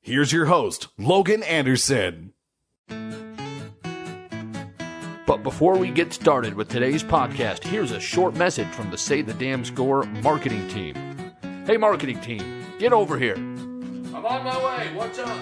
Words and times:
Here's 0.00 0.32
your 0.32 0.46
host, 0.46 0.88
Logan 0.96 1.42
Anderson. 1.42 2.32
But 5.26 5.42
before 5.42 5.76
we 5.76 5.90
get 5.90 6.12
started 6.14 6.54
with 6.54 6.68
today's 6.68 7.02
podcast, 7.04 7.62
here's 7.64 7.90
a 7.90 8.00
short 8.00 8.34
message 8.34 8.68
from 8.68 8.90
the 8.90 8.96
Say 8.96 9.20
the 9.20 9.34
Damn 9.34 9.64
Score 9.64 10.04
marketing 10.22 10.66
team. 10.68 10.94
Hey, 11.66 11.76
marketing 11.76 12.20
team, 12.20 12.64
get 12.78 12.92
over 12.94 13.18
here. 13.18 13.34
I'm 13.34 14.24
on 14.24 14.44
my 14.44 14.64
way. 14.64 14.94
What's 14.94 15.18
up? 15.18 15.36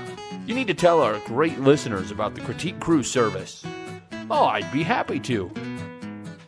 You 0.46 0.54
need 0.54 0.66
to 0.66 0.74
tell 0.74 1.00
our 1.00 1.20
great 1.20 1.60
listeners 1.60 2.10
about 2.10 2.34
the 2.34 2.40
Critique 2.40 2.80
Crew 2.80 3.02
service. 3.04 3.64
Oh, 4.30 4.46
I'd 4.46 4.72
be 4.72 4.82
happy 4.82 5.20
to. 5.20 5.50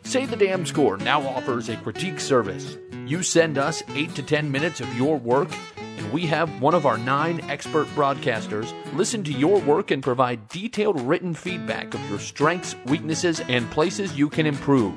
Say 0.03 0.27
the 0.27 0.37
Damn 0.37 0.67
Score 0.67 0.97
now 0.97 1.21
offers 1.29 1.69
a 1.69 1.77
critique 1.77 2.19
service. 2.19 2.77
You 3.07 3.23
send 3.23 3.59
us 3.59 3.83
8 3.91 4.15
to 4.17 4.23
10 4.23 4.51
minutes 4.51 4.81
of 4.81 4.93
your 4.97 5.17
work, 5.19 5.49
and 5.99 6.13
we 6.13 6.27
have 6.27 6.63
one 6.63 6.75
of 6.75 6.87
our 6.87 6.97
nine 6.97 7.41
expert 7.51 7.87
broadcasters 7.89 8.73
listen 8.95 9.23
to 9.25 9.33
your 9.33 9.61
work 9.61 9.91
and 9.91 10.03
provide 10.03 10.49
detailed 10.49 11.01
written 11.01 11.35
feedback 11.35 11.93
of 11.93 12.09
your 12.09 12.19
strengths, 12.19 12.77
weaknesses, 12.87 13.41
and 13.49 13.71
places 13.71 14.17
you 14.17 14.29
can 14.29 14.47
improve. 14.47 14.95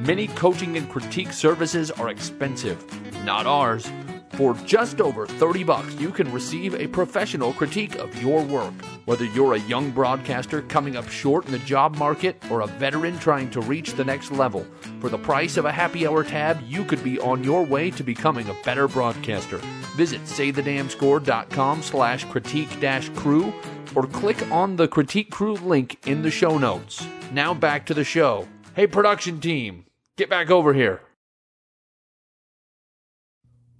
Many 0.00 0.28
coaching 0.28 0.76
and 0.76 0.88
critique 0.88 1.32
services 1.32 1.90
are 1.90 2.08
expensive, 2.08 2.82
not 3.24 3.46
ours. 3.46 3.90
For 4.32 4.54
just 4.64 5.00
over 5.00 5.26
30 5.26 5.64
bucks, 5.64 5.94
you 5.96 6.10
can 6.10 6.32
receive 6.32 6.74
a 6.74 6.86
professional 6.86 7.52
critique 7.52 7.96
of 7.96 8.22
your 8.22 8.42
work. 8.42 8.72
Whether 9.04 9.24
you're 9.26 9.54
a 9.54 9.60
young 9.60 9.90
broadcaster 9.90 10.62
coming 10.62 10.96
up 10.96 11.08
short 11.08 11.46
in 11.46 11.52
the 11.52 11.58
job 11.58 11.96
market 11.96 12.42
or 12.50 12.60
a 12.60 12.66
veteran 12.66 13.18
trying 13.18 13.50
to 13.50 13.60
reach 13.60 13.94
the 13.94 14.04
next 14.04 14.30
level, 14.30 14.64
for 15.00 15.08
the 15.08 15.18
price 15.18 15.56
of 15.56 15.64
a 15.64 15.72
happy 15.72 16.06
hour 16.06 16.22
tab, 16.22 16.60
you 16.66 16.84
could 16.84 17.02
be 17.02 17.18
on 17.20 17.42
your 17.42 17.64
way 17.64 17.90
to 17.90 18.04
becoming 18.04 18.48
a 18.48 18.56
better 18.64 18.86
broadcaster. 18.88 19.58
Visit 19.96 20.22
saythedamnscore.com 20.22 21.82
slash 21.82 22.24
critique 22.24 22.80
dash 22.80 23.08
crew 23.10 23.52
or 23.94 24.06
click 24.06 24.50
on 24.50 24.76
the 24.76 24.88
critique 24.88 25.30
crew 25.30 25.54
link 25.54 25.98
in 26.06 26.22
the 26.22 26.30
show 26.30 26.56
notes. 26.56 27.04
Now 27.32 27.52
back 27.52 27.86
to 27.86 27.94
the 27.94 28.04
show. 28.04 28.48
Hey, 28.74 28.86
production 28.86 29.40
team, 29.40 29.84
get 30.16 30.30
back 30.30 30.50
over 30.50 30.72
here. 30.72 31.02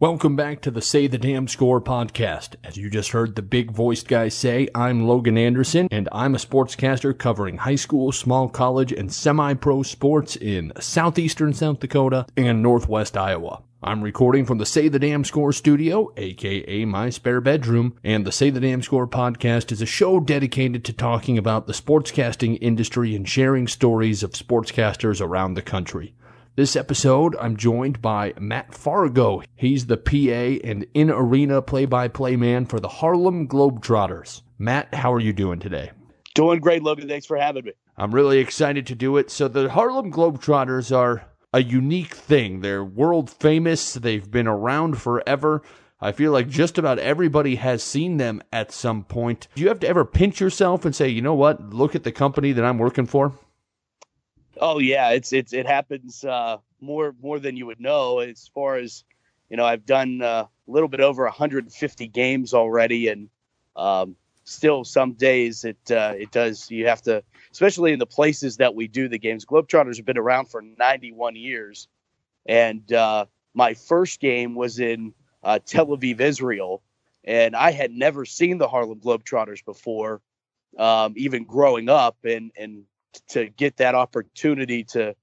Welcome 0.00 0.34
back 0.34 0.62
to 0.62 0.70
the 0.70 0.80
Say 0.80 1.08
the 1.08 1.18
Damn 1.18 1.46
Score 1.46 1.78
podcast. 1.78 2.54
As 2.64 2.78
you 2.78 2.88
just 2.88 3.10
heard 3.10 3.36
the 3.36 3.42
big 3.42 3.70
voiced 3.70 4.08
guy 4.08 4.30
say, 4.30 4.66
I'm 4.74 5.06
Logan 5.06 5.36
Anderson, 5.36 5.88
and 5.90 6.08
I'm 6.10 6.34
a 6.34 6.38
sportscaster 6.38 7.12
covering 7.18 7.58
high 7.58 7.74
school, 7.74 8.10
small 8.10 8.48
college, 8.48 8.92
and 8.92 9.12
semi 9.12 9.52
pro 9.52 9.82
sports 9.82 10.36
in 10.36 10.72
southeastern 10.80 11.52
South 11.52 11.80
Dakota 11.80 12.24
and 12.34 12.62
northwest 12.62 13.14
Iowa. 13.14 13.62
I'm 13.82 14.00
recording 14.00 14.46
from 14.46 14.56
the 14.56 14.64
Say 14.64 14.88
the 14.88 14.98
Damn 14.98 15.22
Score 15.22 15.52
studio, 15.52 16.14
aka 16.16 16.86
my 16.86 17.10
spare 17.10 17.42
bedroom, 17.42 17.94
and 18.02 18.26
the 18.26 18.32
Say 18.32 18.48
the 18.48 18.60
Damn 18.60 18.80
Score 18.80 19.06
podcast 19.06 19.70
is 19.70 19.82
a 19.82 19.86
show 19.86 20.18
dedicated 20.18 20.82
to 20.86 20.94
talking 20.94 21.36
about 21.36 21.66
the 21.66 21.74
sportscasting 21.74 22.56
industry 22.62 23.14
and 23.14 23.28
sharing 23.28 23.68
stories 23.68 24.22
of 24.22 24.30
sportscasters 24.30 25.20
around 25.20 25.54
the 25.54 25.62
country. 25.62 26.14
This 26.60 26.76
episode, 26.76 27.36
I'm 27.40 27.56
joined 27.56 28.02
by 28.02 28.34
Matt 28.38 28.74
Fargo. 28.74 29.42
He's 29.56 29.86
the 29.86 29.96
PA 29.96 30.60
and 30.68 30.84
in 30.92 31.08
arena 31.08 31.62
play 31.62 31.86
by 31.86 32.08
play 32.08 32.36
man 32.36 32.66
for 32.66 32.78
the 32.78 32.86
Harlem 32.86 33.48
Globetrotters. 33.48 34.42
Matt, 34.58 34.92
how 34.92 35.10
are 35.10 35.20
you 35.20 35.32
doing 35.32 35.58
today? 35.58 35.90
Doing 36.34 36.60
great, 36.60 36.82
Logan. 36.82 37.08
Thanks 37.08 37.24
for 37.24 37.38
having 37.38 37.64
me. 37.64 37.72
I'm 37.96 38.14
really 38.14 38.40
excited 38.40 38.86
to 38.88 38.94
do 38.94 39.16
it. 39.16 39.30
So, 39.30 39.48
the 39.48 39.70
Harlem 39.70 40.12
Globetrotters 40.12 40.94
are 40.94 41.24
a 41.54 41.62
unique 41.62 42.14
thing. 42.14 42.60
They're 42.60 42.84
world 42.84 43.30
famous, 43.30 43.94
they've 43.94 44.30
been 44.30 44.46
around 44.46 45.00
forever. 45.00 45.62
I 45.98 46.12
feel 46.12 46.30
like 46.30 46.50
just 46.50 46.76
about 46.76 46.98
everybody 46.98 47.56
has 47.56 47.82
seen 47.82 48.18
them 48.18 48.42
at 48.52 48.70
some 48.70 49.04
point. 49.04 49.48
Do 49.54 49.62
you 49.62 49.68
have 49.68 49.80
to 49.80 49.88
ever 49.88 50.04
pinch 50.04 50.42
yourself 50.42 50.84
and 50.84 50.94
say, 50.94 51.08
you 51.08 51.22
know 51.22 51.34
what, 51.34 51.72
look 51.72 51.94
at 51.94 52.04
the 52.04 52.12
company 52.12 52.52
that 52.52 52.66
I'm 52.66 52.76
working 52.76 53.06
for? 53.06 53.32
Oh 54.60 54.78
yeah, 54.78 55.10
it's 55.10 55.32
it's 55.32 55.54
it 55.54 55.66
happens 55.66 56.22
uh, 56.24 56.58
more 56.80 57.14
more 57.22 57.40
than 57.40 57.56
you 57.56 57.66
would 57.66 57.80
know. 57.80 58.18
As 58.20 58.50
far 58.54 58.76
as 58.76 59.04
you 59.48 59.56
know, 59.56 59.64
I've 59.64 59.86
done 59.86 60.22
uh, 60.22 60.46
a 60.46 60.70
little 60.70 60.88
bit 60.88 61.00
over 61.00 61.24
150 61.24 62.08
games 62.08 62.52
already, 62.54 63.08
and 63.08 63.30
um, 63.74 64.16
still 64.44 64.84
some 64.84 65.14
days 65.14 65.64
it 65.64 65.78
uh, 65.90 66.14
it 66.16 66.30
does. 66.30 66.70
You 66.70 66.88
have 66.88 67.00
to, 67.02 67.24
especially 67.52 67.94
in 67.94 67.98
the 67.98 68.06
places 68.06 68.58
that 68.58 68.74
we 68.74 68.86
do 68.86 69.08
the 69.08 69.18
games. 69.18 69.46
Globetrotters 69.46 69.96
have 69.96 70.06
been 70.06 70.18
around 70.18 70.50
for 70.50 70.62
91 70.62 71.36
years, 71.36 71.88
and 72.44 72.92
uh, 72.92 73.26
my 73.54 73.72
first 73.72 74.20
game 74.20 74.54
was 74.54 74.78
in 74.78 75.14
uh, 75.42 75.58
Tel 75.64 75.86
Aviv, 75.86 76.20
Israel, 76.20 76.82
and 77.24 77.56
I 77.56 77.70
had 77.70 77.92
never 77.92 78.26
seen 78.26 78.58
the 78.58 78.68
Harlem 78.68 79.00
Globetrotters 79.00 79.64
before, 79.64 80.20
um, 80.78 81.14
even 81.16 81.44
growing 81.44 81.88
up, 81.88 82.18
and 82.24 82.52
and 82.58 82.84
to 83.30 83.48
get 83.48 83.78
that 83.78 83.94
opportunity 83.94 84.84
to 84.84 85.14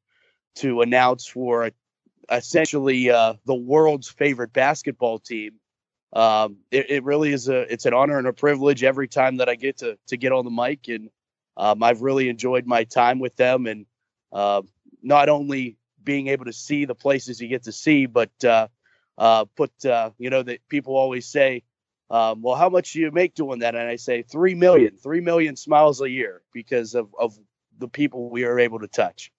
to 0.56 0.82
announce 0.82 1.28
for 1.28 1.72
essentially 2.32 3.10
uh, 3.10 3.34
the 3.46 3.56
world's 3.56 4.10
favorite 4.10 4.54
basketball 4.54 5.20
team. 5.20 5.54
Um, 6.14 6.58
it, 6.72 6.90
it, 6.90 7.04
really 7.04 7.32
is 7.32 7.50
a 7.50 7.72
it's 7.72 7.86
an 7.86 7.94
honor 7.94 8.18
and 8.18 8.28
a 8.28 8.34
privilege 8.34 8.84
every 8.84 9.08
time 9.08 9.38
that 9.38 9.50
I 9.50 9.56
get 9.56 9.78
to 9.80 9.98
to 10.08 10.18
get 10.18 10.32
on 10.32 10.46
the 10.46 10.52
mic, 10.52 10.88
and 10.88 11.10
um, 11.58 11.84
I've 11.84 12.02
really 12.02 12.30
enjoyed 12.30 12.66
my 12.66 12.86
time 12.86 13.20
with 13.20 13.36
them, 13.36 13.68
and 13.68 13.86
uh, 14.32 14.62
not 15.04 15.30
only 15.30 15.78
being 16.04 16.28
able 16.28 16.46
to 16.46 16.54
see 16.54 16.86
the 16.86 16.96
places 16.96 17.42
you 17.42 17.50
get 17.50 17.64
to 17.64 17.74
see, 17.74 18.06
but 18.06 18.32
uh, 18.44 18.68
uh, 19.18 19.46
put 19.56 19.86
uh, 19.86 20.12
you 20.18 20.30
know 20.30 20.44
that 20.44 20.60
people 20.70 20.96
always 20.96 21.26
say, 21.26 21.64
um, 22.10 22.42
well, 22.42 22.56
how 22.56 22.70
much 22.70 22.94
do 22.94 23.02
you 23.02 23.12
make 23.12 23.36
doing 23.36 23.60
that? 23.60 23.76
And 23.76 23.88
I 23.88 23.98
say 23.98 24.22
three 24.22 24.56
million, 24.56 24.98
three 24.98 25.22
million 25.22 25.58
smiles 25.58 26.02
a 26.02 26.10
year 26.10 26.42
because 26.54 26.96
of 26.96 27.14
of 27.20 27.38
the 27.78 27.88
people 27.88 28.30
we 28.30 28.44
are 28.44 28.60
able 28.60 28.80
to 28.80 28.88
touch. 28.88 29.32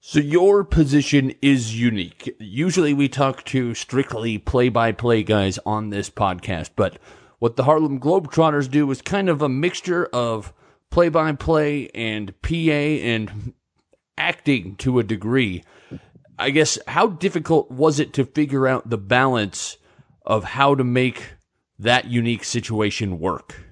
So 0.00 0.20
your 0.20 0.62
position 0.62 1.34
is 1.42 1.78
unique. 1.78 2.36
Usually 2.38 2.94
we 2.94 3.08
talk 3.08 3.44
to 3.46 3.74
strictly 3.74 4.38
play-by-play 4.38 5.24
guys 5.24 5.58
on 5.66 5.90
this 5.90 6.08
podcast, 6.08 6.70
but 6.76 6.98
what 7.40 7.56
the 7.56 7.64
Harlem 7.64 7.98
Globetrotters 7.98 8.70
do 8.70 8.88
is 8.90 9.02
kind 9.02 9.28
of 9.28 9.42
a 9.42 9.48
mixture 9.48 10.06
of 10.12 10.52
play-by-play 10.90 11.88
and 11.94 12.32
PA 12.42 12.48
and 12.52 13.52
acting 14.16 14.76
to 14.76 14.98
a 14.98 15.04
degree. 15.04 15.64
I 16.38 16.50
guess 16.50 16.78
how 16.86 17.08
difficult 17.08 17.70
was 17.70 17.98
it 17.98 18.12
to 18.14 18.24
figure 18.24 18.68
out 18.68 18.90
the 18.90 18.98
balance 18.98 19.78
of 20.24 20.44
how 20.44 20.76
to 20.76 20.84
make 20.84 21.34
that 21.78 22.06
unique 22.06 22.44
situation 22.44 23.18
work? 23.18 23.67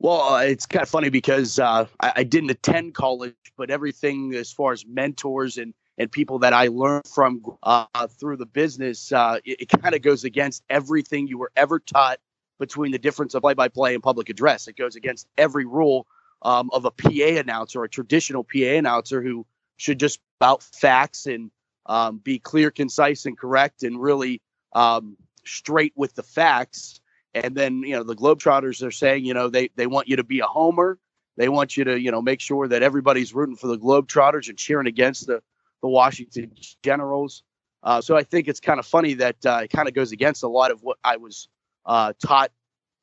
Well, 0.00 0.34
uh, 0.34 0.42
it's 0.42 0.66
kind 0.66 0.82
of 0.82 0.88
funny 0.88 1.08
because 1.08 1.58
uh, 1.58 1.86
I, 2.00 2.12
I, 2.16 2.22
didn't 2.24 2.50
attend 2.50 2.94
college, 2.94 3.34
but 3.56 3.68
everything 3.68 4.32
as 4.34 4.52
far 4.52 4.72
as 4.72 4.86
mentors 4.86 5.58
and, 5.58 5.74
and 5.98 6.10
people 6.10 6.38
that 6.40 6.52
I 6.52 6.68
learned 6.68 7.08
from 7.08 7.42
uh, 7.64 8.06
through 8.06 8.36
the 8.36 8.46
business, 8.46 9.10
uh, 9.10 9.38
it, 9.44 9.62
it 9.62 9.68
kind 9.68 9.96
of 9.96 10.02
goes 10.02 10.22
against 10.22 10.62
everything 10.70 11.26
you 11.26 11.36
were 11.36 11.50
ever 11.56 11.80
taught 11.80 12.20
between 12.60 12.92
the 12.92 12.98
difference 12.98 13.34
of 13.34 13.42
play 13.42 13.54
by 13.54 13.66
play 13.66 13.94
and 13.94 14.02
public 14.02 14.28
address. 14.28 14.68
It 14.68 14.76
goes 14.76 14.94
against 14.94 15.26
every 15.36 15.64
rule 15.64 16.06
um, 16.42 16.70
of 16.72 16.84
a 16.84 16.92
PA 16.92 17.40
announcer, 17.40 17.82
a 17.82 17.88
traditional 17.88 18.44
PA 18.44 18.76
announcer 18.76 19.20
who 19.20 19.46
should 19.78 19.98
just 19.98 20.20
about 20.40 20.62
facts 20.62 21.26
and 21.26 21.50
um, 21.86 22.18
be 22.18 22.38
clear, 22.38 22.70
concise, 22.70 23.26
and 23.26 23.36
correct 23.36 23.82
and 23.82 24.00
really 24.00 24.40
um, 24.74 25.16
straight 25.44 25.92
with 25.96 26.14
the 26.14 26.22
facts 26.22 27.00
and 27.44 27.54
then, 27.54 27.82
you 27.82 27.96
know, 27.96 28.02
the 28.02 28.16
Globetrotters 28.16 28.86
are 28.86 28.90
saying, 28.90 29.24
you 29.24 29.34
know, 29.34 29.48
they, 29.48 29.70
they 29.76 29.86
want 29.86 30.08
you 30.08 30.16
to 30.16 30.24
be 30.24 30.40
a 30.40 30.46
homer. 30.46 30.98
They 31.36 31.48
want 31.48 31.76
you 31.76 31.84
to, 31.84 32.00
you 32.00 32.10
know, 32.10 32.20
make 32.20 32.40
sure 32.40 32.68
that 32.68 32.82
everybody's 32.82 33.34
rooting 33.34 33.56
for 33.56 33.68
the 33.68 33.78
Globetrotters 33.78 34.48
and 34.48 34.58
cheering 34.58 34.86
against 34.86 35.26
the, 35.26 35.42
the 35.82 35.88
Washington 35.88 36.52
Generals. 36.82 37.42
Uh, 37.82 38.00
so 38.00 38.16
I 38.16 38.24
think 38.24 38.48
it's 38.48 38.60
kind 38.60 38.78
of 38.78 38.86
funny 38.86 39.14
that 39.14 39.46
uh, 39.46 39.60
it 39.64 39.70
kind 39.70 39.88
of 39.88 39.94
goes 39.94 40.12
against 40.12 40.42
a 40.42 40.48
lot 40.48 40.70
of 40.70 40.82
what 40.82 40.98
I 41.04 41.16
was 41.16 41.48
uh, 41.86 42.12
taught 42.24 42.50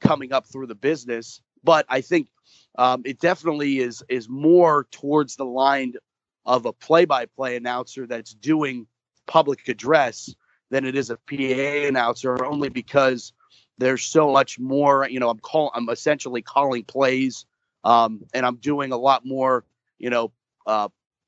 coming 0.02 0.34
up 0.34 0.46
through 0.48 0.68
the 0.68 0.76
business. 0.76 1.42
But 1.64 1.86
I 1.90 2.02
think 2.02 2.28
um, 2.78 3.04
it 3.06 3.20
definitely 3.20 3.80
is 3.80 4.04
is 4.10 4.30
more 4.30 4.86
towards 4.92 5.36
the 5.36 5.46
line 5.46 5.94
of 6.46 6.66
a 6.66 6.74
play-by-play 6.74 7.56
announcer 7.56 8.06
that's 8.06 8.34
doing 8.34 8.86
public 9.26 9.68
address 9.68 10.36
than 10.70 10.86
it 10.86 10.96
is 10.96 11.10
a 11.10 11.18
PA 11.18 11.88
announcer, 11.88 12.46
only 12.46 12.70
because 12.70 13.34
there's 13.78 14.04
so 14.04 14.32
much 14.32 14.60
more. 14.60 15.08
You 15.10 15.20
know, 15.20 15.30
I'm 15.30 15.40
call 15.40 15.72
I'm 15.74 15.90
essentially 15.90 16.42
calling 16.42 16.84
plays 16.84 17.46
um, 17.84 18.26
and 18.34 18.46
I'm 18.46 18.56
doing 18.56 18.92
a 18.92 18.98
lot 18.98 19.26
more, 19.26 19.66
you 19.98 20.10
know, 20.10 20.32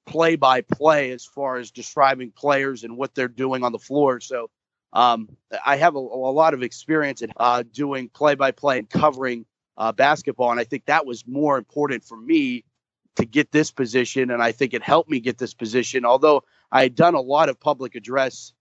play 0.08 0.38
by 0.38 0.62
play 0.62 1.12
as 1.12 1.26
far 1.26 1.58
as 1.58 1.70
describing 1.70 2.32
players 2.32 2.84
and 2.84 2.98
what 2.98 3.14
they're 3.14 3.28
doing 3.28 3.64
on 3.64 3.72
the 3.72 3.80
floor. 3.80 4.20
So 4.20 4.50
um, 4.94 5.30
I 5.64 5.76
have 5.76 5.96
a, 5.96 6.00
a, 6.00 6.34
lot 6.34 6.54
of 6.54 6.64
experience 6.64 7.22
in 7.22 7.32
uh, 7.38 7.64
doing 7.72 8.10
play 8.10 8.34
by 8.36 8.52
play 8.52 8.80
and 8.80 8.90
covering 8.90 9.46
uh, 9.78 9.92
basketball, 9.92 10.50
and 10.50 10.60
I 10.60 10.64
think 10.64 10.86
that 10.86 11.06
was 11.06 11.28
more 11.28 11.58
important 11.58 12.04
for 12.04 12.18
me 12.18 12.64
to 13.18 13.26
get 13.26 13.52
this 13.52 13.70
position, 13.70 14.32
and 14.32 14.42
I 14.42 14.52
think 14.54 14.74
it 14.74 14.82
helped 14.82 15.10
me 15.10 15.20
get 15.20 15.38
this 15.38 15.54
position. 15.54 16.06
Although 16.06 16.44
I 16.72 16.84
had 16.84 16.96
done 16.96 17.16
a 17.16 17.22
lot 17.22 17.50
of 17.50 17.60
public 17.60 17.96
address 17.96 18.54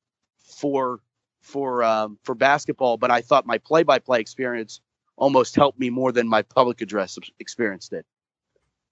for 0.58 1.00
for 1.46 1.84
um, 1.84 2.18
for 2.24 2.34
basketball, 2.34 2.96
but 2.96 3.10
I 3.10 3.22
thought 3.22 3.46
my 3.46 3.58
play 3.58 3.82
by 3.82 3.98
play 3.98 4.20
experience 4.20 4.80
almost 5.16 5.56
helped 5.56 5.78
me 5.78 5.90
more 5.90 6.12
than 6.12 6.28
my 6.28 6.42
public 6.42 6.82
address 6.82 7.18
experience 7.38 7.88
did. 7.88 8.04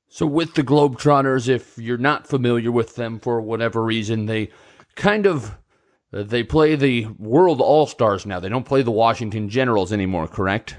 So, 0.08 0.26
with 0.26 0.54
the 0.54 0.62
Globetrotters, 0.62 1.48
if 1.48 1.76
you're 1.76 1.98
not 1.98 2.26
familiar 2.26 2.70
with 2.70 2.94
them 2.94 3.18
for 3.18 3.40
whatever 3.40 3.82
reason, 3.82 4.26
they 4.26 4.50
kind 4.94 5.26
of 5.26 5.56
uh, 6.12 6.22
they 6.22 6.44
play 6.44 6.76
the 6.76 7.06
World 7.18 7.60
All 7.60 7.86
Stars 7.86 8.24
now. 8.24 8.40
They 8.40 8.48
don't 8.48 8.66
play 8.66 8.82
the 8.82 8.92
Washington 8.92 9.48
Generals 9.48 9.92
anymore, 9.92 10.28
correct? 10.28 10.76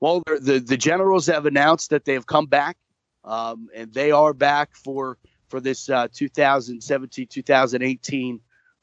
Well, 0.00 0.22
the 0.26 0.62
the 0.64 0.76
Generals 0.76 1.26
have 1.26 1.46
announced 1.46 1.90
that 1.90 2.04
they 2.04 2.14
have 2.14 2.26
come 2.26 2.46
back, 2.46 2.76
um, 3.24 3.68
and 3.74 3.94
they 3.94 4.10
are 4.10 4.34
back 4.34 4.74
for 4.74 5.18
for 5.48 5.60
this 5.60 5.88
uh, 5.88 6.08
2017-2018 6.08 8.40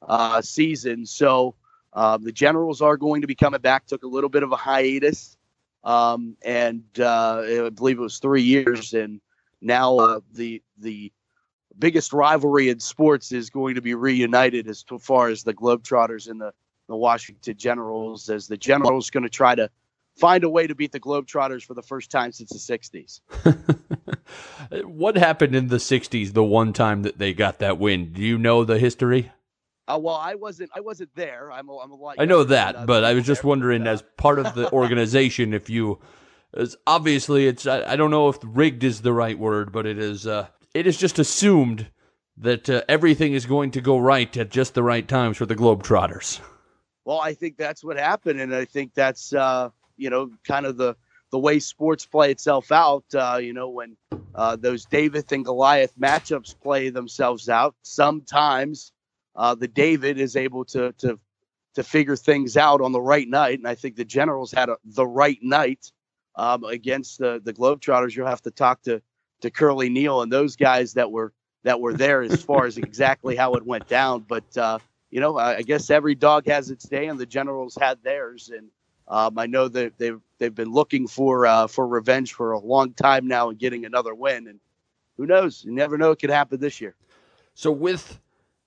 uh, 0.07 0.41
season. 0.41 1.05
So 1.05 1.55
um, 1.95 2.23
the 2.23 2.31
Generals 2.31 2.81
are 2.81 2.97
going 2.97 3.21
to 3.21 3.27
be 3.27 3.35
coming 3.35 3.61
back. 3.61 3.87
Took 3.87 4.03
a 4.03 4.07
little 4.07 4.29
bit 4.29 4.43
of 4.43 4.51
a 4.51 4.57
hiatus, 4.57 5.37
um, 5.83 6.35
and 6.43 6.83
uh, 6.99 7.41
I 7.65 7.69
believe 7.69 7.97
it 7.97 8.01
was 8.01 8.19
three 8.19 8.43
years, 8.43 8.93
and 8.93 9.21
now 9.61 9.97
uh, 9.97 10.19
the 10.33 10.61
the 10.77 11.11
biggest 11.79 12.13
rivalry 12.13 12.69
in 12.69 12.79
sports 12.79 13.31
is 13.31 13.49
going 13.49 13.75
to 13.75 13.81
be 13.81 13.95
reunited 13.95 14.67
as 14.67 14.83
far 14.99 15.29
as 15.29 15.43
the 15.43 15.53
Globetrotters 15.53 16.29
and 16.29 16.39
the, 16.39 16.53
the 16.87 16.95
Washington 16.95 17.57
Generals, 17.57 18.29
as 18.29 18.47
the 18.47 18.57
Generals 18.57 19.09
going 19.09 19.23
to 19.23 19.29
try 19.29 19.55
to 19.55 19.69
find 20.17 20.43
a 20.43 20.49
way 20.49 20.67
to 20.67 20.75
beat 20.75 20.91
the 20.91 20.99
Globetrotters 20.99 21.63
for 21.63 21.73
the 21.73 21.81
first 21.81 22.09
time 22.09 22.31
since 22.31 22.49
the 22.49 22.77
60s. 22.77 23.19
what 24.85 25.17
happened 25.17 25.55
in 25.55 25.67
the 25.67 25.77
60s 25.77 26.33
the 26.33 26.43
one 26.43 26.71
time 26.71 27.03
that 27.03 27.17
they 27.17 27.33
got 27.33 27.59
that 27.59 27.77
win? 27.77 28.13
Do 28.13 28.21
you 28.21 28.37
know 28.37 28.63
the 28.63 28.79
history? 28.79 29.31
Uh, 29.87 29.99
well, 30.01 30.15
I 30.15 30.35
wasn't. 30.35 30.71
I 30.75 30.79
wasn't 30.79 31.13
there. 31.15 31.51
I'm. 31.51 31.69
A, 31.69 31.77
I'm 31.77 31.91
a 31.91 31.95
lot. 31.95 32.15
I 32.17 32.25
know 32.25 32.43
that, 32.45 32.87
but 32.87 33.03
I 33.03 33.13
was 33.13 33.25
just 33.25 33.43
wondering, 33.43 33.83
but, 33.83 33.89
uh, 33.89 33.93
as 33.93 34.03
part 34.17 34.39
of 34.39 34.55
the 34.55 34.71
organization, 34.73 35.53
if 35.53 35.69
you, 35.69 35.99
as 36.55 36.75
obviously, 36.87 37.47
it's. 37.47 37.67
I, 37.67 37.91
I, 37.91 37.95
don't 37.95 38.09
know 38.09 38.29
if 38.29 38.37
rigged 38.43 38.83
is 38.83 39.01
the 39.01 39.13
right 39.13 39.37
word, 39.37 39.71
but 39.71 39.85
it 39.85 39.99
is. 39.99 40.25
Uh, 40.25 40.47
it 40.73 40.87
is 40.87 40.97
just 40.97 41.19
assumed 41.19 41.87
that 42.37 42.69
uh, 42.69 42.81
everything 42.89 43.33
is 43.33 43.45
going 43.45 43.71
to 43.71 43.81
go 43.81 43.99
right 43.99 44.35
at 44.37 44.49
just 44.49 44.73
the 44.73 44.83
right 44.83 45.07
times 45.07 45.37
for 45.37 45.45
the 45.45 45.55
Globetrotters. 45.55 46.39
Well, 47.05 47.21
I 47.21 47.35
think 47.35 47.55
that's 47.55 47.83
what 47.83 47.97
happened, 47.97 48.41
and 48.41 48.55
I 48.55 48.65
think 48.65 48.95
that's 48.95 49.33
uh, 49.33 49.69
you 49.97 50.09
know 50.09 50.31
kind 50.47 50.65
of 50.65 50.77
the 50.77 50.95
the 51.29 51.37
way 51.37 51.59
sports 51.59 52.07
play 52.07 52.31
itself 52.31 52.71
out. 52.71 53.05
Uh, 53.13 53.37
you 53.39 53.53
know, 53.53 53.69
when 53.69 53.97
uh, 54.33 54.55
those 54.55 54.85
David 54.85 55.31
and 55.31 55.45
Goliath 55.45 55.93
matchups 55.99 56.59
play 56.59 56.89
themselves 56.89 57.49
out, 57.49 57.75
sometimes 57.83 58.91
uh, 59.35 59.55
the 59.55 59.67
David 59.67 60.17
is 60.19 60.35
able 60.35 60.65
to 60.65 60.93
to 60.99 61.19
to 61.75 61.83
figure 61.83 62.15
things 62.15 62.55
out 62.55 62.81
on 62.81 62.91
the 62.91 63.01
right 63.01 63.27
night, 63.27 63.59
and 63.59 63.67
I 63.67 63.75
think 63.75 63.95
the 63.95 64.05
Generals 64.05 64.51
had 64.51 64.69
a, 64.69 64.77
the 64.85 65.05
right 65.05 65.39
night 65.41 65.91
um, 66.35 66.63
against 66.63 67.19
the 67.19 67.41
the 67.43 67.53
Globetrotters. 67.53 68.15
You'll 68.15 68.27
have 68.27 68.41
to 68.43 68.51
talk 68.51 68.81
to 68.83 69.01
to 69.41 69.49
Curly 69.51 69.89
Neal 69.89 70.21
and 70.21 70.31
those 70.31 70.55
guys 70.55 70.93
that 70.93 71.11
were 71.11 71.33
that 71.63 71.81
were 71.81 71.93
there 71.93 72.21
as 72.21 72.41
far 72.41 72.65
as 72.65 72.77
exactly 72.77 73.35
how 73.35 73.53
it 73.55 73.65
went 73.65 73.87
down. 73.87 74.21
But 74.27 74.57
uh, 74.57 74.79
you 75.09 75.19
know, 75.19 75.37
I, 75.37 75.57
I, 75.57 75.61
guess 75.61 75.89
every 75.89 76.15
dog 76.15 76.47
has 76.47 76.69
its 76.69 76.87
day, 76.87 77.07
and 77.07 77.19
the 77.19 77.25
Generals 77.25 77.77
had 77.79 78.03
theirs. 78.03 78.51
And 78.55 78.69
um, 79.07 79.37
I 79.37 79.47
know 79.47 79.67
that 79.67 79.97
they've 79.97 80.19
they've 80.37 80.53
been 80.53 80.71
looking 80.71 81.07
for 81.07 81.45
uh, 81.45 81.67
for 81.67 81.87
revenge 81.87 82.33
for 82.33 82.53
a 82.53 82.59
long 82.59 82.93
time 82.93 83.27
now 83.27 83.49
and 83.49 83.59
getting 83.59 83.85
another 83.85 84.15
win. 84.15 84.47
And 84.47 84.59
who 85.17 85.25
knows? 85.25 85.63
You 85.63 85.73
never 85.73 85.97
know; 85.97 86.11
it 86.11 86.19
could 86.19 86.29
happen 86.29 86.59
this 86.59 86.79
year. 86.79 86.95
So 87.53 87.71
with 87.71 88.19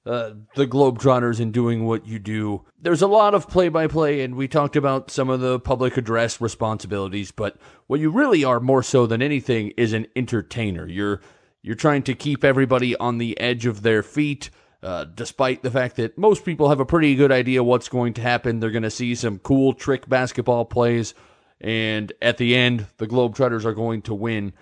uh, 0.09 0.33
the 0.55 0.67
Globetrotters 0.67 1.39
and 1.39 1.53
doing 1.53 1.85
what 1.85 2.07
you 2.07 2.19
do. 2.19 2.65
There's 2.81 3.03
a 3.03 3.07
lot 3.07 3.35
of 3.35 3.47
play 3.47 3.69
by 3.69 3.89
play, 3.89 4.23
and 4.23 4.37
we 4.37 4.49
talked 4.49 4.75
about 4.75 5.11
some 5.11 5.29
of 5.29 5.41
the 5.41 5.61
public 5.61 5.99
address 5.99 6.41
responsibilities, 6.41 7.31
but 7.31 7.59
what 7.89 8.01
you 8.01 8.11
really 8.11 8.43
are 8.43 8.59
more 8.59 8.83
so 8.83 9.07
than 9.07 9.21
anything 9.21 9.75
is 9.77 9.93
an 9.93 10.07
entertainer. 10.17 10.87
You're 10.87 11.21
you're 11.61 11.75
trying 11.75 12.05
to 12.05 12.15
keep 12.15 12.43
everybody 12.43 12.97
on 12.97 13.19
the 13.19 13.39
edge 13.39 13.67
of 13.67 13.83
their 13.83 14.03
feet. 14.03 14.49
Uh, 14.83 15.05
despite 15.05 15.63
the 15.63 15.73
fact 15.73 15.97
that 15.97 16.17
most 16.17 16.45
people 16.45 16.69
have 16.69 16.81
a 16.81 16.87
pretty 16.87 17.15
good 17.17 17.33
idea 17.33 17.63
what's 17.63 17.89
going 17.89 18.15
to 18.15 18.23
happen, 18.23 18.61
they're 18.61 18.71
going 18.71 18.85
to 18.85 18.91
see 18.91 19.15
some 19.15 19.39
cool 19.41 19.75
trick 19.75 20.09
basketball 20.09 20.65
plays, 20.65 21.13
and 21.61 22.13
at 22.23 22.39
the 22.39 22.57
end, 22.57 22.87
the 22.97 23.07
Globetrotters 23.07 23.67
are 23.67 23.75
going 23.75 24.01
to 24.03 24.15
win. 24.15 24.55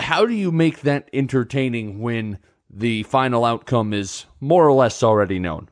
How 0.00 0.26
do 0.26 0.34
you 0.34 0.52
make 0.52 0.80
that 0.80 1.08
entertaining 1.12 2.00
when 2.00 2.38
the 2.72 3.02
final 3.04 3.44
outcome 3.44 3.92
is 3.92 4.26
more 4.40 4.66
or 4.66 4.72
less 4.72 5.02
already 5.02 5.38
known? 5.38 5.68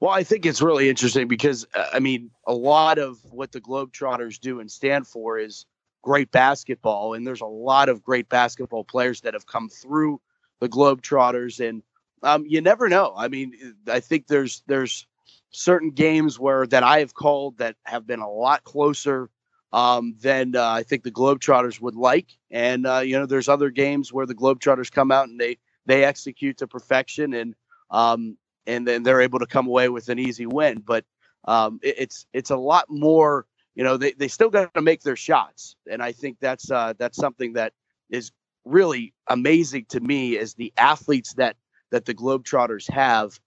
Well, 0.00 0.10
I 0.10 0.24
think 0.24 0.46
it's 0.46 0.62
really 0.62 0.88
interesting 0.88 1.28
because, 1.28 1.66
uh, 1.74 1.86
I 1.92 2.00
mean, 2.00 2.30
a 2.46 2.54
lot 2.54 2.98
of 2.98 3.18
what 3.30 3.52
the 3.52 3.60
Globetrotters 3.60 4.40
do 4.40 4.58
and 4.58 4.70
stand 4.70 5.06
for 5.06 5.38
is 5.38 5.64
great 6.02 6.32
basketball. 6.32 7.14
And 7.14 7.24
there's 7.24 7.40
a 7.40 7.46
lot 7.46 7.88
of 7.88 8.02
great 8.02 8.28
basketball 8.28 8.82
players 8.82 9.20
that 9.20 9.34
have 9.34 9.46
come 9.46 9.68
through 9.68 10.20
the 10.60 10.68
Globetrotters. 10.68 11.66
And 11.66 11.82
um, 12.24 12.44
you 12.46 12.60
never 12.60 12.88
know. 12.88 13.14
I 13.16 13.28
mean, 13.28 13.76
I 13.86 14.00
think 14.00 14.26
there's, 14.26 14.62
there's, 14.66 15.06
certain 15.52 15.90
games 15.90 16.38
where 16.38 16.66
that 16.66 16.82
I 16.82 16.98
have 16.98 17.14
called 17.14 17.58
that 17.58 17.76
have 17.84 18.06
been 18.06 18.20
a 18.20 18.30
lot 18.30 18.64
closer 18.64 19.30
um, 19.72 20.16
than 20.20 20.56
uh, 20.56 20.68
I 20.68 20.82
think 20.82 21.02
the 21.02 21.10
Globetrotters 21.10 21.80
would 21.80 21.94
like. 21.94 22.28
And 22.50 22.86
uh, 22.86 23.00
you 23.00 23.18
know, 23.18 23.26
there's 23.26 23.48
other 23.48 23.70
games 23.70 24.12
where 24.12 24.26
the 24.26 24.34
Globetrotters 24.34 24.90
come 24.90 25.12
out 25.12 25.28
and 25.28 25.38
they 25.38 25.58
they 25.86 26.04
execute 26.04 26.58
to 26.58 26.66
perfection 26.66 27.34
and 27.34 27.54
um, 27.90 28.36
and 28.66 28.86
then 28.86 29.02
they're 29.02 29.20
able 29.20 29.38
to 29.38 29.46
come 29.46 29.66
away 29.66 29.88
with 29.88 30.08
an 30.08 30.18
easy 30.18 30.46
win. 30.46 30.82
But 30.84 31.04
um, 31.44 31.80
it, 31.82 31.96
it's 31.98 32.26
it's 32.32 32.50
a 32.50 32.56
lot 32.56 32.86
more. 32.88 33.46
You 33.74 33.84
know, 33.84 33.96
they, 33.96 34.12
they 34.12 34.28
still 34.28 34.50
got 34.50 34.74
to 34.74 34.82
make 34.82 35.02
their 35.02 35.16
shots, 35.16 35.76
and 35.90 36.02
I 36.02 36.12
think 36.12 36.38
that's 36.40 36.70
uh, 36.70 36.92
that's 36.98 37.16
something 37.16 37.54
that 37.54 37.72
is 38.10 38.30
really 38.64 39.14
amazing 39.28 39.86
to 39.88 40.00
me 40.00 40.36
is 40.36 40.54
the 40.54 40.72
athletes 40.76 41.34
that 41.34 41.56
that 41.90 42.04
the 42.04 42.14
Globetrotters 42.14 42.90
have. 42.90 43.38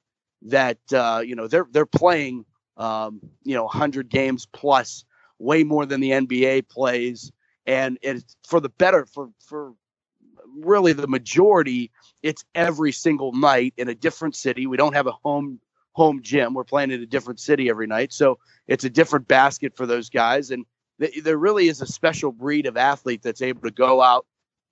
That 0.42 0.77
uh, 0.94 1.22
you 1.25 1.36
know 1.36 1.48
they're 1.48 1.68
they're 1.72 1.86
playing 1.86 2.46
um, 2.77 3.22
you 3.44 3.56
know 3.56 3.63
100 3.63 4.10
games 4.10 4.48
plus, 4.51 5.06
way 5.39 5.63
more 5.63 5.86
than 5.86 6.01
the 6.01 6.12
NBA 6.12 6.70
plays, 6.70 7.32
and 7.65 7.98
it's 8.01 8.36
for 8.48 8.60
the 8.60 8.70
better 8.70 9.06
for 9.06 9.30
for 9.46 9.74
really 10.64 10.94
the 10.94 11.08
majority 11.08 11.92
it's 12.24 12.44
every 12.56 12.92
single 12.92 13.34
night 13.34 13.74
in 13.78 13.88
a 13.88 13.96
different 13.96 14.36
city. 14.36 14.66
We 14.66 14.78
don't 14.78 14.96
have 14.96 15.08
a 15.08 15.12
home 15.12 15.60
home 15.94 16.22
gym. 16.22 16.54
We're 16.54 16.64
playing 16.64 16.92
in 16.92 17.02
a 17.02 17.06
different 17.06 17.40
city 17.40 17.70
every 17.70 17.88
night, 17.88 18.12
so 18.12 18.40
it's 18.68 18.84
a 18.84 18.90
different 18.90 19.28
basket 19.28 19.78
for 19.78 19.86
those 19.86 20.10
guys. 20.10 20.52
And 20.52 20.66
th- 21.00 21.24
there 21.24 21.38
really 21.38 21.68
is 21.68 21.82
a 21.82 21.86
special 21.86 22.32
breed 22.32 22.66
of 22.66 22.78
athlete 22.78 23.22
that's 23.22 23.42
able 23.42 23.62
to 23.62 23.72
go 23.72 24.02
out 24.02 24.26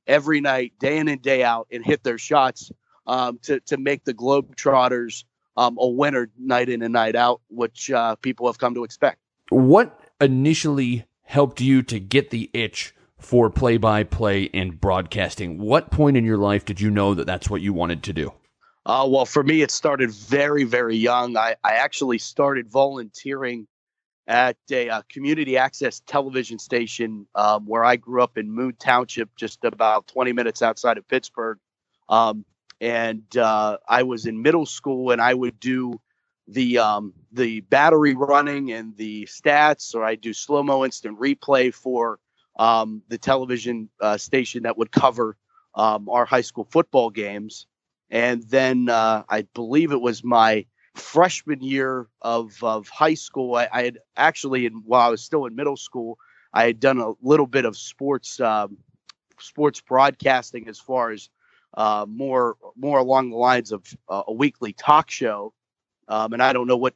every 0.07 0.41
night, 0.41 0.73
day 0.79 0.97
in 0.97 1.07
and 1.07 1.21
day 1.21 1.43
out, 1.43 1.67
and 1.71 1.85
hit 1.85 2.03
their 2.03 2.17
shots 2.17 2.71
um, 3.07 3.39
to 3.43 3.59
to 3.61 3.77
make 3.77 4.03
the 4.03 4.13
Globetrotters 4.13 5.23
um, 5.55 5.77
a 5.79 5.87
winner 5.87 6.29
night 6.37 6.69
in 6.69 6.81
and 6.81 6.93
night 6.93 7.15
out, 7.15 7.41
which 7.49 7.91
uh, 7.91 8.15
people 8.15 8.47
have 8.47 8.57
come 8.57 8.73
to 8.75 8.83
expect. 8.83 9.19
What 9.49 9.99
initially 10.19 11.05
helped 11.21 11.61
you 11.61 11.83
to 11.83 11.99
get 11.99 12.31
the 12.31 12.49
itch 12.53 12.95
for 13.23 13.49
play 13.49 13.77
by 13.77 14.03
play 14.03 14.49
and 14.53 14.79
broadcasting. 14.79 15.57
What 15.57 15.91
point 15.91 16.17
in 16.17 16.25
your 16.25 16.37
life 16.37 16.65
did 16.65 16.81
you 16.81 16.91
know 16.91 17.13
that 17.13 17.25
that's 17.25 17.49
what 17.49 17.61
you 17.61 17.73
wanted 17.73 18.03
to 18.03 18.13
do? 18.13 18.33
Uh, 18.85 19.07
well, 19.09 19.25
for 19.25 19.43
me, 19.43 19.61
it 19.61 19.71
started 19.71 20.11
very, 20.11 20.65
very 20.65 20.97
young. 20.97 21.37
I, 21.37 21.55
I 21.63 21.73
actually 21.75 22.17
started 22.17 22.69
volunteering 22.69 23.67
at 24.27 24.57
a, 24.71 24.89
a 24.89 25.03
community 25.09 25.57
access 25.57 26.01
television 26.01 26.59
station 26.59 27.25
um, 27.35 27.65
where 27.65 27.83
I 27.83 27.95
grew 27.95 28.21
up 28.21 28.37
in 28.37 28.51
Moon 28.51 28.75
Township, 28.77 29.29
just 29.37 29.63
about 29.63 30.07
20 30.07 30.33
minutes 30.33 30.61
outside 30.61 30.97
of 30.97 31.07
Pittsburgh. 31.07 31.59
Um, 32.09 32.45
and 32.81 33.37
uh, 33.37 33.77
I 33.87 34.03
was 34.03 34.25
in 34.25 34.41
middle 34.41 34.65
school, 34.65 35.11
and 35.11 35.21
I 35.21 35.33
would 35.33 35.59
do 35.61 35.99
the 36.49 36.79
um, 36.79 37.13
the 37.31 37.61
battery 37.61 38.15
running 38.15 38.73
and 38.73 38.97
the 38.97 39.23
stats, 39.25 39.95
or 39.95 40.03
I 40.03 40.15
do 40.15 40.33
slow 40.33 40.61
mo 40.61 40.83
instant 40.83 41.17
replay 41.17 41.73
for 41.73 42.19
um, 42.57 43.01
the 43.07 43.17
television 43.17 43.89
uh, 43.99 44.17
station 44.17 44.63
that 44.63 44.77
would 44.77 44.91
cover 44.91 45.37
um, 45.75 46.09
our 46.09 46.25
high 46.25 46.41
school 46.41 46.67
football 46.71 47.09
games. 47.09 47.65
And 48.09 48.43
then 48.43 48.89
uh, 48.89 49.23
I 49.27 49.43
believe 49.53 49.91
it 49.91 50.01
was 50.01 50.23
my 50.23 50.65
freshman 50.95 51.61
year 51.61 52.07
of, 52.21 52.63
of 52.63 52.87
high 52.89 53.15
school. 53.15 53.55
I, 53.55 53.67
I 53.71 53.83
had 53.83 53.99
actually, 54.15 54.65
in, 54.65 54.83
while 54.85 55.07
I 55.07 55.09
was 55.09 55.23
still 55.23 55.45
in 55.45 55.55
middle 55.55 55.77
school, 55.77 56.19
I 56.53 56.65
had 56.65 56.79
done 56.79 56.99
a 56.99 57.13
little 57.21 57.47
bit 57.47 57.65
of 57.65 57.75
sports 57.75 58.39
um, 58.39 58.77
sports 59.39 59.81
broadcasting 59.81 60.67
as 60.67 60.79
far 60.79 61.11
as 61.11 61.29
uh, 61.75 62.05
more 62.07 62.55
more 62.75 62.99
along 62.99 63.31
the 63.31 63.37
lines 63.37 63.71
of 63.71 63.85
uh, 64.07 64.23
a 64.27 64.33
weekly 64.33 64.73
talk 64.73 65.09
show. 65.09 65.53
Um, 66.07 66.33
and 66.33 66.43
I 66.43 66.53
don't 66.53 66.67
know 66.67 66.77
what 66.77 66.93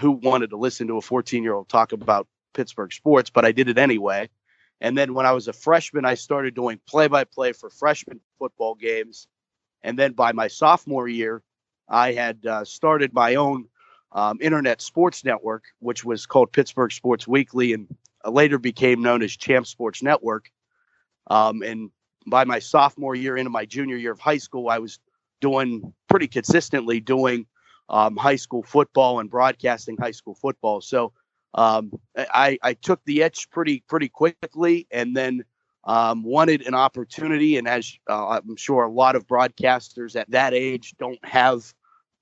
who 0.00 0.10
wanted 0.10 0.50
to 0.50 0.56
listen 0.56 0.88
to 0.88 0.96
a 0.96 1.00
14 1.00 1.42
year 1.42 1.54
old 1.54 1.68
talk 1.68 1.92
about 1.92 2.26
Pittsburgh 2.54 2.92
sports, 2.92 3.30
but 3.30 3.44
I 3.44 3.52
did 3.52 3.68
it 3.68 3.78
anyway. 3.78 4.28
And 4.80 4.96
then 4.96 5.14
when 5.14 5.26
I 5.26 5.32
was 5.32 5.48
a 5.48 5.52
freshman, 5.52 6.04
I 6.04 6.14
started 6.14 6.54
doing 6.54 6.80
play 6.86 7.08
by 7.08 7.24
play 7.24 7.52
for 7.52 7.70
freshman 7.70 8.20
football 8.38 8.74
games. 8.74 9.26
And 9.82 9.98
then 9.98 10.12
by 10.12 10.32
my 10.32 10.48
sophomore 10.48 11.08
year, 11.08 11.42
I 11.88 12.12
had 12.12 12.44
uh, 12.46 12.64
started 12.64 13.12
my 13.12 13.34
own 13.34 13.66
um, 14.12 14.38
internet 14.40 14.80
sports 14.80 15.24
network, 15.24 15.64
which 15.80 16.04
was 16.04 16.26
called 16.26 16.52
Pittsburgh 16.52 16.92
Sports 16.92 17.26
Weekly 17.26 17.72
and 17.72 17.86
later 18.24 18.58
became 18.58 19.02
known 19.02 19.22
as 19.22 19.36
Champ 19.36 19.66
Sports 19.66 20.02
Network. 20.02 20.50
Um, 21.28 21.62
and 21.62 21.90
by 22.26 22.44
my 22.44 22.58
sophomore 22.58 23.14
year 23.14 23.36
into 23.36 23.50
my 23.50 23.64
junior 23.64 23.96
year 23.96 24.12
of 24.12 24.20
high 24.20 24.38
school, 24.38 24.68
I 24.68 24.78
was 24.78 24.98
doing 25.40 25.92
pretty 26.08 26.28
consistently 26.28 27.00
doing 27.00 27.46
um, 27.88 28.16
high 28.16 28.36
school 28.36 28.62
football 28.62 29.20
and 29.20 29.30
broadcasting 29.30 29.96
high 29.96 30.10
school 30.10 30.34
football. 30.34 30.80
So 30.80 31.12
um, 31.54 31.92
I, 32.16 32.58
I 32.62 32.74
took 32.74 33.04
the 33.04 33.22
itch 33.22 33.50
pretty 33.50 33.82
pretty 33.88 34.08
quickly, 34.08 34.86
and 34.90 35.16
then 35.16 35.44
um, 35.84 36.22
wanted 36.22 36.66
an 36.66 36.74
opportunity. 36.74 37.56
And 37.56 37.66
as 37.66 37.96
uh, 38.08 38.28
I'm 38.28 38.56
sure 38.56 38.84
a 38.84 38.90
lot 38.90 39.16
of 39.16 39.26
broadcasters 39.26 40.16
at 40.16 40.30
that 40.30 40.54
age 40.54 40.94
don't 40.98 41.22
have 41.24 41.72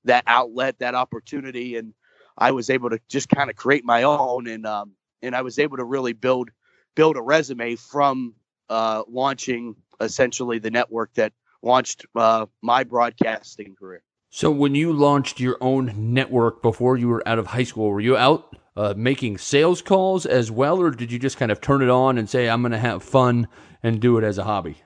that 0.05 0.25
outlet, 0.27 0.79
that 0.79 0.95
opportunity, 0.95 1.77
and 1.77 1.93
I 2.39 2.53
was 2.53 2.71
able 2.71 2.91
to 2.91 3.01
just 3.09 3.29
kind 3.29 3.51
of 3.51 3.57
create 3.57 3.85
my 3.85 4.05
own, 4.05 4.47
and 4.47 4.67
um, 4.67 4.93
and 5.23 5.35
I 5.35 5.43
was 5.43 5.59
able 5.59 5.77
to 5.79 5.85
really 5.85 6.13
build 6.13 6.51
build 6.95 7.17
a 7.17 7.23
resume 7.23 7.77
from 7.77 8.35
uh, 8.69 9.03
launching 9.09 9.77
essentially 10.01 10.59
the 10.59 10.71
network 10.71 11.13
that 11.15 11.33
launched 11.63 12.07
uh, 12.15 12.47
my 12.63 12.85
broadcasting 12.85 13.75
career. 13.75 14.03
So, 14.37 14.51
when 14.51 14.75
you 14.75 14.93
launched 14.93 15.41
your 15.41 15.57
own 15.63 15.95
network 16.13 16.61
before 16.61 16.99
you 16.99 17.09
were 17.09 17.27
out 17.27 17.39
of 17.39 17.47
high 17.47 17.63
school, 17.63 17.89
were 17.89 18.03
you 18.03 18.19
out 18.19 18.55
uh, 18.77 18.93
making 18.95 19.39
sales 19.39 19.81
calls 19.81 20.27
as 20.27 20.51
well, 20.51 20.79
or 20.79 20.91
did 20.91 21.11
you 21.11 21.19
just 21.19 21.39
kind 21.39 21.51
of 21.51 21.63
turn 21.63 21.81
it 21.81 21.89
on 21.89 22.19
and 22.19 22.29
say, 22.29 22.47
"I'm 22.47 22.61
going 22.61 22.73
to 22.73 22.79
have 22.79 23.03
fun 23.03 23.49
and 23.83 23.99
do 23.99 24.19
it 24.19 24.25
as 24.25 24.37
a 24.37 24.45
hobby"? 24.45 24.77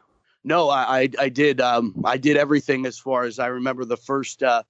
No, 0.45 0.71
I 0.71 1.09
I 1.19 1.29
did 1.31 1.61
um, 1.61 2.01
I 2.05 2.17
did 2.17 2.37
everything 2.37 2.87
as 2.87 2.97
far 2.97 3.25
as 3.25 3.41
I 3.41 3.49
remember. 3.49 3.85
The 3.85 3.97
first 3.97 4.45
uh, 4.45 4.63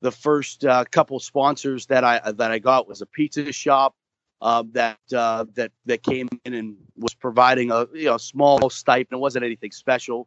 the 0.00 0.10
first 0.10 0.64
uh, 0.64 0.82
couple 0.90 1.20
sponsors 1.20 1.86
that 1.86 2.02
I 2.02 2.32
that 2.32 2.50
I 2.50 2.58
got 2.58 2.88
was 2.88 3.02
a 3.02 3.06
pizza 3.06 3.52
shop 3.52 3.94
uh, 4.40 4.64
that 4.72 4.98
uh, 5.14 5.44
that 5.54 5.70
that 5.86 6.02
came 6.02 6.28
in 6.44 6.54
and 6.54 6.76
was 6.96 7.14
providing 7.14 7.70
a 7.70 7.86
you 7.94 8.06
know 8.06 8.16
small 8.16 8.68
stipend. 8.68 9.16
It 9.16 9.20
wasn't 9.20 9.44
anything 9.44 9.70
special. 9.70 10.26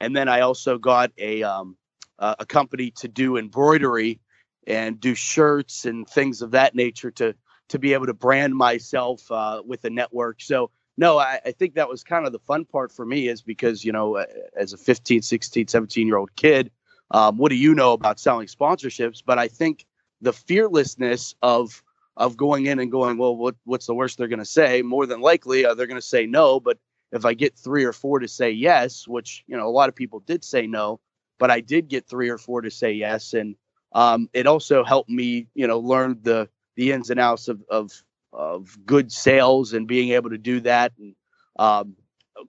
And 0.00 0.14
then 0.14 0.28
I 0.28 0.42
also 0.42 0.78
got 0.78 1.10
a 1.18 1.42
um, 1.42 1.76
a 2.18 2.46
company 2.46 2.90
to 2.92 3.08
do 3.08 3.36
embroidery 3.36 4.20
and 4.66 5.00
do 5.00 5.14
shirts 5.14 5.84
and 5.84 6.08
things 6.08 6.42
of 6.42 6.52
that 6.52 6.74
nature 6.74 7.10
to 7.12 7.34
to 7.68 7.78
be 7.78 7.92
able 7.92 8.06
to 8.06 8.14
brand 8.14 8.54
myself 8.56 9.30
uh, 9.30 9.62
with 9.64 9.84
a 9.84 9.90
network. 9.90 10.40
So 10.40 10.70
no, 10.96 11.18
I, 11.18 11.40
I, 11.46 11.52
think 11.52 11.74
that 11.74 11.88
was 11.88 12.02
kind 12.02 12.26
of 12.26 12.32
the 12.32 12.38
fun 12.40 12.64
part 12.64 12.90
for 12.90 13.06
me 13.06 13.28
is 13.28 13.40
because, 13.40 13.84
you 13.84 13.92
know, 13.92 14.24
as 14.56 14.72
a 14.72 14.76
15, 14.76 15.22
16, 15.22 15.68
17 15.68 16.06
year 16.06 16.16
old 16.16 16.34
kid, 16.34 16.70
um, 17.12 17.38
what 17.38 17.50
do 17.50 17.56
you 17.56 17.74
know 17.74 17.92
about 17.92 18.18
selling 18.18 18.48
sponsorships? 18.48 19.22
But 19.24 19.38
I 19.38 19.48
think 19.48 19.86
the 20.20 20.32
fearlessness 20.32 21.34
of 21.42 21.82
of 22.16 22.36
going 22.36 22.66
in 22.66 22.80
and 22.80 22.90
going, 22.90 23.16
well, 23.16 23.36
what 23.36 23.54
what's 23.64 23.86
the 23.86 23.94
worst 23.94 24.18
they're 24.18 24.28
going 24.28 24.40
to 24.40 24.44
say? 24.44 24.82
More 24.82 25.06
than 25.06 25.20
likely, 25.20 25.64
uh, 25.64 25.74
they're 25.74 25.86
going 25.86 26.00
to 26.00 26.06
say 26.06 26.26
no. 26.26 26.58
But 26.58 26.78
if 27.12 27.24
I 27.24 27.32
get 27.32 27.56
three 27.56 27.84
or 27.84 27.92
four 27.92 28.18
to 28.18 28.28
say 28.28 28.50
yes, 28.50 29.06
which 29.06 29.44
you 29.46 29.56
know 29.56 29.68
a 29.68 29.70
lot 29.70 29.88
of 29.88 29.94
people 29.94 30.20
did 30.20 30.44
say 30.44 30.66
no, 30.66 31.00
but 31.38 31.50
I 31.50 31.60
did 31.60 31.88
get 31.88 32.08
three 32.08 32.28
or 32.28 32.38
four 32.38 32.62
to 32.62 32.70
say 32.70 32.92
yes, 32.92 33.34
and 33.34 33.56
um, 33.92 34.28
it 34.32 34.46
also 34.46 34.84
helped 34.84 35.10
me, 35.10 35.46
you 35.54 35.66
know, 35.66 35.78
learn 35.78 36.18
the 36.22 36.48
the 36.76 36.92
ins 36.92 37.10
and 37.10 37.20
outs 37.20 37.48
of 37.48 37.62
of, 37.70 37.90
of 38.32 38.78
good 38.86 39.10
sales 39.12 39.72
and 39.72 39.86
being 39.88 40.10
able 40.10 40.30
to 40.30 40.38
do 40.38 40.60
that 40.60 40.92
and 40.98 41.14
um, 41.58 41.96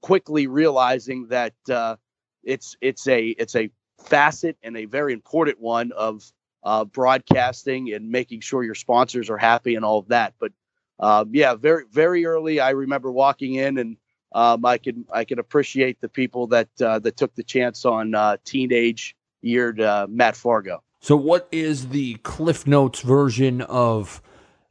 quickly 0.02 0.48
realizing 0.48 1.28
that 1.30 1.54
uh, 1.70 1.96
it's 2.44 2.76
it's 2.82 3.08
a 3.08 3.28
it's 3.30 3.56
a 3.56 3.70
facet 4.04 4.58
and 4.64 4.78
a 4.78 4.86
very 4.86 5.14
important 5.14 5.60
one 5.60 5.92
of 5.92 6.24
uh, 6.64 6.86
broadcasting 6.86 7.94
and 7.94 8.10
making 8.10 8.42
sure 8.42 8.64
your 8.64 8.76
sponsors 8.76 9.30
are 9.30 9.38
happy 9.38 9.76
and 9.76 9.86
all 9.86 10.00
of 10.00 10.08
that. 10.10 10.34
But 10.40 10.52
um, 11.00 11.30
yeah, 11.34 11.56
very 11.56 11.84
very 11.92 12.26
early, 12.26 12.60
I 12.60 12.72
remember 12.72 13.12
walking 13.12 13.56
in 13.56 13.78
and 13.78 13.98
um, 14.32 14.66
I 14.66 14.78
can 14.78 15.06
I 15.12 15.26
can 15.26 15.40
appreciate 15.40 16.02
the 16.02 16.10
people 16.10 16.48
that 16.48 16.70
uh, 16.82 17.00
that 17.00 17.18
took 17.18 17.34
the 17.36 17.44
chance 17.44 17.86
on 17.86 18.14
uh, 18.16 18.38
teenage 18.46 19.16
yeared 19.42 19.82
uh, 19.82 20.08
Matt 20.10 20.36
Fargo. 20.36 20.84
So, 21.02 21.16
what 21.16 21.48
is 21.52 21.90
the 21.90 22.16
Cliff 22.16 22.68
Notes 22.68 23.02
version 23.02 23.62
of 23.62 24.22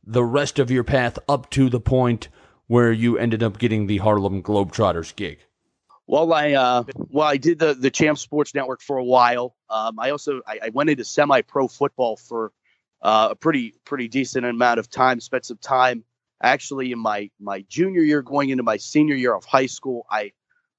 the 0.05 0.25
rest 0.25 0.59
of 0.59 0.71
your 0.71 0.85
path 0.85 1.19
up 1.29 1.51
to 1.51 1.69
the 1.69 1.81
point 1.81 2.29
where 2.67 2.93
you 2.93 3.17
ended 3.19 3.43
up 3.43 3.59
getting 3.59 3.87
the 3.87 3.99
Harlem 3.99 4.43
Globetrotters 4.43 5.17
gig? 5.17 5.39
Well, 6.07 6.33
I 6.33 6.53
uh, 6.53 6.85
well, 6.97 7.27
I 7.27 7.37
did 7.37 7.59
the 7.59 7.75
the 7.75 7.91
Champ 7.91 8.19
Sports 8.19 8.55
Network 8.55 8.81
for 8.81 8.97
a 8.97 9.05
while. 9.05 9.57
Um, 9.69 9.99
I 9.99 10.11
also 10.11 10.41
I, 10.47 10.59
I, 10.65 10.69
went 10.71 10.89
into 10.89 11.05
semi-pro 11.05 11.69
football 11.69 12.17
for 12.17 12.53
uh, 13.03 13.29
a 13.33 13.35
pretty 13.35 13.75
pretty 13.85 14.09
decent 14.09 14.47
amount 14.47 14.79
of 14.79 14.89
time. 14.89 15.21
Spent 15.21 15.45
some 15.45 15.59
time 15.59 16.05
actually 16.43 16.93
in 16.93 16.99
my 16.99 17.31
my 17.41 17.65
junior 17.69 18.03
year, 18.03 18.23
going 18.23 18.51
into 18.51 18.63
my 18.63 18.77
senior 18.77 19.15
year 19.15 19.35
of 19.35 19.45
high 19.45 19.67
school. 19.67 20.07
I 20.11 20.33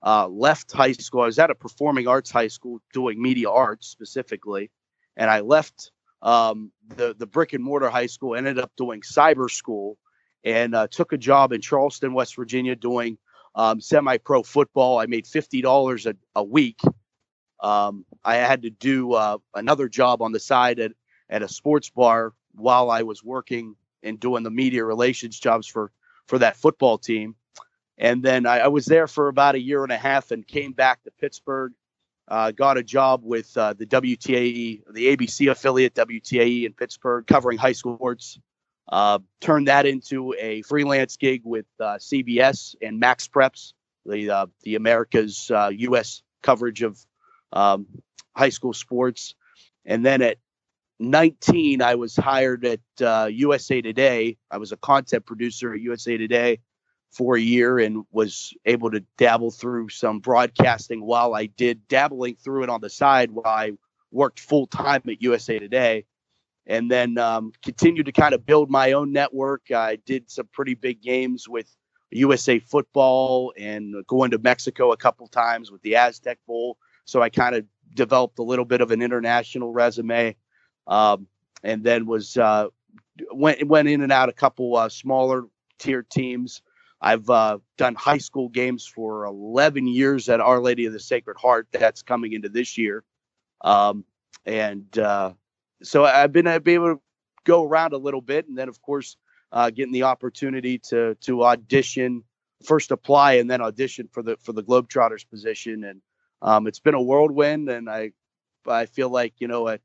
uh, 0.03 0.27
left 0.27 0.71
high 0.71 0.93
school. 0.93 1.21
I 1.21 1.25
was 1.25 1.39
at 1.39 1.51
a 1.51 1.55
performing 1.55 2.07
arts 2.07 2.31
high 2.31 2.47
school 2.47 2.81
doing 2.93 3.21
media 3.21 3.49
arts 3.49 3.87
specifically, 3.87 4.71
and 5.17 5.29
I 5.29 5.41
left 5.41 5.91
um, 6.21 6.71
the 6.87 7.15
the 7.17 7.27
brick 7.27 7.53
and 7.53 7.63
mortar 7.63 7.89
high 7.89 8.07
school. 8.07 8.35
Ended 8.35 8.59
up 8.59 8.71
doing 8.77 9.01
cyber 9.01 9.49
school, 9.49 9.97
and 10.43 10.73
uh, 10.75 10.87
took 10.87 11.13
a 11.13 11.17
job 11.17 11.51
in 11.51 11.61
Charleston, 11.61 12.13
West 12.13 12.35
Virginia, 12.35 12.75
doing 12.75 13.17
um, 13.55 13.81
semi 13.81 14.17
pro 14.17 14.43
football. 14.43 14.99
I 14.99 15.05
made 15.05 15.27
fifty 15.27 15.61
dollars 15.61 16.05
a 16.05 16.15
a 16.35 16.43
week. 16.43 16.79
Um, 17.61 18.05
I 18.23 18.35
had 18.35 18.61
to 18.61 18.69
do 18.69 19.13
uh, 19.13 19.37
another 19.53 19.89
job 19.89 20.21
on 20.21 20.31
the 20.31 20.39
side 20.39 20.79
at 20.79 20.93
at 21.29 21.43
a 21.43 21.47
sports 21.49 21.89
bar 21.89 22.33
while 22.53 22.89
I 22.89 23.03
was 23.03 23.23
working 23.23 23.75
and 24.03 24.19
doing 24.19 24.43
the 24.43 24.51
media 24.51 24.83
relations 24.83 25.39
jobs 25.39 25.67
for 25.67 25.91
for 26.27 26.39
that 26.39 26.57
football 26.57 26.97
team. 26.97 27.35
And 27.97 28.23
then 28.23 28.45
I, 28.45 28.59
I 28.59 28.67
was 28.67 28.85
there 28.85 29.07
for 29.07 29.27
about 29.27 29.55
a 29.55 29.59
year 29.59 29.83
and 29.83 29.91
a 29.91 29.97
half 29.97 30.31
and 30.31 30.47
came 30.47 30.71
back 30.71 31.03
to 31.03 31.11
Pittsburgh 31.11 31.73
uh, 32.29 32.51
got 32.51 32.77
a 32.77 32.83
job 32.83 33.21
with 33.23 33.57
uh, 33.57 33.73
the 33.73 33.87
WTAE, 33.87 34.83
the 34.93 35.17
ABC 35.17 35.49
affiliate 35.49 35.95
WTAE 35.95 36.65
in 36.65 36.73
Pittsburgh, 36.73 37.25
covering 37.25 37.57
high 37.57 37.71
school 37.71 37.95
sports. 37.95 38.39
Uh, 38.87 39.19
turned 39.39 39.67
that 39.67 39.85
into 39.85 40.33
a 40.39 40.63
freelance 40.63 41.17
gig 41.17 41.41
with 41.43 41.65
uh, 41.79 41.97
CBS 41.97 42.75
and 42.81 42.99
MaxPreps, 43.01 43.73
the 44.05 44.31
uh, 44.31 44.45
the 44.63 44.75
America's 44.75 45.49
U.S. 45.49 46.21
Uh, 46.21 46.25
coverage 46.41 46.81
of 46.81 46.99
um, 47.53 47.85
high 48.35 48.49
school 48.49 48.73
sports. 48.73 49.35
And 49.85 50.03
then 50.03 50.21
at 50.21 50.37
19, 50.99 51.83
I 51.83 51.95
was 51.95 52.15
hired 52.15 52.65
at 52.65 52.81
USA 53.33 53.81
Today. 53.81 54.37
I 54.51 54.57
was 54.57 54.73
a 54.73 54.77
content 54.77 55.25
producer 55.27 55.73
at 55.75 55.81
USA 55.81 56.17
Today 56.17 56.61
for 57.11 57.37
a 57.37 57.41
year 57.41 57.79
and 57.79 58.05
was 58.11 58.53
able 58.65 58.91
to 58.91 59.01
dabble 59.17 59.51
through 59.51 59.89
some 59.89 60.19
broadcasting 60.21 61.01
while 61.05 61.35
I 61.35 61.47
did 61.47 61.87
dabbling 61.89 62.37
through 62.37 62.63
it 62.63 62.69
on 62.69 62.81
the 62.81 62.89
side 62.91 63.31
while 63.31 63.47
I 63.47 63.73
worked 64.11 64.39
full 64.41 64.67
time 64.67 65.03
at 65.07 65.21
USA 65.21 65.59
Today. 65.59 66.05
And 66.67 66.91
then 66.91 67.17
um, 67.17 67.53
continued 67.63 68.07
to 68.07 68.13
kind 68.13 68.33
of 68.33 68.45
build 68.45 68.69
my 68.71 68.93
own 68.93 69.11
network. 69.13 69.71
I 69.71 69.97
did 69.97 70.31
some 70.31 70.47
pretty 70.53 70.75
big 70.75 71.01
games 71.01 71.49
with 71.49 71.67
USA 72.11 72.59
football 72.59 73.53
and 73.57 73.95
going 74.07 74.31
to 74.31 74.39
Mexico 74.39 74.91
a 74.93 74.97
couple 74.97 75.27
times 75.27 75.71
with 75.71 75.81
the 75.83 75.95
Aztec 75.97 76.39
Bowl. 76.47 76.77
So 77.05 77.21
I 77.21 77.29
kind 77.29 77.55
of 77.55 77.65
developed 77.95 78.39
a 78.39 78.43
little 78.43 78.65
bit 78.65 78.81
of 78.81 78.91
an 78.91 79.01
international 79.01 79.73
resume. 79.73 80.35
Um, 80.88 81.27
and 81.63 81.83
then 81.83 82.05
was 82.05 82.38
uh, 82.38 82.67
went 83.31 83.67
went 83.67 83.88
in 83.88 84.01
and 84.01 84.12
out 84.12 84.29
a 84.29 84.33
couple 84.33 84.75
uh, 84.75 84.89
smaller 84.89 85.45
tier 85.77 86.03
teams 86.03 86.62
I've 87.01 87.29
uh, 87.29 87.59
done 87.77 87.95
high 87.95 88.17
school 88.17 88.50
games 88.50 88.86
for 88.86 89.25
11 89.25 89.88
years 89.88 90.27
at 90.27 90.41
Our 90.41 90.59
Lady 90.59 90.86
of 90.86 90.93
the 90.93 91.00
Sacred 91.00 91.38
Heart. 91.38 91.69
That's 91.71 92.01
coming 92.01 92.33
into 92.33 92.50
this 92.50 92.77
year. 92.77 93.03
Um, 93.62 94.03
and 94.45 94.98
uh, 94.98 95.33
so 95.81 96.05
I've 96.05 96.33
been, 96.33 96.48
I've 96.48 96.63
been 96.63 96.75
able 96.75 96.95
to 96.95 97.01
go 97.45 97.63
around 97.63 97.93
a 97.93 97.98
little 97.98 98.21
bit. 98.21 98.48
And 98.48 98.57
then, 98.57 98.67
of 98.67 98.81
course, 98.81 99.15
uh, 99.51 99.69
getting 99.69 99.93
the 99.93 100.03
opportunity 100.03 100.77
to 100.77 101.15
to 101.21 101.43
audition, 101.43 102.24
first 102.63 102.91
apply 102.91 103.33
and 103.33 103.50
then 103.50 103.62
audition 103.62 104.09
for 104.12 104.21
the 104.21 104.38
for 104.38 104.51
the 104.51 104.63
Globetrotters 104.63 105.27
position. 105.27 105.86
And 105.86 106.01
um, 106.41 106.67
it's 106.67 106.79
been 106.79 106.95
a 106.95 107.01
whirlwind. 107.01 107.69
And 107.69 107.89
I 107.89 108.12
I 108.67 108.86
feel 108.88 109.09
like, 109.09 109.36
you 109.39 109.48
know, 109.48 109.69
a, 109.69 109.79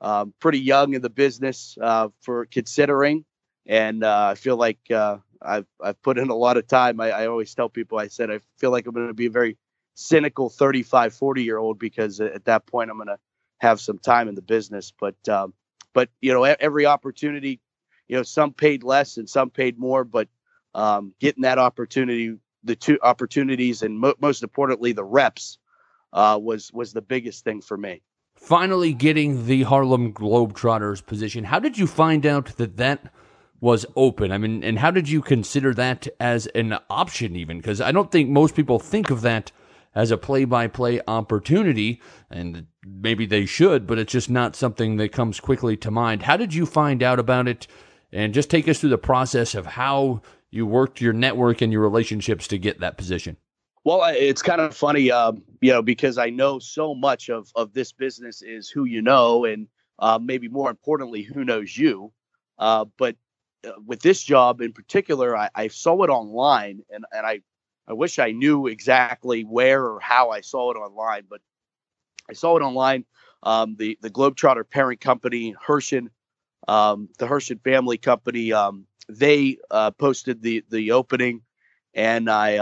um, 0.00 0.34
pretty 0.40 0.60
young 0.60 0.94
in 0.94 1.02
the 1.02 1.10
business 1.10 1.76
uh, 1.80 2.08
for 2.20 2.46
considering. 2.46 3.24
And 3.66 4.04
uh, 4.04 4.28
I 4.30 4.34
feel 4.34 4.56
like 4.56 4.78
uh, 4.90 5.18
I've 5.42 5.66
I've 5.82 6.00
put 6.02 6.18
in 6.18 6.30
a 6.30 6.34
lot 6.34 6.56
of 6.56 6.66
time. 6.68 7.00
I, 7.00 7.10
I 7.10 7.26
always 7.26 7.54
tell 7.54 7.68
people 7.68 7.98
I 7.98 8.08
said 8.08 8.30
I 8.30 8.40
feel 8.58 8.70
like 8.70 8.86
I'm 8.86 8.94
going 8.94 9.08
to 9.08 9.14
be 9.14 9.26
a 9.26 9.30
very 9.30 9.56
cynical 9.96 10.48
35, 10.50 11.14
40 11.14 11.42
year 11.42 11.58
old 11.58 11.78
because 11.78 12.20
at 12.20 12.44
that 12.44 12.66
point 12.66 12.90
I'm 12.90 12.98
going 12.98 13.08
to 13.08 13.18
have 13.58 13.80
some 13.80 13.98
time 13.98 14.28
in 14.28 14.34
the 14.34 14.42
business. 14.42 14.92
But, 14.98 15.16
um, 15.28 15.54
but, 15.92 16.10
you 16.20 16.32
know, 16.32 16.44
every 16.44 16.86
opportunity, 16.86 17.60
you 18.06 18.16
know, 18.16 18.22
some 18.22 18.52
paid 18.52 18.84
less 18.84 19.16
and 19.16 19.28
some 19.28 19.50
paid 19.50 19.78
more, 19.78 20.04
but 20.04 20.28
um, 20.74 21.14
getting 21.18 21.42
that 21.42 21.58
opportunity, 21.58 22.36
the 22.62 22.76
two 22.76 22.98
opportunities, 23.02 23.82
and 23.82 23.98
mo- 23.98 24.14
most 24.20 24.42
importantly, 24.42 24.92
the 24.92 25.04
reps 25.04 25.58
uh, 26.12 26.38
was, 26.40 26.70
was 26.72 26.92
the 26.92 27.02
biggest 27.02 27.44
thing 27.44 27.62
for 27.62 27.76
me. 27.76 28.02
Finally, 28.36 28.92
getting 28.92 29.46
the 29.46 29.64
Harlem 29.64 30.12
Globetrotters 30.12 31.04
position. 31.04 31.44
How 31.44 31.58
did 31.58 31.76
you 31.76 31.86
find 31.86 32.24
out 32.24 32.56
that 32.58 32.76
that 32.76 33.12
was 33.60 33.84
open? 33.96 34.30
I 34.30 34.38
mean, 34.38 34.62
and 34.62 34.78
how 34.78 34.90
did 34.90 35.08
you 35.08 35.20
consider 35.20 35.74
that 35.74 36.06
as 36.20 36.46
an 36.48 36.78
option, 36.88 37.34
even? 37.34 37.56
Because 37.56 37.80
I 37.80 37.90
don't 37.90 38.12
think 38.12 38.28
most 38.28 38.54
people 38.54 38.78
think 38.78 39.10
of 39.10 39.22
that 39.22 39.50
as 39.94 40.10
a 40.10 40.18
play 40.18 40.44
by 40.44 40.68
play 40.68 41.00
opportunity, 41.08 42.00
and 42.30 42.66
maybe 42.86 43.24
they 43.24 43.46
should, 43.46 43.86
but 43.86 43.98
it's 43.98 44.12
just 44.12 44.28
not 44.28 44.54
something 44.54 44.96
that 44.96 45.10
comes 45.10 45.40
quickly 45.40 45.76
to 45.78 45.90
mind. 45.90 46.22
How 46.22 46.36
did 46.36 46.52
you 46.52 46.66
find 46.66 47.02
out 47.02 47.18
about 47.18 47.48
it? 47.48 47.66
And 48.12 48.34
just 48.34 48.50
take 48.50 48.68
us 48.68 48.78
through 48.78 48.90
the 48.90 48.98
process 48.98 49.54
of 49.54 49.66
how 49.66 50.20
you 50.50 50.66
worked 50.66 51.00
your 51.00 51.12
network 51.12 51.60
and 51.60 51.72
your 51.72 51.82
relationships 51.82 52.46
to 52.48 52.58
get 52.58 52.80
that 52.80 52.96
position. 52.96 53.38
Well, 53.86 54.02
it's 54.16 54.42
kind 54.42 54.60
of 54.60 54.76
funny, 54.76 55.12
um, 55.12 55.44
you 55.60 55.70
know, 55.70 55.80
because 55.80 56.18
I 56.18 56.28
know 56.28 56.58
so 56.58 56.92
much 56.92 57.28
of 57.28 57.52
of 57.54 57.72
this 57.72 57.92
business 57.92 58.42
is 58.42 58.68
who 58.68 58.84
you 58.84 59.00
know, 59.00 59.44
and 59.44 59.68
uh, 60.00 60.18
maybe 60.20 60.48
more 60.48 60.70
importantly, 60.70 61.22
who 61.22 61.44
knows 61.44 61.78
you. 61.78 62.12
Uh, 62.58 62.86
but 62.98 63.14
uh, 63.64 63.74
with 63.86 64.00
this 64.00 64.24
job 64.24 64.60
in 64.60 64.72
particular, 64.72 65.36
I, 65.36 65.50
I, 65.54 65.68
saw 65.68 66.02
it 66.02 66.10
online, 66.10 66.80
and 66.90 67.04
and 67.12 67.24
I 67.24 67.42
I 67.86 67.92
wish 67.92 68.18
I 68.18 68.32
knew 68.32 68.66
exactly 68.66 69.44
where 69.44 69.84
or 69.84 70.00
how 70.00 70.30
I 70.30 70.40
saw 70.40 70.72
it 70.72 70.76
online, 70.76 71.22
but 71.30 71.40
I 72.28 72.32
saw 72.32 72.56
it 72.56 72.62
online. 72.62 73.04
Um, 73.44 73.76
the 73.78 73.96
the 74.02 74.10
Globetrotter 74.10 74.68
parent 74.68 75.00
company, 75.00 75.54
Herschend, 75.64 76.10
um, 76.66 77.08
the 77.20 77.28
Herschend 77.28 77.62
family 77.62 77.98
company, 77.98 78.52
um, 78.52 78.88
they 79.08 79.58
uh, 79.70 79.92
posted 79.92 80.42
the 80.42 80.64
the 80.70 80.90
opening, 80.90 81.42
and 81.94 82.28
I 82.28 82.56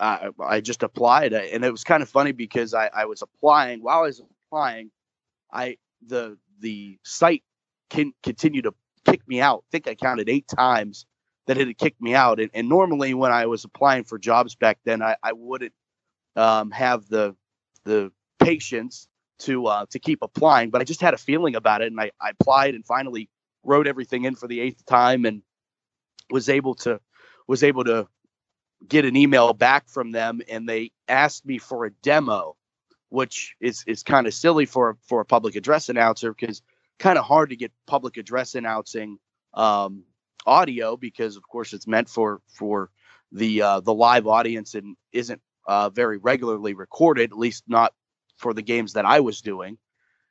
I, 0.00 0.60
just 0.60 0.82
applied, 0.82 1.32
and 1.32 1.64
it 1.64 1.70
was 1.70 1.84
kind 1.84 2.02
of 2.02 2.08
funny 2.08 2.32
because 2.32 2.74
I, 2.74 2.90
I 2.94 3.04
was 3.06 3.22
applying 3.22 3.82
while 3.82 3.98
I 3.98 4.02
was 4.02 4.20
applying, 4.48 4.90
I 5.52 5.76
the 6.06 6.36
the 6.60 6.98
site 7.04 7.42
can 7.90 8.12
continue 8.22 8.62
to 8.62 8.74
kick 9.04 9.26
me 9.28 9.40
out. 9.40 9.64
I 9.68 9.70
think 9.70 9.88
I 9.88 9.94
counted 9.94 10.28
eight 10.28 10.48
times 10.48 11.06
that 11.46 11.58
it 11.58 11.66
had 11.66 11.78
kicked 11.78 12.00
me 12.00 12.14
out. 12.14 12.40
And, 12.40 12.50
and 12.54 12.68
normally 12.68 13.14
when 13.14 13.32
I 13.32 13.46
was 13.46 13.64
applying 13.64 14.04
for 14.04 14.18
jobs 14.18 14.54
back 14.54 14.78
then, 14.84 15.02
I, 15.02 15.16
I 15.22 15.32
wouldn't 15.32 15.74
um, 16.36 16.70
have 16.70 17.06
the 17.08 17.36
the 17.84 18.10
patience 18.40 19.08
to 19.40 19.66
uh, 19.66 19.86
to 19.90 19.98
keep 19.98 20.20
applying. 20.22 20.70
But 20.70 20.80
I 20.80 20.84
just 20.84 21.00
had 21.00 21.14
a 21.14 21.18
feeling 21.18 21.54
about 21.54 21.82
it, 21.82 21.88
and 21.88 22.00
I, 22.00 22.10
I 22.20 22.30
applied 22.30 22.74
and 22.74 22.84
finally 22.84 23.28
wrote 23.62 23.86
everything 23.86 24.24
in 24.24 24.34
for 24.34 24.46
the 24.48 24.60
eighth 24.60 24.84
time 24.86 25.24
and 25.24 25.42
was 26.30 26.48
able 26.48 26.74
to 26.76 27.00
was 27.46 27.62
able 27.62 27.84
to 27.84 28.08
get 28.86 29.04
an 29.04 29.16
email 29.16 29.52
back 29.52 29.88
from 29.88 30.12
them 30.12 30.40
and 30.48 30.68
they 30.68 30.90
asked 31.08 31.46
me 31.46 31.58
for 31.58 31.84
a 31.84 31.90
demo 31.90 32.56
which 33.08 33.54
is 33.60 33.84
is 33.86 34.02
kind 34.02 34.26
of 34.26 34.34
silly 34.34 34.66
for 34.66 34.98
for 35.06 35.20
a 35.20 35.24
public 35.24 35.54
address 35.54 35.88
announcer 35.88 36.32
because 36.34 36.62
kind 36.98 37.18
of 37.18 37.24
hard 37.24 37.50
to 37.50 37.56
get 37.56 37.72
public 37.86 38.16
address 38.16 38.54
announcing 38.54 39.18
um, 39.54 40.04
audio 40.46 40.96
because 40.96 41.36
of 41.36 41.42
course 41.42 41.72
it's 41.72 41.86
meant 41.86 42.08
for 42.08 42.40
for 42.48 42.90
the 43.32 43.62
uh, 43.62 43.80
the 43.80 43.94
live 43.94 44.26
audience 44.26 44.74
and 44.74 44.96
isn't 45.12 45.40
uh, 45.66 45.88
very 45.90 46.18
regularly 46.18 46.74
recorded 46.74 47.32
at 47.32 47.38
least 47.38 47.64
not 47.68 47.94
for 48.36 48.52
the 48.52 48.62
games 48.62 48.94
that 48.94 49.06
I 49.06 49.20
was 49.20 49.40
doing. 49.40 49.78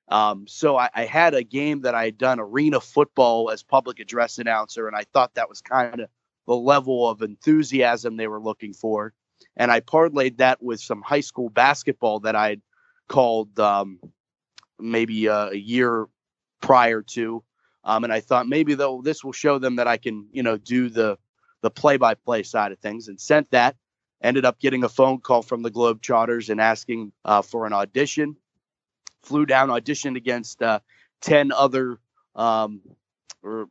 Um, 0.09 0.45
so 0.47 0.77
I, 0.77 0.89
I 0.93 1.05
had 1.05 1.33
a 1.33 1.43
game 1.43 1.81
that 1.81 1.95
I 1.95 2.05
had 2.05 2.17
done 2.17 2.39
arena 2.39 2.81
football 2.81 3.49
as 3.49 3.63
public 3.63 3.99
address 3.99 4.37
announcer 4.37 4.87
and 4.87 4.95
I 4.95 5.05
thought 5.13 5.35
that 5.35 5.49
was 5.49 5.61
kind 5.61 6.01
of 6.01 6.09
the 6.47 6.55
level 6.55 7.09
of 7.09 7.21
enthusiasm 7.21 8.17
they 8.17 8.27
were 8.27 8.41
looking 8.41 8.73
for. 8.73 9.13
And 9.55 9.71
I 9.71 9.81
parlayed 9.81 10.37
that 10.37 10.61
with 10.61 10.79
some 10.79 11.01
high 11.01 11.21
school 11.21 11.49
basketball 11.49 12.21
that 12.21 12.35
I'd 12.35 12.61
called 13.07 13.59
um, 13.59 13.99
maybe 14.79 15.29
uh, 15.29 15.49
a 15.49 15.57
year 15.57 16.07
prior 16.61 17.01
to. 17.01 17.43
Um, 17.83 18.03
and 18.03 18.13
I 18.13 18.21
thought 18.21 18.47
maybe 18.47 18.75
though 18.75 19.01
this 19.03 19.23
will 19.23 19.33
show 19.33 19.59
them 19.59 19.75
that 19.75 19.87
I 19.87 19.97
can, 19.97 20.27
you 20.31 20.43
know, 20.43 20.57
do 20.57 20.89
the 20.89 21.17
the 21.61 21.71
play-by-play 21.71 22.43
side 22.43 22.73
of 22.73 22.79
things, 22.79 23.07
and 23.07 23.19
sent 23.19 23.51
that. 23.51 23.75
Ended 24.21 24.45
up 24.45 24.59
getting 24.59 24.83
a 24.83 24.89
phone 24.89 25.19
call 25.19 25.41
from 25.41 25.63
the 25.63 25.71
Globetrotters 25.71 26.49
and 26.49 26.59
asking 26.61 27.11
uh, 27.25 27.41
for 27.41 27.65
an 27.65 27.73
audition. 27.73 28.37
Flew 29.21 29.45
down, 29.45 29.69
auditioned 29.69 30.17
against 30.17 30.61
uh, 30.61 30.79
ten 31.21 31.51
other 31.51 31.99
um, 32.35 32.81
or 33.41 33.67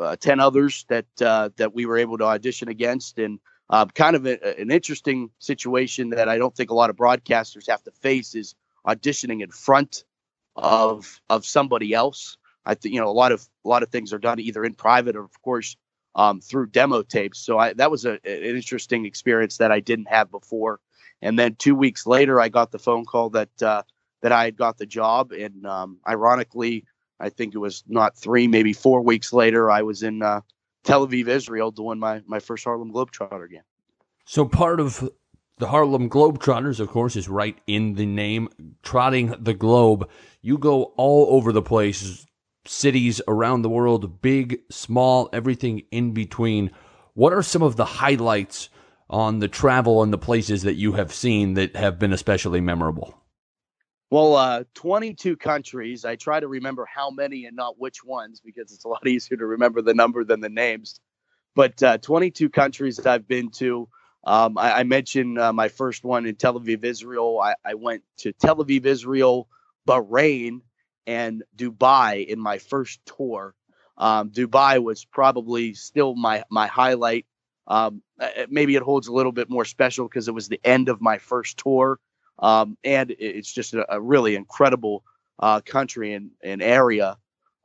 uh, 0.00 0.16
10 0.16 0.40
others 0.40 0.84
that 0.88 1.06
uh, 1.20 1.50
that 1.56 1.74
we 1.74 1.86
were 1.86 1.98
able 1.98 2.18
to 2.18 2.24
audition 2.24 2.68
against 2.68 3.18
and 3.18 3.38
uh, 3.70 3.86
kind 3.86 4.16
of 4.16 4.26
a, 4.26 4.60
an 4.60 4.70
interesting 4.70 5.30
situation 5.38 6.10
that 6.10 6.28
I 6.28 6.38
don't 6.38 6.54
think 6.54 6.70
a 6.70 6.74
lot 6.74 6.90
of 6.90 6.96
broadcasters 6.96 7.68
have 7.68 7.82
to 7.84 7.90
face 7.90 8.34
is 8.34 8.54
auditioning 8.86 9.42
in 9.42 9.50
front 9.50 10.04
of 10.56 11.20
of 11.28 11.46
somebody 11.46 11.94
else. 11.94 12.36
I 12.64 12.74
think 12.74 12.94
you 12.94 13.00
know 13.00 13.08
a 13.08 13.12
lot 13.12 13.32
of 13.32 13.46
a 13.64 13.68
lot 13.68 13.82
of 13.82 13.90
things 13.90 14.12
are 14.12 14.18
done 14.18 14.40
either 14.40 14.64
in 14.64 14.74
private 14.74 15.16
or 15.16 15.24
of 15.24 15.42
course 15.42 15.76
um, 16.14 16.40
through 16.40 16.66
demo 16.68 17.02
tapes. 17.02 17.38
So 17.38 17.58
I, 17.58 17.72
that 17.74 17.90
was 17.90 18.04
a, 18.04 18.12
an 18.12 18.56
interesting 18.56 19.06
experience 19.06 19.56
that 19.58 19.72
I 19.72 19.80
didn't 19.80 20.08
have 20.08 20.30
before. 20.30 20.80
And 21.22 21.38
then 21.38 21.54
two 21.54 21.74
weeks 21.74 22.06
later, 22.06 22.40
I 22.40 22.48
got 22.48 22.72
the 22.72 22.78
phone 22.78 23.04
call 23.04 23.30
that 23.30 23.62
uh, 23.62 23.82
that 24.22 24.32
I 24.32 24.44
had 24.44 24.56
got 24.56 24.78
the 24.78 24.86
job, 24.86 25.32
and 25.32 25.66
um, 25.66 25.98
ironically, 26.06 26.84
I 27.22 27.28
think 27.28 27.54
it 27.54 27.58
was 27.58 27.84
not 27.86 28.16
three, 28.16 28.48
maybe 28.48 28.72
four 28.72 29.00
weeks 29.00 29.32
later, 29.32 29.70
I 29.70 29.82
was 29.82 30.02
in 30.02 30.22
uh, 30.22 30.40
Tel 30.82 31.06
Aviv, 31.06 31.28
Israel, 31.28 31.70
doing 31.70 31.98
my 31.98 32.20
my 32.26 32.40
first 32.40 32.64
Harlem 32.64 32.92
Globetrotter 32.92 33.48
game. 33.48 33.62
So 34.24 34.44
part 34.44 34.80
of 34.80 35.08
the 35.58 35.68
Harlem 35.68 36.10
Globetrotters, 36.10 36.80
of 36.80 36.88
course, 36.88 37.14
is 37.14 37.28
right 37.28 37.56
in 37.68 37.94
the 37.94 38.06
name, 38.06 38.48
trotting 38.82 39.34
the 39.38 39.54
globe. 39.54 40.08
You 40.40 40.58
go 40.58 40.92
all 40.96 41.36
over 41.36 41.52
the 41.52 41.62
place, 41.62 42.26
cities 42.66 43.20
around 43.28 43.62
the 43.62 43.68
world, 43.68 44.20
big, 44.20 44.60
small, 44.70 45.28
everything 45.32 45.82
in 45.92 46.12
between. 46.12 46.72
What 47.14 47.32
are 47.32 47.42
some 47.42 47.62
of 47.62 47.76
the 47.76 47.84
highlights 47.84 48.68
on 49.08 49.38
the 49.38 49.48
travel 49.48 50.02
and 50.02 50.12
the 50.12 50.18
places 50.18 50.62
that 50.62 50.74
you 50.74 50.94
have 50.94 51.12
seen 51.12 51.54
that 51.54 51.76
have 51.76 51.98
been 51.98 52.12
especially 52.12 52.60
memorable? 52.60 53.21
Well, 54.12 54.36
uh, 54.36 54.64
22 54.74 55.38
countries. 55.38 56.04
I 56.04 56.16
try 56.16 56.38
to 56.38 56.46
remember 56.46 56.84
how 56.84 57.10
many 57.10 57.46
and 57.46 57.56
not 57.56 57.78
which 57.78 58.04
ones 58.04 58.42
because 58.44 58.70
it's 58.70 58.84
a 58.84 58.88
lot 58.88 59.06
easier 59.06 59.38
to 59.38 59.46
remember 59.46 59.80
the 59.80 59.94
number 59.94 60.22
than 60.22 60.42
the 60.42 60.50
names. 60.50 61.00
But 61.54 61.82
uh, 61.82 61.96
22 61.96 62.50
countries 62.50 62.96
that 62.96 63.06
I've 63.06 63.26
been 63.26 63.50
to. 63.52 63.88
Um, 64.22 64.58
I, 64.58 64.80
I, 64.80 64.82
mentioned 64.82 65.38
uh, 65.38 65.54
my 65.54 65.68
first 65.68 66.04
one 66.04 66.26
in 66.26 66.34
Tel 66.34 66.60
Aviv, 66.60 66.84
Israel. 66.84 67.40
I, 67.40 67.54
I, 67.64 67.72
went 67.72 68.02
to 68.18 68.34
Tel 68.34 68.56
Aviv, 68.56 68.84
Israel, 68.84 69.48
Bahrain, 69.88 70.60
and 71.06 71.42
Dubai 71.56 72.26
in 72.26 72.38
my 72.38 72.58
first 72.58 73.00
tour. 73.06 73.54
Um, 73.96 74.28
Dubai 74.28 74.82
was 74.82 75.06
probably 75.06 75.72
still 75.72 76.14
my 76.14 76.44
my 76.50 76.66
highlight. 76.66 77.24
Um, 77.66 78.02
maybe 78.50 78.76
it 78.76 78.82
holds 78.82 79.08
a 79.08 79.12
little 79.14 79.32
bit 79.32 79.48
more 79.48 79.64
special 79.64 80.06
because 80.06 80.28
it 80.28 80.34
was 80.34 80.48
the 80.48 80.60
end 80.62 80.90
of 80.90 81.00
my 81.00 81.16
first 81.16 81.56
tour. 81.56 81.98
Um, 82.42 82.76
and 82.84 83.14
it's 83.18 83.52
just 83.52 83.72
a, 83.72 83.94
a 83.94 84.00
really 84.00 84.34
incredible 84.34 85.04
uh, 85.38 85.60
country 85.60 86.12
and, 86.12 86.32
and 86.42 86.60
area. 86.60 87.16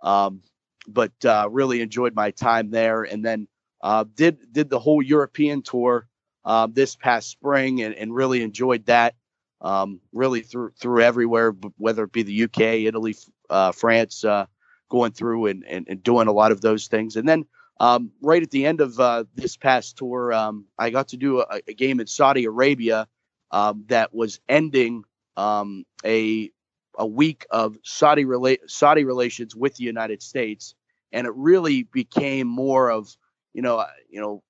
Um, 0.01 0.43
but 0.87 1.11
uh, 1.25 1.49
really 1.51 1.81
enjoyed 1.81 2.15
my 2.15 2.31
time 2.31 2.69
there, 2.69 3.03
and 3.03 3.25
then 3.25 3.47
uh, 3.81 4.05
did 4.15 4.53
did 4.53 4.69
the 4.69 4.79
whole 4.79 5.01
European 5.01 5.61
tour 5.61 6.07
uh, 6.45 6.67
this 6.71 6.95
past 6.95 7.29
spring, 7.29 7.81
and, 7.81 7.93
and 7.93 8.15
really 8.15 8.41
enjoyed 8.41 8.85
that. 8.85 9.15
Um, 9.59 9.99
really 10.13 10.41
through 10.41 10.71
through 10.79 11.01
everywhere, 11.01 11.53
whether 11.77 12.03
it 12.03 12.11
be 12.11 12.23
the 12.23 12.43
UK, 12.43 12.59
Italy, 12.85 13.15
uh, 13.49 13.71
France, 13.71 14.23
uh, 14.23 14.45
going 14.87 15.11
through 15.11 15.47
and, 15.47 15.65
and, 15.65 15.87
and 15.89 16.03
doing 16.03 16.27
a 16.27 16.31
lot 16.31 16.51
of 16.51 16.61
those 16.61 16.87
things, 16.87 17.15
and 17.15 17.27
then 17.27 17.45
um, 17.79 18.11
right 18.21 18.41
at 18.41 18.51
the 18.51 18.65
end 18.65 18.81
of 18.81 18.99
uh, 18.99 19.25
this 19.35 19.57
past 19.57 19.97
tour, 19.97 20.31
um, 20.33 20.65
I 20.77 20.89
got 20.89 21.09
to 21.09 21.17
do 21.17 21.41
a, 21.41 21.61
a, 21.67 21.73
game 21.73 21.99
in 21.99 22.07
Saudi 22.07 22.45
Arabia 22.45 23.07
um, 23.51 23.85
that 23.87 24.13
was 24.13 24.39
ending 24.49 25.03
um, 25.35 25.85
a 26.05 26.51
a 26.97 27.05
week 27.05 27.45
of 27.51 27.77
Saudi 27.83 28.25
rela- 28.25 28.57
Saudi 28.67 29.05
relations 29.05 29.55
with 29.55 29.75
the 29.75 29.83
United 29.83 30.21
States, 30.21 30.73
and 31.11 31.27
it 31.27 31.33
really 31.35 31.83
became 31.83 32.47
more 32.47 32.89
of 32.91 33.15
you 33.53 33.61
know 33.61 33.85
you 34.09 34.19
know 34.19 34.43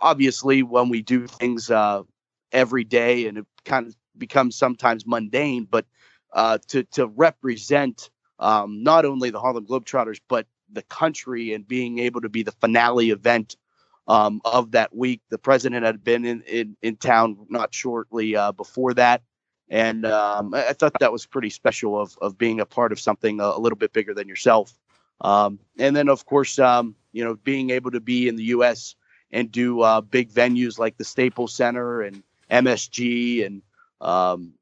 obviously 0.00 0.62
when 0.62 0.88
we 0.88 1.02
do 1.02 1.26
things 1.26 1.70
uh, 1.70 2.02
every 2.50 2.84
day 2.84 3.26
and 3.26 3.38
it 3.38 3.46
kind 3.64 3.86
of 3.86 3.96
becomes 4.18 4.56
sometimes 4.56 5.06
mundane, 5.06 5.66
but 5.70 5.86
uh, 6.32 6.58
to 6.68 6.82
to 6.84 7.06
represent 7.06 8.10
um, 8.38 8.82
not 8.82 9.04
only 9.04 9.30
the 9.30 9.40
Harlem 9.40 9.66
Globetrotters 9.66 10.20
but 10.28 10.46
the 10.70 10.82
country 10.82 11.52
and 11.52 11.68
being 11.68 11.98
able 11.98 12.22
to 12.22 12.30
be 12.30 12.42
the 12.42 12.52
finale 12.52 13.10
event 13.10 13.56
um, 14.06 14.40
of 14.44 14.72
that 14.72 14.94
week. 14.94 15.20
The 15.30 15.38
president 15.38 15.84
had 15.84 16.02
been 16.04 16.24
in 16.24 16.42
in, 16.42 16.76
in 16.82 16.96
town 16.96 17.46
not 17.48 17.74
shortly 17.74 18.36
uh, 18.36 18.52
before 18.52 18.94
that, 18.94 19.22
and 19.68 20.04
um, 20.06 20.54
I, 20.54 20.72
thought 20.72 20.98
that 21.00 21.12
was 21.12 21.26
pretty 21.26 21.50
special 21.50 22.00
of 22.00 22.16
of 22.20 22.38
being 22.38 22.60
a 22.60 22.66
part 22.66 22.92
of 22.92 23.00
something 23.00 23.40
a, 23.40 23.44
a 23.44 23.58
little 23.58 23.78
bit 23.78 23.92
bigger 23.92 24.14
than 24.14 24.28
yourself. 24.28 24.72
Um, 25.20 25.58
and 25.78 25.94
then 25.94 26.08
of 26.08 26.26
course, 26.26 26.58
um, 26.58 26.96
you 27.12 27.24
know, 27.24 27.34
being 27.34 27.70
able 27.70 27.90
to 27.92 28.00
be 28.00 28.28
in 28.28 28.36
the 28.36 28.44
U.S. 28.44 28.96
and 29.30 29.50
do 29.50 29.80
uh, 29.80 30.00
big 30.00 30.30
venues 30.30 30.78
like 30.78 30.96
the 30.96 31.04
Staples 31.04 31.54
Center 31.54 32.02
and 32.02 32.22
MSG 32.50 33.46
and 33.46 33.62
um, 34.00 34.52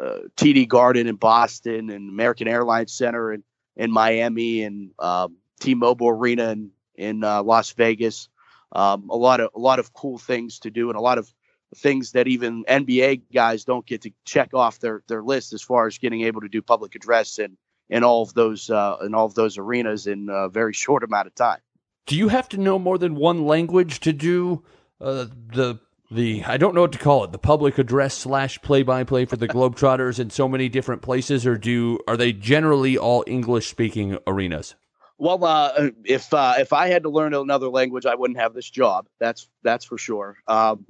uh, 0.00 0.20
TD 0.36 0.68
Garden 0.68 1.06
in 1.06 1.16
Boston 1.16 1.90
and 1.90 2.08
American 2.08 2.48
Airlines 2.48 2.92
Center 2.92 3.32
in, 3.32 3.42
in 3.76 3.90
Miami 3.90 4.62
and 4.62 4.90
um, 4.98 5.36
T-Mobile 5.60 6.08
Arena 6.08 6.50
in, 6.50 6.70
in 6.94 7.24
uh, 7.24 7.42
Las 7.42 7.72
Vegas. 7.72 8.28
Um, 8.72 9.08
a 9.10 9.16
lot 9.16 9.40
of 9.40 9.50
a 9.54 9.58
lot 9.58 9.78
of 9.78 9.92
cool 9.92 10.18
things 10.18 10.60
to 10.60 10.70
do 10.70 10.88
and 10.88 10.98
a 10.98 11.00
lot 11.00 11.18
of 11.18 11.32
things 11.76 12.12
that 12.12 12.28
even 12.28 12.64
NBA 12.64 13.22
guys 13.32 13.64
don't 13.64 13.86
get 13.86 14.02
to 14.02 14.10
check 14.24 14.54
off 14.54 14.80
their 14.80 15.02
their 15.08 15.22
list 15.22 15.52
as 15.52 15.62
far 15.62 15.86
as 15.86 15.98
getting 15.98 16.22
able 16.22 16.40
to 16.40 16.48
do 16.48 16.62
public 16.62 16.94
address 16.94 17.38
and 17.38 17.56
in 17.88 18.02
all 18.02 18.22
of 18.22 18.34
those 18.34 18.70
uh, 18.70 18.96
in 19.04 19.14
all 19.14 19.26
of 19.26 19.34
those 19.34 19.58
arenas 19.58 20.06
in 20.06 20.28
a 20.30 20.48
very 20.48 20.72
short 20.84 21.02
amount 21.02 21.26
of 21.26 21.34
time. 21.34 21.60
Do 22.06 22.16
you 22.16 22.28
have 22.28 22.48
to 22.50 22.56
know 22.56 22.78
more 22.78 22.98
than 22.98 23.16
one 23.16 23.46
language 23.46 24.00
to 24.00 24.12
do 24.12 24.64
uh, 25.00 25.26
the 25.52 25.80
the 26.10 26.44
I 26.44 26.56
don't 26.56 26.74
know 26.74 26.82
what 26.82 26.92
to 26.92 26.98
call 26.98 27.24
it 27.24 27.32
the 27.32 27.38
public 27.38 27.78
address 27.78 28.14
slash 28.14 28.60
play 28.62 28.82
by 28.82 29.04
play 29.04 29.24
for 29.24 29.36
the 29.36 29.48
Globetrotters 29.48 30.20
in 30.20 30.30
so 30.30 30.48
many 30.48 30.68
different 30.68 31.02
places, 31.02 31.46
or 31.46 31.56
do 31.56 31.98
are 32.06 32.16
they 32.16 32.32
generally 32.32 32.96
all 32.96 33.24
English 33.26 33.68
speaking 33.68 34.18
arenas? 34.26 34.76
Well, 35.18 35.44
uh, 35.44 35.90
if 36.04 36.32
uh, 36.34 36.54
if 36.58 36.72
I 36.72 36.88
had 36.88 37.04
to 37.04 37.08
learn 37.08 37.32
another 37.32 37.68
language, 37.68 38.04
I 38.04 38.14
wouldn't 38.14 38.38
have 38.38 38.52
this 38.52 38.68
job. 38.68 39.06
That's 39.18 39.48
that's 39.62 39.84
for 39.84 39.96
sure. 39.96 40.36
Um, 40.46 40.84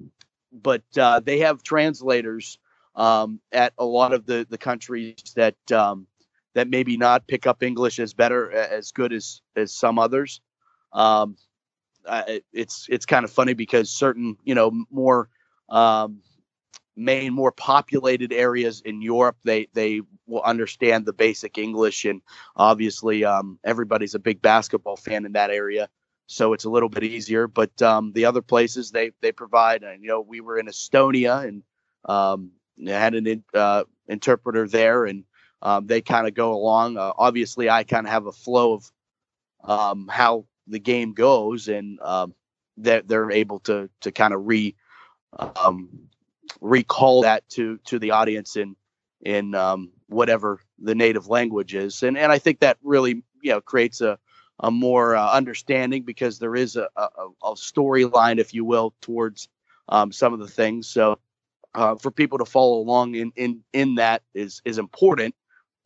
but 0.53 0.83
uh, 0.99 1.21
they 1.21 1.39
have 1.41 1.63
translators 1.63 2.59
um, 2.97 3.41
at 3.53 3.73
a 3.79 3.85
lot 3.85 4.13
of 4.13 4.27
the 4.27 4.47
the 4.51 4.59
countries 4.59 5.17
that 5.37 5.57
um, 5.71 6.09
that 6.55 6.69
maybe 6.69 6.97
not 6.97 7.29
pick 7.29 7.47
up 7.47 7.63
English 7.63 8.01
as 8.01 8.15
better 8.15 8.51
as 8.53 8.91
good 8.91 9.13
as 9.13 9.43
as 9.55 9.73
some 9.73 9.99
others. 9.99 10.41
Um, 10.93 11.37
it's 12.53 12.87
it's 12.89 13.07
kind 13.07 13.25
of 13.25 13.31
funny 13.31 13.55
because 13.55 13.91
certain 13.91 14.37
you 14.45 14.55
know 14.55 14.73
more 14.91 15.29
um, 15.69 16.21
main 16.97 17.33
more 17.33 17.53
populated 17.53 18.33
areas 18.33 18.81
in 18.81 19.03
Europe. 19.03 19.37
They 19.45 19.69
they 19.75 20.03
will 20.27 20.43
understand 20.43 21.07
the 21.07 21.13
basic 21.13 21.59
English 21.59 22.05
and 22.05 22.23
obviously 22.57 23.25
um, 23.25 23.59
everybody's 23.65 24.15
a 24.15 24.19
big 24.19 24.43
basketball 24.43 24.97
fan 24.97 25.25
in 25.25 25.33
that 25.33 25.51
area 25.51 25.89
so 26.27 26.53
it's 26.53 26.65
a 26.65 26.71
little 26.71 26.89
bit 26.89 27.05
easier. 27.05 27.47
But 27.47 27.81
um, 27.83 28.13
the 28.13 28.25
other 28.25 28.43
places 28.43 28.91
they 28.91 29.13
they 29.21 29.33
provide 29.33 29.83
and 29.83 30.03
you 30.03 30.09
know 30.09 30.21
we 30.21 30.41
were 30.41 30.59
in 30.59 30.67
Estonia 30.67 31.47
and 31.47 31.63
um, 32.05 32.53
had 32.85 33.15
an 33.15 33.45
uh, 33.55 33.85
interpreter 34.09 34.69
there 34.69 35.07
and 35.07 35.25
um, 35.63 35.87
they 35.87 36.01
kind 36.01 36.27
of 36.27 36.35
go 36.35 36.53
along. 36.53 36.97
Uh, 36.97 37.13
obviously 37.17 37.71
I 37.71 37.85
kind 37.85 38.07
of 38.07 38.13
have 38.13 38.27
a 38.27 38.33
flow 38.33 38.75
of 38.75 38.93
um, 39.65 40.09
how 40.11 40.47
the 40.67 40.79
game 40.79 41.15
goes, 41.15 41.69
and 41.69 41.99
um, 42.01 42.35
that 42.79 43.09
they're, 43.09 43.31
able 43.31 43.61
to 43.61 43.89
to 44.01 44.13
kind 44.13 44.35
of 44.35 44.47
re 44.47 44.75
um, 45.39 46.09
recall 46.61 47.23
that 47.23 47.49
to 47.51 47.79
to 47.87 47.99
the 47.99 48.13
audience 48.13 48.57
in 48.57 48.77
in 49.23 49.55
um, 49.55 49.93
whatever 50.09 50.61
the 50.79 50.95
native 50.95 51.29
language 51.29 51.75
is, 51.75 52.03
and 52.03 52.17
and 52.17 52.33
I 52.33 52.39
think 52.39 52.61
that 52.61 52.79
really 52.83 53.23
you 53.43 53.53
know 53.53 53.61
creates 53.61 54.01
a 54.01 54.19
a 54.61 54.71
more 54.71 55.15
uh, 55.15 55.31
understanding 55.33 56.03
because 56.03 56.39
there 56.39 56.57
is 56.57 56.77
a, 56.77 56.89
a, 56.97 57.09
a 57.43 57.55
storyline, 57.55 58.39
if 58.39 58.55
you 58.55 58.65
will, 58.65 58.95
towards 59.03 59.49
um, 59.89 60.13
some 60.13 60.33
of 60.33 60.41
the 60.41 60.49
things. 60.49 60.89
So 60.89 61.19
uh, 61.75 61.97
for 61.97 62.11
people 62.11 62.39
to 62.39 62.45
follow 62.45 62.79
along 62.79 63.15
in 63.15 63.33
in 63.37 63.63
in 63.73 63.97
that 63.97 64.23
is 64.35 64.63
is 64.65 64.79
important. 64.79 65.35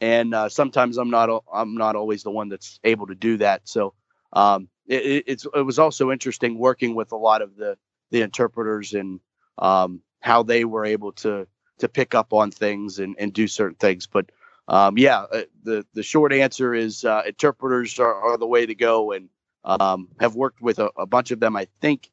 And 0.00 0.34
uh, 0.34 0.48
sometimes 0.48 0.96
I'm 0.96 1.10
not 1.10 1.44
I'm 1.52 1.74
not 1.74 1.96
always 1.96 2.22
the 2.22 2.30
one 2.30 2.48
that's 2.48 2.80
able 2.84 3.06
to 3.08 3.14
do 3.14 3.36
that. 3.38 3.68
So 3.68 3.94
um, 4.32 4.68
it, 4.86 5.24
it's 5.26 5.46
it 5.54 5.62
was 5.62 5.78
also 5.78 6.10
interesting 6.10 6.58
working 6.58 6.94
with 6.94 7.12
a 7.12 7.16
lot 7.16 7.42
of 7.42 7.56
the 7.56 7.76
the 8.10 8.22
interpreters 8.22 8.94
and 8.94 9.20
um, 9.58 10.00
how 10.20 10.42
they 10.42 10.64
were 10.64 10.84
able 10.84 11.12
to 11.12 11.46
to 11.78 11.88
pick 11.88 12.14
up 12.14 12.32
on 12.32 12.50
things 12.50 12.98
and, 12.98 13.16
and 13.18 13.32
do 13.32 13.48
certain 13.48 13.76
things. 13.76 14.06
But 14.06 14.30
um, 14.68 14.96
yeah, 14.96 15.22
uh, 15.32 15.42
the 15.64 15.84
the 15.94 16.02
short 16.02 16.32
answer 16.32 16.74
is 16.74 17.04
uh, 17.04 17.22
interpreters 17.26 17.98
are, 17.98 18.14
are, 18.14 18.38
the 18.38 18.46
way 18.46 18.66
to 18.66 18.74
go, 18.74 19.12
and 19.12 19.28
um, 19.64 20.08
have 20.20 20.36
worked 20.36 20.60
with 20.60 20.78
a, 20.78 20.90
a, 20.96 21.06
bunch 21.06 21.32
of 21.32 21.40
them. 21.40 21.56
I 21.56 21.66
think 21.80 22.10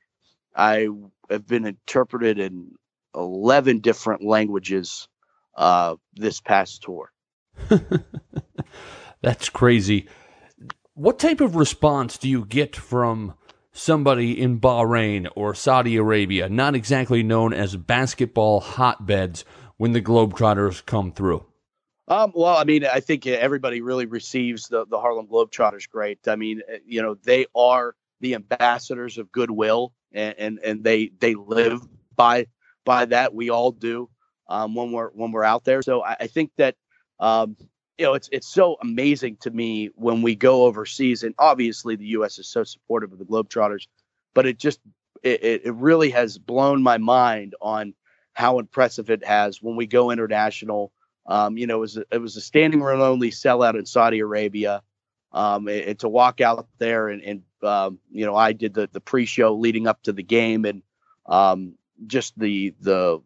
I 0.55 0.87
have 1.29 1.45
been 1.45 1.65
interpreted 1.65 2.39
in 2.39 2.71
eleven 3.13 3.79
different 3.79 4.23
languages 4.23 5.07
uh, 5.55 5.97
this 6.15 6.41
past 6.41 6.81
tour. 6.81 7.11
That's 9.21 9.49
crazy. 9.49 10.07
What 10.93 11.19
type 11.19 11.41
of 11.41 11.55
response 11.55 12.17
do 12.17 12.27
you 12.27 12.43
get 12.43 12.75
from 12.75 13.35
somebody 13.77 14.39
in 14.39 14.59
Bahrain 14.59 15.27
or 15.35 15.53
Saudi 15.53 15.95
Arabia, 15.97 16.49
not 16.49 16.75
exactly 16.75 17.23
known 17.23 17.53
as 17.53 17.75
basketball 17.75 18.59
hotbeds, 18.59 19.45
when 19.77 19.91
the 19.91 20.01
Globetrotters 20.01 20.85
come 20.85 21.11
through? 21.11 21.45
Um, 22.07 22.31
well, 22.33 22.57
I 22.57 22.63
mean, 22.63 22.85
I 22.85 22.99
think 22.99 23.27
everybody 23.27 23.81
really 23.81 24.05
receives 24.05 24.67
the, 24.67 24.85
the 24.85 24.99
Harlem 24.99 25.27
Globetrotters 25.27 25.89
great. 25.89 26.27
I 26.27 26.35
mean, 26.35 26.61
eh, 26.67 26.79
you 26.85 27.01
know, 27.01 27.15
they 27.15 27.45
are 27.53 27.95
the 28.21 28.33
ambassadors 28.33 29.17
of 29.17 29.31
goodwill 29.31 29.93
and, 30.11 30.35
and, 30.39 30.59
and 30.63 30.83
they, 30.83 31.11
they 31.19 31.35
live 31.35 31.81
by, 32.15 32.47
by 32.85 33.05
that. 33.05 33.35
We 33.35 33.49
all 33.49 33.71
do, 33.71 34.09
um, 34.47 34.73
when 34.73 34.91
we're, 34.91 35.09
when 35.09 35.31
we're 35.31 35.43
out 35.43 35.65
there. 35.65 35.81
So 35.81 36.03
I, 36.03 36.15
I 36.21 36.27
think 36.27 36.51
that, 36.57 36.75
um, 37.19 37.57
you 37.97 38.05
know, 38.05 38.13
it's 38.13 38.29
it's 38.31 38.47
so 38.47 38.77
amazing 38.81 39.37
to 39.37 39.49
me 39.49 39.89
when 39.95 40.21
we 40.21 40.35
go 40.35 40.65
overseas, 40.65 41.23
and 41.23 41.33
obviously 41.39 41.95
the 41.95 42.05
U.S. 42.07 42.37
is 42.37 42.47
so 42.47 42.63
supportive 42.63 43.11
of 43.11 43.19
the 43.19 43.25
Globetrotters, 43.25 43.87
but 44.33 44.45
it 44.45 44.59
just 44.59 44.79
it, 45.23 45.61
it 45.65 45.73
really 45.73 46.11
has 46.11 46.37
blown 46.37 46.83
my 46.83 46.97
mind 46.97 47.55
on 47.61 47.93
how 48.33 48.59
impressive 48.59 49.09
it 49.09 49.25
has 49.25 49.61
when 49.61 49.75
we 49.75 49.87
go 49.87 50.11
international. 50.11 50.91
Um, 51.25 51.57
you 51.57 51.65
know, 51.65 51.77
it 51.77 51.81
was 51.81 51.97
a, 51.97 52.05
it 52.11 52.19
was 52.19 52.35
a 52.35 52.41
standing 52.41 52.81
room 52.81 53.01
only 53.01 53.31
sellout 53.31 53.77
in 53.77 53.85
Saudi 53.85 54.19
Arabia. 54.19 54.83
Um, 55.33 55.67
and, 55.67 55.99
to 55.99 56.07
walk 56.07 56.39
out 56.39 56.67
there 56.77 57.09
and, 57.09 57.21
and 57.21 57.41
um, 57.61 57.99
you 58.09 58.25
know, 58.25 58.35
I 58.35 58.53
did 58.53 58.73
the 58.73 58.87
the 58.91 59.01
pre-show 59.01 59.55
leading 59.55 59.87
up 59.87 60.03
to 60.03 60.13
the 60.13 60.23
game, 60.23 60.65
and 60.65 60.83
um, 61.25 61.73
just 62.05 62.37
the 62.37 62.73
the 62.79 63.21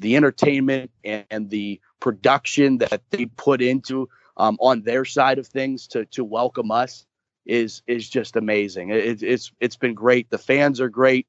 the 0.00 0.16
entertainment 0.16 0.90
and, 1.04 1.24
and 1.30 1.50
the 1.50 1.80
production 2.00 2.78
that 2.78 3.02
they 3.10 3.26
put 3.26 3.62
into 3.62 4.08
um, 4.36 4.56
on 4.60 4.82
their 4.82 5.04
side 5.04 5.38
of 5.38 5.46
things 5.46 5.86
to 5.88 6.06
to 6.06 6.24
welcome 6.24 6.70
us 6.70 7.06
is 7.46 7.82
is 7.86 8.08
just 8.08 8.36
amazing. 8.36 8.90
It, 8.90 9.22
it's 9.22 9.52
it's 9.60 9.76
been 9.76 9.94
great. 9.94 10.30
The 10.30 10.38
fans 10.38 10.80
are 10.80 10.88
great. 10.88 11.26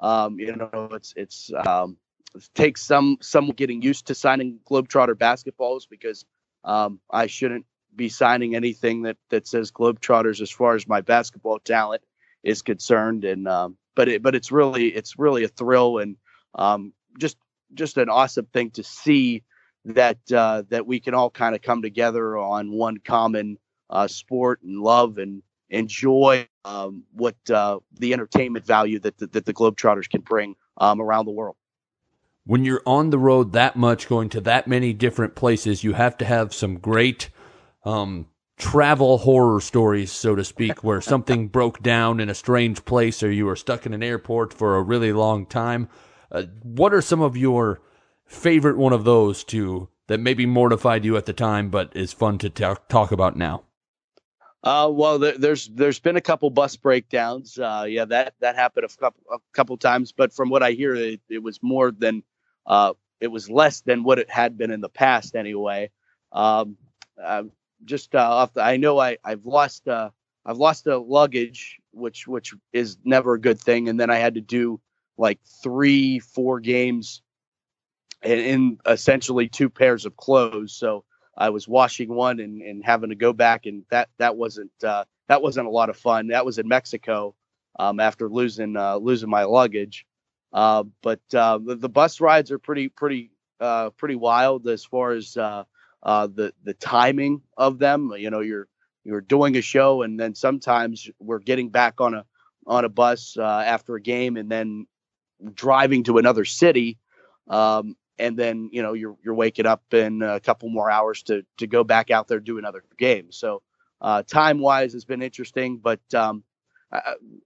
Um, 0.00 0.38
you 0.38 0.54
know, 0.54 0.88
it's 0.92 1.12
it's 1.16 1.50
um, 1.66 1.96
it 2.34 2.48
takes 2.54 2.82
some 2.82 3.18
some 3.20 3.50
getting 3.50 3.82
used 3.82 4.06
to 4.06 4.14
signing 4.14 4.60
Globetrotter 4.70 5.14
basketballs 5.14 5.88
because 5.88 6.24
um, 6.64 7.00
I 7.10 7.26
shouldn't 7.26 7.66
be 7.94 8.08
signing 8.08 8.54
anything 8.54 9.02
that 9.02 9.16
that 9.30 9.46
says 9.46 9.72
Globetrotters 9.72 10.40
as 10.40 10.50
far 10.50 10.74
as 10.74 10.86
my 10.86 11.00
basketball 11.00 11.58
talent 11.58 12.02
is 12.44 12.62
concerned. 12.62 13.24
And 13.24 13.48
um, 13.48 13.76
but 13.94 14.08
it 14.08 14.22
but 14.22 14.34
it's 14.34 14.52
really 14.52 14.88
it's 14.88 15.18
really 15.18 15.44
a 15.44 15.48
thrill 15.48 15.98
and 15.98 16.16
um, 16.54 16.92
just 17.18 17.36
just 17.74 17.96
an 17.98 18.08
awesome 18.08 18.46
thing 18.46 18.70
to 18.72 18.82
see 18.82 19.42
that 19.84 20.18
uh, 20.32 20.62
that 20.68 20.86
we 20.86 21.00
can 21.00 21.14
all 21.14 21.30
kind 21.30 21.54
of 21.54 21.62
come 21.62 21.82
together 21.82 22.36
on 22.36 22.70
one 22.72 22.98
common 22.98 23.58
uh, 23.90 24.06
sport 24.06 24.60
and 24.62 24.80
love 24.80 25.18
and 25.18 25.42
enjoy 25.70 26.46
um, 26.64 27.04
what 27.12 27.36
uh, 27.50 27.78
the 27.98 28.12
entertainment 28.12 28.64
value 28.64 28.98
that 29.00 29.16
the, 29.18 29.26
that 29.28 29.44
the 29.44 29.54
Globetrotters 29.54 30.08
can 30.08 30.20
bring 30.20 30.54
um, 30.76 31.00
around 31.00 31.24
the 31.24 31.32
world. 31.32 31.56
When 32.44 32.64
you're 32.64 32.82
on 32.86 33.10
the 33.10 33.18
road 33.18 33.52
that 33.52 33.76
much, 33.76 34.08
going 34.08 34.28
to 34.30 34.40
that 34.42 34.66
many 34.66 34.92
different 34.92 35.34
places, 35.34 35.84
you 35.84 35.92
have 35.92 36.16
to 36.18 36.24
have 36.24 36.52
some 36.52 36.78
great 36.78 37.30
um, 37.84 38.26
travel 38.58 39.18
horror 39.18 39.60
stories, 39.60 40.12
so 40.12 40.34
to 40.34 40.44
speak, 40.44 40.82
where 40.82 41.00
something 41.00 41.48
broke 41.52 41.82
down 41.82 42.20
in 42.20 42.28
a 42.28 42.34
strange 42.34 42.84
place 42.84 43.22
or 43.22 43.30
you 43.30 43.46
were 43.46 43.56
stuck 43.56 43.86
in 43.86 43.94
an 43.94 44.02
airport 44.02 44.52
for 44.52 44.76
a 44.76 44.82
really 44.82 45.12
long 45.12 45.46
time. 45.46 45.88
Uh, 46.32 46.44
what 46.62 46.94
are 46.94 47.02
some 47.02 47.20
of 47.20 47.36
your 47.36 47.80
favorite 48.24 48.78
one 48.78 48.94
of 48.94 49.04
those 49.04 49.44
two 49.44 49.88
that 50.06 50.18
maybe 50.18 50.46
mortified 50.46 51.04
you 51.04 51.16
at 51.16 51.26
the 51.26 51.32
time, 51.32 51.68
but 51.68 51.94
is 51.94 52.12
fun 52.12 52.38
to 52.38 52.48
talk 52.48 52.88
talk 52.88 53.12
about 53.12 53.36
now? 53.36 53.62
Uh, 54.64 54.88
well, 54.90 55.18
there, 55.18 55.36
there's 55.36 55.68
there's 55.68 55.98
been 55.98 56.16
a 56.16 56.20
couple 56.20 56.48
bus 56.48 56.76
breakdowns. 56.76 57.58
Uh, 57.58 57.84
yeah, 57.86 58.06
that 58.06 58.34
that 58.40 58.56
happened 58.56 58.86
a 58.86 58.96
couple 58.96 59.22
a 59.30 59.38
couple 59.52 59.76
times, 59.76 60.12
but 60.12 60.32
from 60.32 60.48
what 60.48 60.62
I 60.62 60.72
hear, 60.72 60.94
it, 60.94 61.20
it 61.28 61.42
was 61.42 61.62
more 61.62 61.90
than 61.90 62.22
uh, 62.66 62.94
it 63.20 63.28
was 63.28 63.50
less 63.50 63.82
than 63.82 64.02
what 64.02 64.18
it 64.18 64.30
had 64.30 64.56
been 64.56 64.70
in 64.70 64.80
the 64.80 64.88
past. 64.88 65.36
Anyway, 65.36 65.90
um, 66.32 66.76
uh, 67.22 67.42
just 67.84 68.14
uh, 68.14 68.18
off 68.18 68.54
the, 68.54 68.62
I 68.62 68.78
know 68.78 68.98
I 68.98 69.18
I've 69.22 69.44
lost 69.44 69.86
I've 69.88 70.58
lost 70.58 70.84
the 70.84 70.96
luggage, 70.98 71.78
which 71.90 72.26
which 72.26 72.54
is 72.72 72.96
never 73.04 73.34
a 73.34 73.40
good 73.40 73.60
thing, 73.60 73.88
and 73.88 74.00
then 74.00 74.10
I 74.10 74.16
had 74.16 74.34
to 74.34 74.40
do 74.40 74.80
like 75.16 75.40
three, 75.62 76.18
four 76.18 76.60
games 76.60 77.22
in, 78.22 78.38
in 78.38 78.78
essentially 78.86 79.48
two 79.48 79.68
pairs 79.68 80.06
of 80.06 80.16
clothes. 80.16 80.72
So 80.72 81.04
I 81.36 81.50
was 81.50 81.66
washing 81.66 82.12
one 82.12 82.40
and, 82.40 82.62
and 82.62 82.84
having 82.84 83.10
to 83.10 83.16
go 83.16 83.32
back, 83.32 83.66
and 83.66 83.84
that 83.90 84.08
that 84.18 84.36
wasn't 84.36 84.72
uh, 84.84 85.04
that 85.28 85.42
wasn't 85.42 85.66
a 85.66 85.70
lot 85.70 85.90
of 85.90 85.96
fun. 85.96 86.28
That 86.28 86.44
was 86.44 86.58
in 86.58 86.68
Mexico 86.68 87.34
um, 87.78 88.00
after 88.00 88.28
losing 88.28 88.76
uh, 88.76 88.96
losing 88.96 89.30
my 89.30 89.44
luggage. 89.44 90.06
Uh, 90.52 90.84
but 91.02 91.20
uh, 91.34 91.58
the, 91.64 91.76
the, 91.76 91.88
bus 91.88 92.20
rides 92.20 92.50
are 92.50 92.58
pretty 92.58 92.88
pretty 92.88 93.30
uh, 93.58 93.88
pretty 93.90 94.16
wild 94.16 94.68
as 94.68 94.84
far 94.84 95.12
as 95.12 95.36
uh, 95.36 95.64
the 96.02 96.52
the 96.64 96.74
timing 96.74 97.40
of 97.56 97.78
them. 97.78 98.12
You 98.16 98.30
know, 98.30 98.40
you're 98.40 98.68
you're 99.04 99.22
doing 99.22 99.56
a 99.56 99.62
show, 99.62 100.02
and 100.02 100.20
then 100.20 100.34
sometimes 100.34 101.08
we're 101.18 101.38
getting 101.38 101.70
back 101.70 102.00
on 102.00 102.14
a 102.14 102.26
on 102.66 102.84
a 102.84 102.90
bus 102.90 103.38
after 103.38 103.96
a 103.96 104.02
game, 104.02 104.36
and 104.36 104.50
then 104.50 104.86
driving 105.54 106.04
to 106.04 106.18
another 106.18 106.44
city. 106.44 106.98
Um, 107.48 107.96
and 108.18 108.36
then 108.36 108.70
you 108.72 108.82
know 108.82 108.92
you're 108.92 109.16
you're 109.24 109.34
waking 109.34 109.66
up 109.66 109.82
in 109.92 110.22
a 110.22 110.38
couple 110.38 110.68
more 110.68 110.90
hours 110.90 111.22
to 111.24 111.44
to 111.58 111.66
go 111.66 111.82
back 111.82 112.10
out 112.10 112.28
there 112.28 112.40
do 112.40 112.58
another 112.58 112.84
game. 112.98 113.32
So 113.32 113.62
uh, 114.00 114.22
time 114.22 114.58
wise 114.58 114.92
has 114.92 115.04
been 115.04 115.22
interesting, 115.22 115.78
but 115.78 116.00
um, 116.14 116.44
uh, 116.92 117.00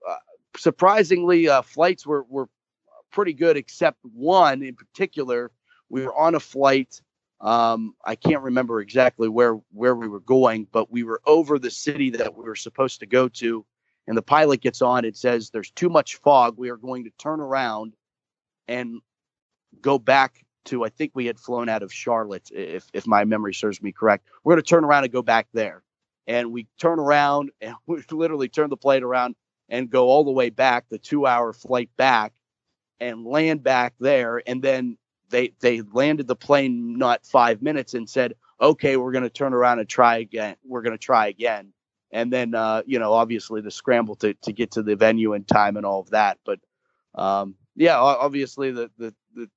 uh, 0.08 0.16
surprisingly, 0.56 1.48
uh, 1.48 1.62
flights 1.62 2.06
were 2.06 2.24
were 2.28 2.48
pretty 3.10 3.32
good, 3.32 3.56
except 3.56 3.98
one 4.02 4.62
in 4.62 4.74
particular. 4.74 5.50
We 5.88 6.02
were 6.04 6.14
on 6.14 6.34
a 6.34 6.40
flight. 6.40 7.00
Um, 7.40 7.94
I 8.04 8.16
can't 8.16 8.42
remember 8.42 8.80
exactly 8.80 9.28
where 9.28 9.60
where 9.72 9.94
we 9.94 10.08
were 10.08 10.20
going, 10.20 10.66
but 10.72 10.90
we 10.90 11.02
were 11.02 11.20
over 11.26 11.58
the 11.58 11.70
city 11.70 12.10
that 12.10 12.34
we 12.34 12.44
were 12.44 12.56
supposed 12.56 13.00
to 13.00 13.06
go 13.06 13.28
to. 13.28 13.64
And 14.06 14.16
the 14.16 14.22
pilot 14.22 14.60
gets 14.60 14.82
on. 14.82 15.04
It 15.04 15.16
says 15.16 15.50
there's 15.50 15.70
too 15.72 15.88
much 15.88 16.16
fog. 16.16 16.56
We 16.56 16.70
are 16.70 16.76
going 16.76 17.04
to 17.04 17.10
turn 17.18 17.40
around 17.40 17.94
and 18.68 19.00
go 19.80 19.98
back 19.98 20.44
to 20.66 20.84
I 20.84 20.88
think 20.88 21.12
we 21.14 21.26
had 21.26 21.38
flown 21.38 21.68
out 21.68 21.82
of 21.82 21.92
Charlotte, 21.92 22.50
if 22.52 22.88
if 22.92 23.06
my 23.06 23.24
memory 23.24 23.54
serves 23.54 23.82
me 23.82 23.92
correct. 23.92 24.26
We're 24.44 24.54
going 24.54 24.62
to 24.62 24.68
turn 24.68 24.84
around 24.84 25.04
and 25.04 25.12
go 25.12 25.22
back 25.22 25.48
there, 25.52 25.82
and 26.26 26.52
we 26.52 26.66
turn 26.78 26.98
around 26.98 27.50
and 27.60 27.74
we 27.86 28.02
literally 28.10 28.48
turn 28.48 28.70
the 28.70 28.76
plane 28.76 29.02
around 29.02 29.36
and 29.68 29.90
go 29.90 30.08
all 30.08 30.24
the 30.24 30.30
way 30.30 30.50
back, 30.50 30.88
the 30.88 30.98
two-hour 30.98 31.52
flight 31.52 31.90
back, 31.96 32.32
and 33.00 33.24
land 33.24 33.62
back 33.62 33.94
there, 33.98 34.42
and 34.46 34.62
then 34.62 34.96
they 35.30 35.52
they 35.60 35.82
landed 35.92 36.26
the 36.26 36.36
plane 36.36 36.98
not 36.98 37.26
five 37.26 37.62
minutes 37.62 37.94
and 37.94 38.08
said, 38.08 38.34
okay, 38.60 38.96
we're 38.96 39.12
going 39.12 39.24
to 39.24 39.30
turn 39.30 39.54
around 39.54 39.78
and 39.80 39.88
try 39.88 40.18
again. 40.18 40.56
We're 40.64 40.82
going 40.82 40.96
to 40.96 41.04
try 41.04 41.28
again, 41.28 41.72
and 42.16 42.32
then 42.32 42.54
uh, 42.54 42.82
you 42.86 42.98
know 42.98 43.12
obviously 43.12 43.60
the 43.60 43.70
scramble 43.70 44.16
to 44.16 44.34
to 44.34 44.52
get 44.52 44.72
to 44.72 44.82
the 44.82 44.96
venue 44.96 45.34
in 45.34 45.44
time 45.44 45.76
and 45.76 45.86
all 45.86 46.00
of 46.00 46.10
that, 46.10 46.38
but. 46.44 46.58
Um, 47.14 47.54
yeah, 47.76 47.98
obviously 47.98 48.72
the, 48.72 48.90
the 48.98 49.14
the 49.34 49.48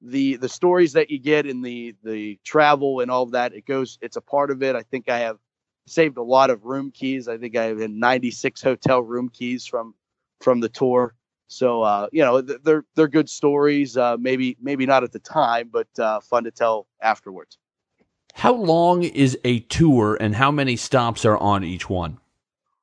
the 0.00 0.36
the 0.36 0.48
stories 0.48 0.92
that 0.92 1.10
you 1.10 1.18
get 1.18 1.46
in 1.46 1.62
the 1.62 1.94
the 2.04 2.38
travel 2.44 3.00
and 3.00 3.10
all 3.10 3.22
of 3.22 3.32
that 3.32 3.54
it 3.54 3.66
goes 3.66 3.98
it's 4.00 4.16
a 4.16 4.20
part 4.20 4.50
of 4.50 4.62
it. 4.62 4.76
I 4.76 4.82
think 4.82 5.08
i 5.08 5.18
have 5.18 5.38
saved 5.86 6.16
a 6.16 6.22
lot 6.22 6.50
of 6.50 6.64
room 6.64 6.90
keys. 6.92 7.28
I 7.28 7.36
think 7.38 7.56
i 7.56 7.64
have 7.64 7.78
96 7.78 8.62
hotel 8.62 9.02
room 9.02 9.28
keys 9.28 9.66
from 9.66 9.94
from 10.40 10.60
the 10.60 10.68
tour. 10.68 11.14
So 11.48 11.82
uh, 11.82 12.08
you 12.12 12.22
know 12.22 12.40
they're 12.40 12.84
they're 12.94 13.08
good 13.08 13.28
stories. 13.28 13.96
Uh, 13.96 14.16
maybe 14.18 14.56
maybe 14.60 14.86
not 14.86 15.04
at 15.04 15.12
the 15.12 15.18
time 15.18 15.70
but 15.72 15.88
uh, 15.98 16.20
fun 16.20 16.44
to 16.44 16.50
tell 16.50 16.86
afterwards 17.02 17.58
how 18.34 18.54
long 18.54 19.02
is 19.02 19.38
a 19.44 19.60
tour 19.60 20.16
and 20.20 20.34
how 20.34 20.50
many 20.50 20.76
stops 20.76 21.24
are 21.24 21.38
on 21.38 21.64
each 21.64 21.88
one 21.88 22.18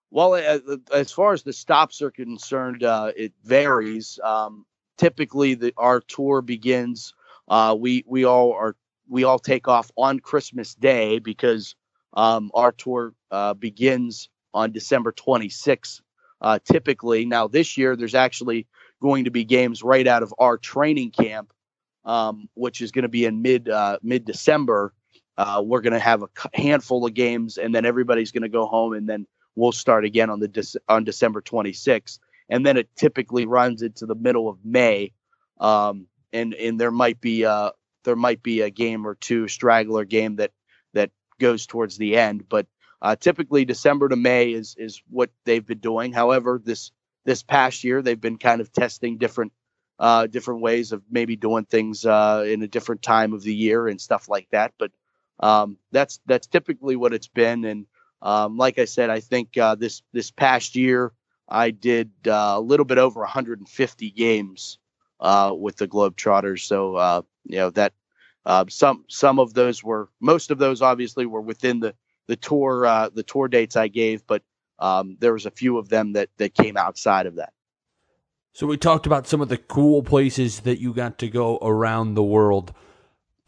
well 0.10 0.36
as 0.94 1.12
far 1.12 1.34
as 1.34 1.44
the 1.44 1.54
stops 1.54 2.02
are 2.02 2.12
concerned 2.12 2.84
uh, 2.84 3.12
it 3.16 3.34
varies 3.44 4.20
um, 4.24 4.66
typically 4.98 5.54
the 5.54 5.74
our 5.78 6.02
tour 6.02 6.42
begins 6.42 7.14
uh, 7.48 7.76
we 7.78 8.04
we 8.08 8.24
all 8.24 8.54
are 8.54 8.76
we 9.12 9.26
all 9.26 9.38
take 9.38 9.68
off 9.68 9.92
on 9.98 10.20
Christmas 10.20 10.74
Day 10.74 11.20
because 11.20 11.76
um, 12.14 12.50
our 12.54 12.72
tour 12.72 13.14
uh, 13.30 13.54
begins 13.54 14.30
on 14.54 14.72
December 14.72 15.12
26th. 15.12 16.02
Uh, 16.40 16.60
typically, 16.64 17.26
now 17.26 17.48
this 17.48 17.78
year 17.78 17.96
there's 17.96 18.16
actually 18.16 18.66
going 19.02 19.26
to 19.26 19.32
be 19.32 19.44
games 19.44 19.84
right 19.84 20.08
out 20.08 20.24
of 20.24 20.34
our 20.40 20.58
training 20.58 21.12
camp, 21.12 21.52
um, 22.06 22.50
which 22.54 22.82
is 22.82 22.92
going 22.92 23.04
to 23.04 23.10
be 23.10 23.26
in 23.26 23.42
mid 23.42 23.70
uh, 23.70 24.00
mid 24.02 24.26
December. 24.26 24.94
Uh, 25.42 25.62
we're 25.66 25.82
going 25.82 25.94
to 25.94 26.00
have 26.00 26.24
a 26.24 26.30
handful 26.54 27.06
of 27.06 27.14
games, 27.14 27.58
and 27.58 27.74
then 27.74 27.86
everybody's 27.86 28.32
going 28.32 28.44
to 28.44 28.50
go 28.50 28.66
home, 28.66 28.94
and 28.94 29.10
then 29.10 29.28
we'll 29.56 29.72
start 29.72 30.06
again 30.06 30.30
on 30.30 30.40
the 30.40 30.48
De- 30.48 30.80
on 30.88 31.04
December 31.04 31.42
26th 31.42 32.20
and 32.50 32.66
then 32.66 32.78
it 32.78 32.90
typically 32.96 33.46
runs 33.46 33.82
into 33.82 34.06
the 34.06 34.14
middle 34.16 34.50
of 34.50 34.64
May. 34.64 35.14
Um, 35.60 36.08
and 36.34 36.54
and 36.54 36.80
there 36.80 36.92
might 36.92 37.22
be 37.22 37.44
a 37.44 37.72
there 38.04 38.16
might 38.16 38.44
be 38.44 38.62
a 38.62 38.70
game 38.70 39.08
or 39.08 39.16
two 39.16 39.48
straggler 39.48 40.06
game 40.06 40.36
that 40.36 40.52
that 40.94 41.12
goes 41.40 41.66
towards 41.66 41.98
the 41.98 42.18
end, 42.18 42.48
but 42.50 42.68
uh, 43.02 43.16
typically 43.16 43.66
December 43.66 44.10
to 44.10 44.16
May 44.16 44.52
is 44.52 44.76
is 44.78 45.02
what 45.10 45.32
they've 45.46 45.66
been 45.66 45.80
doing. 45.80 46.14
However, 46.14 46.62
this 46.64 46.92
this 47.26 47.42
past 47.42 47.84
year 47.84 48.02
they've 48.02 48.20
been 48.20 48.38
kind 48.38 48.62
of 48.62 48.72
testing 48.72 49.18
different 49.18 49.54
uh, 50.00 50.28
different 50.28 50.62
ways 50.62 50.92
of 50.92 51.04
maybe 51.10 51.36
doing 51.36 51.66
things 51.66 52.06
uh, 52.06 52.44
in 52.48 52.62
a 52.64 52.68
different 52.68 53.02
time 53.02 53.34
of 53.34 53.44
the 53.44 53.54
year 53.54 53.88
and 53.88 54.02
stuff 54.02 54.28
like 54.28 54.48
that. 54.52 54.74
But 54.78 54.92
um, 55.42 55.78
that's 55.92 56.20
that's 56.26 56.48
typically 56.48 56.96
what 56.96 57.14
it's 57.14 57.28
been. 57.28 57.66
And 57.66 57.86
um, 58.22 58.58
like 58.58 58.80
I 58.80 58.86
said, 58.86 59.10
I 59.10 59.20
think 59.20 59.58
uh, 59.58 59.76
this 59.76 60.04
this 60.14 60.32
past 60.32 60.76
year 60.76 61.14
I 61.50 61.72
did 61.72 62.12
uh, 62.28 62.54
a 62.56 62.62
little 62.62 62.86
bit 62.86 62.98
over 62.98 63.20
150 63.22 64.12
games 64.12 64.78
uh, 65.20 65.54
with 65.58 65.78
the 65.78 65.88
Globetrotters. 65.88 66.62
So 66.62 66.96
uh, 66.96 67.22
you 67.46 67.58
know 67.58 67.70
that 67.72 67.94
uh, 68.46 68.66
some 68.70 69.06
some 69.08 69.40
of 69.40 69.54
those 69.54 69.84
were 69.84 70.10
most 70.20 70.52
of 70.52 70.58
those 70.58 70.82
obviously 70.82 71.26
were 71.26 71.42
within 71.42 71.80
the 71.80 71.96
the 72.28 72.36
tour 72.36 72.86
uh, 72.86 73.10
the 73.10 73.24
tour 73.24 73.48
dates 73.48 73.76
I 73.76 73.88
gave, 73.88 74.26
but 74.28 74.44
um, 74.80 75.18
there 75.20 75.34
was 75.34 75.46
a 75.46 75.52
few 75.52 75.78
of 75.78 75.90
them 75.90 76.14
that 76.14 76.30
that 76.38 76.54
came 76.54 76.78
outside 76.78 77.26
of 77.26 77.36
that. 77.36 77.54
So 78.54 78.68
we 78.68 78.78
talked 78.78 79.06
about 79.06 79.28
some 79.28 79.42
of 79.42 79.48
the 79.48 79.58
cool 79.58 80.04
places 80.04 80.62
that 80.62 80.80
you 80.80 80.94
got 80.94 81.18
to 81.20 81.30
go 81.30 81.58
around 81.62 82.16
the 82.16 82.24
world. 82.24 82.74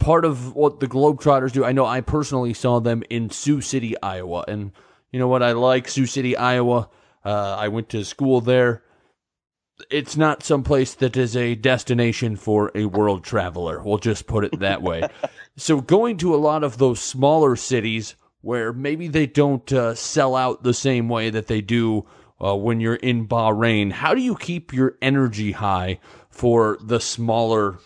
Part 0.04 0.26
of 0.26 0.54
what 0.54 0.80
the 0.80 0.88
Globetrotters 0.88 1.54
do, 1.54 1.64
I 1.64 1.72
know 1.72 1.86
I 1.86 2.02
personally 2.02 2.54
saw 2.54 2.80
them 2.80 3.04
in 3.10 3.30
Sioux 3.30 3.62
City, 3.62 3.96
Iowa, 4.02 4.44
and 4.48 4.72
you 5.12 5.20
know 5.20 5.30
what 5.30 5.42
I 5.42 5.54
like 5.54 5.88
Sioux 5.88 6.06
City, 6.06 6.36
Iowa 6.36 6.90
uh, 7.26 7.56
I 7.58 7.70
went 7.70 7.90
to 7.90 8.04
school 8.04 8.42
there. 8.42 8.84
It's 9.90 10.16
not 10.16 10.44
some 10.44 10.64
place 10.64 10.94
that 10.96 11.18
is 11.18 11.36
a 11.36 11.56
destination 11.56 12.36
for 12.36 12.72
a 12.76 12.86
world 12.86 13.24
traveler. 13.24 13.82
We'll 13.82 13.98
just 13.98 14.28
put 14.28 14.46
it 14.46 14.60
that 14.60 14.82
way. 14.82 15.08
so 15.58 15.82
going 15.82 16.18
to 16.18 16.36
a 16.36 16.38
lot 16.38 16.64
of 16.64 16.78
those 16.78 17.00
smaller 17.00 17.56
cities 17.56 18.16
where 18.42 18.72
maybe 18.74 19.08
they 19.08 19.26
don't 19.26 19.72
uh, 19.72 19.96
sell 19.96 20.36
out 20.36 20.64
the 20.64 20.74
same 20.74 21.10
way 21.10 21.30
that 21.30 21.48
they 21.48 21.62
do 21.62 22.06
uh, 22.44 22.56
when 22.56 22.80
you're 22.80 22.96
in 22.96 23.28
Bahrain. 23.28 23.92
How 23.92 24.14
do 24.14 24.22
you 24.22 24.36
keep 24.36 24.74
your 24.74 24.98
energy 25.02 25.54
high 25.54 26.00
for 26.30 26.78
the 26.82 27.00
smaller 27.00 27.80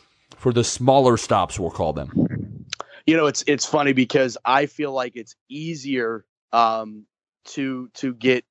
for 0.48 0.54
the 0.54 0.64
smaller 0.64 1.18
stops? 1.18 1.60
We'll 1.60 1.72
call 1.72 1.92
them. 1.92 2.66
You 3.06 3.18
know, 3.18 3.26
it's 3.26 3.44
it's 3.48 3.66
funny 3.66 3.92
because 3.92 4.38
I 4.46 4.68
feel 4.68 4.94
like 4.94 5.18
it's 5.18 5.36
easier 5.50 6.24
um, 6.54 7.06
to 7.48 7.90
to 7.96 8.14
get 8.14 8.46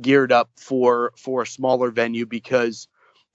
geared 0.00 0.32
up 0.32 0.50
for 0.56 1.12
for 1.16 1.42
a 1.42 1.46
smaller 1.46 1.92
venue 1.92 2.26
because 2.26 2.88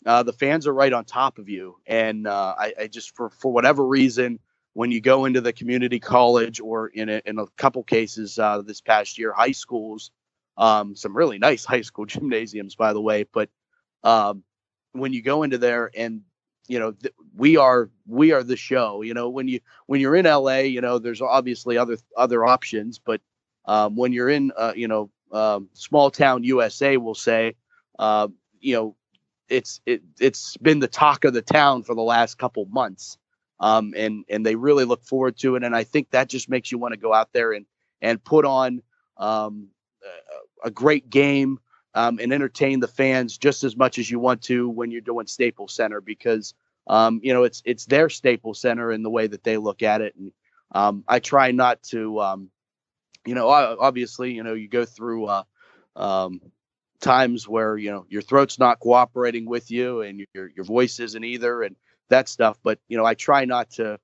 uh, 0.06 0.22
the 0.24 0.34
fans 0.34 0.68
are 0.68 0.74
right 0.74 0.92
on 0.92 1.06
top 1.06 1.38
of 1.38 1.48
you. 1.48 1.78
And 1.86 2.28
uh, 2.28 2.56
I, 2.60 2.74
I, 2.78 2.88
just 2.88 3.16
for 3.16 3.30
for 3.30 3.54
whatever 3.54 3.88
reason, 3.88 4.40
when 4.74 4.92
you 4.92 5.00
go 5.00 5.24
into 5.24 5.40
the 5.40 5.54
community 5.54 6.02
college 6.02 6.60
or 6.60 6.90
in 6.90 7.08
a, 7.08 7.22
in 7.26 7.40
a 7.40 7.46
couple 7.56 7.84
cases 7.84 8.38
uh, 8.38 8.64
this 8.64 8.82
past 8.82 9.18
year, 9.18 9.32
high 9.32 9.54
schools, 9.54 10.12
um, 10.58 10.94
some 10.94 11.16
really 11.16 11.38
nice 11.38 11.64
high 11.64 11.84
school 11.84 12.06
gymnasiums, 12.14 12.76
by 12.76 12.92
the 12.92 13.00
way. 13.02 13.24
But 13.24 13.50
um, 14.04 14.44
when 14.92 15.14
you 15.14 15.22
go 15.22 15.44
into 15.44 15.58
there 15.58 15.90
and 15.96 16.24
you 16.68 16.80
know 16.80 16.92
th- 16.92 17.14
we 17.36 17.58
are 17.58 17.90
we 18.06 18.32
are 18.32 18.44
the 18.44 18.58
show 18.58 19.02
you 19.02 19.14
know 19.14 19.30
when 19.30 19.48
you 19.48 19.60
when 19.86 20.00
you're 20.02 20.16
in 20.16 20.26
la 20.26 20.58
you 20.58 20.82
know 20.82 21.00
there's 21.00 21.22
obviously 21.22 21.78
other 21.78 21.98
other 22.16 22.46
options 22.46 23.00
but 23.00 23.22
um, 23.66 23.96
when 23.96 24.14
you're 24.14 24.30
in 24.30 24.52
uh, 24.58 24.74
you 24.76 24.88
know 24.88 25.10
um, 25.32 25.70
small 25.74 26.10
town 26.10 26.44
USA 26.44 26.98
will 26.98 27.16
say, 27.16 27.56
uh, 28.00 28.28
you 28.60 28.76
know, 28.76 28.96
it's 29.50 29.82
it 29.86 30.02
it's 30.20 30.58
been 30.58 30.80
the 30.80 30.88
talk 30.88 31.24
of 31.24 31.34
the 31.34 31.42
town 31.42 31.84
for 31.84 31.96
the 31.96 32.02
last 32.02 32.38
couple 32.38 32.66
months, 32.66 33.18
um, 33.60 33.94
and 33.96 34.26
and 34.30 34.46
they 34.46 34.56
really 34.56 34.84
look 34.84 35.04
forward 35.04 35.38
to 35.38 35.56
it. 35.56 35.64
And 35.64 35.76
I 35.76 35.84
think 35.84 36.10
that 36.12 36.28
just 36.28 36.50
makes 36.50 36.72
you 36.72 36.78
want 36.78 36.94
to 36.94 37.00
go 37.00 37.14
out 37.14 37.32
there 37.34 37.54
and 37.54 37.66
and 38.02 38.24
put 38.24 38.46
on 38.46 38.82
um, 39.18 39.70
a 40.64 40.72
great 40.72 41.10
game 41.10 41.60
um, 41.98 42.20
and 42.20 42.32
entertain 42.32 42.80
the 42.80 42.88
fans 42.88 43.38
just 43.38 43.64
as 43.64 43.76
much 43.76 43.98
as 43.98 44.10
you 44.10 44.20
want 44.20 44.44
to 44.44 44.70
when 44.70 44.92
you're 44.92 45.02
doing 45.02 45.28
Staples 45.28 45.74
Center 45.74 46.00
because 46.00 46.54
um, 46.88 47.20
you 47.24 47.34
know 47.34 47.44
it's 47.44 47.62
it's 47.66 47.86
their 47.86 48.10
Staples 48.10 48.62
Center 48.62 48.92
in 48.92 49.04
the 49.04 49.10
way 49.10 49.28
that 49.28 49.44
they 49.44 49.58
look 49.58 49.82
at 49.82 50.02
it. 50.02 50.16
And 50.16 50.32
um, 50.72 51.04
I 51.08 51.20
try 51.20 51.52
not 51.52 51.82
to 51.84 52.22
um, 52.22 52.52
you 53.28 53.36
know, 53.36 53.50
obviously, 53.50 54.34
you 54.34 54.44
know, 54.44 54.54
you 54.54 54.70
go 54.70 54.86
through 54.86 55.26
uh, 55.26 55.44
um, 55.98 56.40
times 57.02 57.48
where 57.48 57.78
you 57.78 57.92
know 57.92 58.06
your 58.10 58.22
throat's 58.22 58.58
not 58.58 58.80
cooperating 58.80 59.46
with 59.46 59.70
you 59.70 60.02
and 60.02 60.26
your 60.34 60.50
your 60.56 60.66
voice 60.66 61.00
isn't 61.00 61.24
either 61.24 61.62
and 61.62 61.76
that 62.10 62.30
stuff. 62.30 62.58
But 62.64 62.80
you 62.88 62.98
know, 62.98 63.06
I 63.06 63.16
try 63.16 63.46
not 63.46 63.72
to 63.72 64.00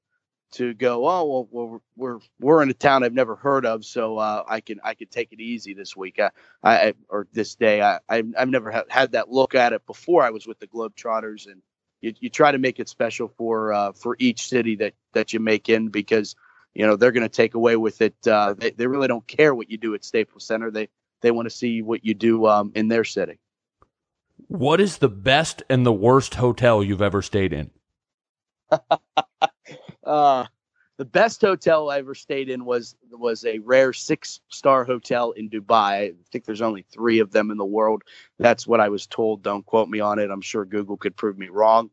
to 0.54 0.74
go. 0.74 1.08
Oh 1.08 1.26
well, 1.26 1.48
well 1.52 1.82
we're 1.96 2.20
we're 2.40 2.64
in 2.64 2.70
a 2.70 2.74
town 2.74 3.04
I've 3.04 3.14
never 3.14 3.36
heard 3.36 3.66
of, 3.66 3.86
so 3.86 4.18
uh, 4.18 4.44
I 4.48 4.62
can 4.62 4.80
I 4.84 4.94
can 4.94 5.08
take 5.08 5.32
it 5.32 5.40
easy 5.40 5.74
this 5.74 5.96
week. 5.96 6.20
I, 6.20 6.32
I 6.64 6.94
or 7.10 7.28
this 7.34 7.56
day. 7.56 7.82
I 7.82 8.00
I've 8.10 8.50
never 8.50 8.72
ha- 8.72 8.84
had 8.90 9.12
that 9.14 9.30
look 9.30 9.56
at 9.56 9.74
it 9.74 9.86
before. 9.86 10.24
I 10.24 10.30
was 10.30 10.48
with 10.48 10.60
the 10.60 10.68
Globetrotters, 10.68 11.48
and 11.48 11.62
you, 12.02 12.14
you 12.20 12.30
try 12.30 12.52
to 12.52 12.58
make 12.58 12.80
it 12.80 12.90
special 12.90 13.28
for 13.28 13.74
uh, 13.74 13.92
for 13.94 14.16
each 14.20 14.48
city 14.48 14.76
that 14.78 14.94
that 15.14 15.34
you 15.34 15.40
make 15.40 15.70
in 15.70 15.90
because 15.90 16.36
you 16.74 16.86
know 16.86 16.96
they're 16.96 17.12
going 17.12 17.24
to 17.24 17.30
take 17.30 17.56
away 17.56 17.76
with 17.76 18.02
it. 18.02 18.16
Uh, 18.26 18.54
they 18.54 18.72
they 18.72 18.88
really 18.88 19.08
don't 19.08 19.28
care 19.28 19.54
what 19.54 19.70
you 19.70 19.78
do 19.78 19.96
at 19.96 20.04
Staples 20.04 20.46
Center. 20.46 20.72
They 20.72 20.90
they 21.22 21.32
want 21.32 21.48
to 21.48 21.56
see 21.56 21.82
what 21.82 22.06
you 22.06 22.14
do 22.14 22.46
um, 22.48 22.72
in 22.76 22.88
their 22.88 23.04
city. 23.04 23.40
What 24.48 24.82
is 24.82 24.98
the 24.98 25.10
best 25.10 25.64
and 25.70 25.86
the 25.86 25.94
worst 25.94 26.36
hotel 26.36 26.84
you've 26.84 27.02
ever 27.02 27.22
stayed 27.22 27.54
in? 27.54 27.72
uh, 30.06 30.46
the 30.98 31.06
best 31.06 31.42
hotel 31.42 31.90
I 31.90 31.98
ever 32.00 32.16
stayed 32.16 32.50
in 32.50 32.66
was 32.66 32.96
was 33.12 33.46
a 33.46 33.60
rare 33.60 33.94
six 33.94 34.40
star 34.50 34.86
hotel 34.86 35.32
in 35.32 35.50
Dubai. 35.50 36.10
I 36.10 36.14
think 36.32 36.46
there's 36.46 36.62
only 36.62 36.84
three 36.84 37.20
of 37.20 37.32
them 37.32 37.52
in 37.52 37.58
the 37.58 37.66
world. 37.66 38.04
That's 38.40 38.68
what 38.68 38.80
I 38.80 38.90
was 38.90 39.08
told. 39.08 39.44
Don't 39.44 39.66
quote 39.66 39.90
me 39.90 40.00
on 40.00 40.20
it. 40.20 40.30
I'm 40.30 40.42
sure 40.42 40.66
Google 40.66 40.98
could 40.98 41.16
prove 41.16 41.38
me 41.38 41.48
wrong. 41.50 41.90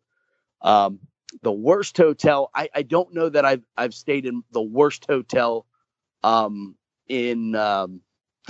Um, 0.60 1.00
the 1.42 1.52
worst 1.52 1.96
hotel. 1.96 2.50
I, 2.54 2.68
I 2.74 2.82
don't 2.82 3.14
know 3.14 3.28
that 3.28 3.44
I've 3.44 3.64
I've 3.76 3.94
stayed 3.94 4.26
in 4.26 4.42
the 4.52 4.62
worst 4.62 5.06
hotel 5.08 5.66
um, 6.22 6.76
in 7.08 7.54
um, 7.54 8.00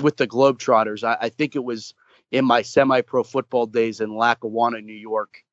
with 0.03 0.17
the 0.17 0.27
Globetrotters. 0.27 1.05
I, 1.05 1.17
I 1.21 1.29
think 1.29 1.55
it 1.55 1.65
was 1.65 1.95
in 2.33 2.45
my 2.45 2.63
semi 2.63 3.03
pro 3.03 3.23
football 3.23 3.67
days 3.67 4.01
in 4.01 4.17
Lackawanna, 4.17 4.81
New 4.81 4.93
York. 4.93 5.45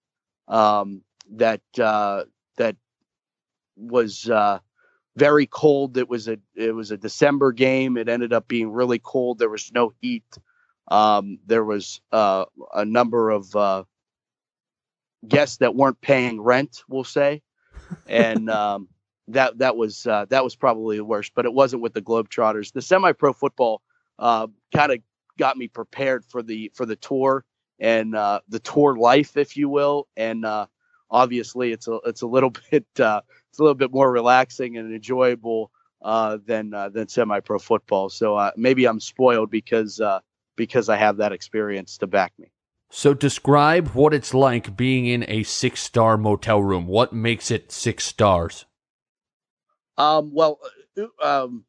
Um, 0.47 1.01
that 1.31 1.61
uh, 1.79 2.23
that 2.55 2.77
was 3.77 4.29
uh, 4.29 4.59
very 5.15 5.45
cold. 5.45 5.97
It 5.97 6.09
was 6.09 6.27
a 6.27 6.37
it 6.55 6.73
was 6.73 6.91
a 6.91 6.97
December 6.97 7.51
game. 7.51 7.97
It 7.97 8.09
ended 8.09 8.33
up 8.33 8.47
being 8.47 8.71
really 8.71 8.99
cold. 8.99 9.39
There 9.39 9.49
was 9.49 9.71
no 9.73 9.93
heat. 10.01 10.37
Um, 10.89 11.39
there 11.45 11.65
was 11.65 12.01
uh, 12.11 12.45
a 12.73 12.85
number 12.85 13.29
of 13.29 13.55
uh, 13.55 13.83
guests 15.27 15.57
that 15.57 15.75
weren't 15.75 15.99
paying 16.01 16.41
rent, 16.41 16.83
we'll 16.87 17.03
say, 17.03 17.41
and 18.07 18.49
um, 18.49 18.87
that 19.27 19.57
that 19.57 19.75
was 19.75 20.05
uh, 20.07 20.25
that 20.29 20.43
was 20.43 20.55
probably 20.55 20.97
the 20.97 21.05
worst. 21.05 21.33
But 21.35 21.45
it 21.45 21.53
wasn't 21.53 21.81
with 21.81 21.93
the 21.93 22.01
Globetrotters. 22.01 22.71
The 22.71 22.81
semi-pro 22.81 23.33
football 23.33 23.81
uh, 24.19 24.47
kind 24.73 24.91
of 24.91 24.99
got 25.37 25.57
me 25.57 25.67
prepared 25.67 26.25
for 26.25 26.41
the 26.41 26.71
for 26.73 26.85
the 26.85 26.95
tour 26.95 27.45
and 27.79 28.15
uh, 28.15 28.41
the 28.49 28.59
tour 28.59 28.95
life, 28.95 29.37
if 29.37 29.57
you 29.57 29.69
will. 29.69 30.07
And 30.15 30.45
uh, 30.45 30.67
obviously, 31.09 31.71
it's 31.71 31.87
a 31.87 31.99
it's 32.05 32.21
a 32.21 32.27
little 32.27 32.51
bit 32.71 32.85
uh, 32.99 33.21
it's 33.49 33.59
a 33.59 33.63
little 33.63 33.75
bit 33.75 33.91
more 33.91 34.11
relaxing 34.11 34.77
and 34.77 34.93
enjoyable 34.93 35.71
uh, 36.01 36.37
than 36.45 36.73
uh, 36.73 36.89
than 36.89 37.07
semi-pro 37.07 37.59
football. 37.59 38.09
So 38.09 38.35
uh, 38.35 38.51
maybe 38.55 38.85
I'm 38.85 38.99
spoiled 38.99 39.49
because 39.49 39.99
uh, 39.99 40.19
because 40.55 40.89
I 40.89 40.97
have 40.97 41.17
that 41.17 41.31
experience 41.31 41.97
to 41.99 42.07
back 42.07 42.33
me. 42.37 42.51
So 42.89 43.13
describe 43.13 43.89
what 43.89 44.13
it's 44.13 44.33
like 44.33 44.77
being 44.77 45.07
in 45.07 45.25
a 45.27 45.43
six-star 45.43 46.17
motel 46.17 46.63
room. 46.63 46.87
What 46.87 47.11
makes 47.11 47.51
it 47.51 47.71
six 47.71 48.05
stars? 48.05 48.65
Um, 49.97 50.31
well, 50.33 50.59
uh, 50.97 51.07
um, 51.21 51.65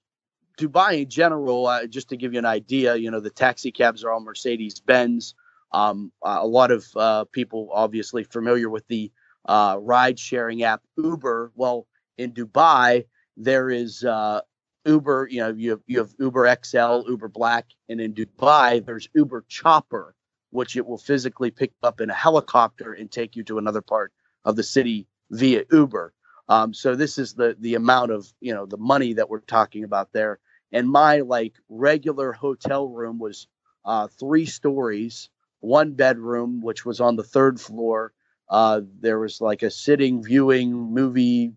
Dubai 0.58 1.02
in 1.02 1.10
general, 1.10 1.66
uh, 1.66 1.86
just 1.86 2.10
to 2.10 2.16
give 2.16 2.34
you 2.34 2.38
an 2.38 2.44
idea, 2.44 2.96
you 2.96 3.10
know, 3.10 3.20
the 3.20 3.30
taxi 3.30 3.72
cabs 3.72 4.04
are 4.04 4.12
all 4.12 4.20
Mercedes 4.20 4.80
Benz. 4.80 5.34
Um, 5.72 6.12
a 6.22 6.46
lot 6.46 6.70
of 6.70 6.86
uh, 6.96 7.24
people 7.24 7.68
obviously 7.72 8.24
familiar 8.24 8.70
with 8.70 8.86
the 8.88 9.10
uh, 9.48 9.78
ride 9.80 10.18
sharing 10.18 10.62
app 10.62 10.82
Uber. 10.96 11.52
Well, 11.56 11.86
in 12.18 12.32
Dubai, 12.32 13.06
there 13.36 13.70
is 13.70 14.04
uh, 14.04 14.42
Uber, 14.84 15.28
you 15.30 15.40
know, 15.40 15.50
you 15.50 15.70
have, 15.70 15.80
you 15.86 15.98
have 15.98 16.14
Uber 16.18 16.56
XL, 16.62 17.08
Uber 17.08 17.28
Black, 17.28 17.66
and 17.88 18.00
in 18.00 18.14
Dubai, 18.14 18.84
there's 18.84 19.08
Uber 19.14 19.44
Chopper, 19.48 20.14
which 20.50 20.76
it 20.76 20.86
will 20.86 20.98
physically 20.98 21.50
pick 21.50 21.72
up 21.82 22.00
in 22.00 22.10
a 22.10 22.14
helicopter 22.14 22.92
and 22.92 23.10
take 23.10 23.36
you 23.36 23.44
to 23.44 23.58
another 23.58 23.82
part 23.82 24.12
of 24.44 24.56
the 24.56 24.62
city 24.62 25.06
via 25.30 25.64
Uber. 25.72 26.12
Um, 26.48 26.72
so 26.72 26.94
this 26.94 27.18
is 27.18 27.34
the 27.34 27.56
the 27.60 27.74
amount 27.74 28.10
of 28.10 28.32
you 28.40 28.54
know 28.54 28.64
the 28.64 28.78
money 28.78 29.12
that 29.14 29.28
we're 29.28 29.40
talking 29.40 29.84
about 29.84 30.12
there. 30.12 30.38
And 30.72 30.88
my 30.88 31.20
like 31.20 31.54
regular 31.68 32.32
hotel 32.32 32.88
room 32.88 33.18
was 33.18 33.46
uh, 33.84 34.08
three 34.18 34.46
stories, 34.46 35.28
one 35.60 35.92
bedroom, 35.92 36.62
which 36.62 36.86
was 36.86 37.00
on 37.00 37.16
the 37.16 37.24
third 37.24 37.60
floor. 37.60 38.12
Uh, 38.50 38.80
there 39.00 39.18
was 39.18 39.40
like 39.40 39.62
a 39.62 39.70
sitting 39.70 40.22
viewing 40.22 40.72
movie, 40.72 41.52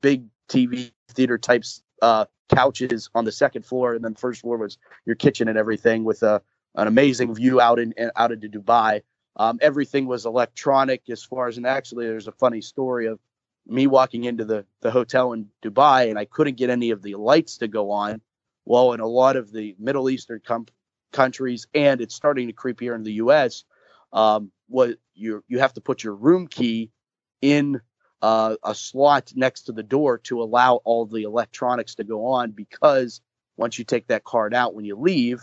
big 0.00 0.24
TV 0.48 0.90
theater 1.08 1.38
types 1.38 1.82
uh, 2.02 2.26
couches 2.54 3.08
on 3.14 3.24
the 3.24 3.32
second 3.32 3.64
floor, 3.64 3.94
and 3.94 4.04
then 4.04 4.14
first 4.14 4.42
floor 4.42 4.58
was 4.58 4.78
your 5.04 5.16
kitchen 5.16 5.48
and 5.48 5.58
everything 5.58 6.04
with 6.04 6.22
a 6.22 6.42
an 6.74 6.86
amazing 6.86 7.34
view 7.34 7.60
out 7.60 7.78
in 7.78 7.94
out 8.16 8.32
into 8.32 8.48
Dubai. 8.48 9.02
Um, 9.36 9.58
everything 9.60 10.06
was 10.06 10.24
electronic 10.24 11.02
as 11.10 11.22
far 11.22 11.48
as 11.48 11.56
and 11.56 11.66
actually 11.66 12.06
there's 12.06 12.28
a 12.28 12.32
funny 12.32 12.60
story 12.60 13.06
of 13.06 13.18
me 13.66 13.86
walking 13.86 14.24
into 14.24 14.44
the 14.44 14.64
the 14.80 14.90
hotel 14.90 15.32
in 15.32 15.48
Dubai 15.62 16.10
and 16.10 16.18
I 16.18 16.26
couldn't 16.26 16.56
get 16.56 16.70
any 16.70 16.90
of 16.90 17.02
the 17.02 17.14
lights 17.16 17.58
to 17.58 17.68
go 17.68 17.90
on. 17.90 18.20
Well, 18.64 18.92
in 18.92 19.00
a 19.00 19.06
lot 19.06 19.36
of 19.36 19.52
the 19.52 19.76
Middle 19.78 20.10
Eastern 20.10 20.40
com- 20.44 20.66
countries, 21.12 21.66
and 21.74 22.00
it's 22.00 22.14
starting 22.14 22.48
to 22.48 22.52
creep 22.52 22.80
here 22.80 22.94
in 22.94 23.04
the 23.04 23.14
U.S. 23.14 23.64
Um, 24.12 24.50
what 24.68 24.96
you 25.14 25.44
you 25.48 25.58
have 25.58 25.74
to 25.74 25.80
put 25.80 26.02
your 26.04 26.14
room 26.14 26.46
key 26.48 26.90
in 27.42 27.80
uh, 28.22 28.56
a 28.64 28.74
slot 28.74 29.32
next 29.34 29.62
to 29.62 29.72
the 29.72 29.82
door 29.82 30.18
to 30.18 30.42
allow 30.42 30.76
all 30.84 31.06
the 31.06 31.22
electronics 31.22 31.94
to 31.96 32.04
go 32.04 32.26
on 32.26 32.50
because 32.50 33.20
once 33.56 33.78
you 33.78 33.84
take 33.84 34.06
that 34.08 34.24
card 34.24 34.54
out 34.54 34.74
when 34.74 34.84
you 34.84 34.96
leave, 34.96 35.40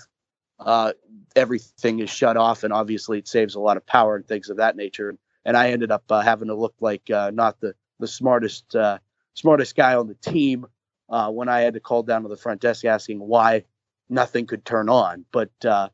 uh, 0.60 0.94
everything 1.36 2.00
is 2.00 2.10
shut 2.10 2.38
off, 2.38 2.64
and 2.64 2.74
obviously 2.74 3.20
it 3.20 3.28
saves 3.28 3.56
a 3.56 3.60
lot 3.60 3.78
of 3.78 3.86
power 3.86 4.16
and 4.16 4.28
things 4.28 4.50
of 4.50 4.58
that 4.58 4.76
nature. 4.76 5.16
And 5.46 5.58
I 5.58 5.72
ended 5.72 5.92
up 5.92 6.04
uh, 6.10 6.22
having 6.22 6.48
to 6.48 6.56
look 6.56 6.76
like 6.80 7.10
uh, 7.10 7.32
not 7.34 7.60
the 7.60 7.76
the 8.00 8.08
smartest 8.08 8.76
uh, 8.76 9.00
smartest 9.34 9.76
guy 9.76 9.96
on 9.96 10.08
the 10.08 10.16
team 10.16 10.66
uh, 11.10 11.30
when 11.32 11.50
I 11.50 11.62
had 11.62 11.74
to 11.76 11.80
call 11.80 12.04
down 12.04 12.24
to 12.24 12.30
the 12.30 12.38
front 12.38 12.62
desk 12.62 12.86
asking 12.86 13.20
why 13.20 13.66
nothing 14.10 14.46
could 14.46 14.66
turn 14.66 14.90
on. 14.90 15.26
But 15.32 15.52
uh, 15.66 15.90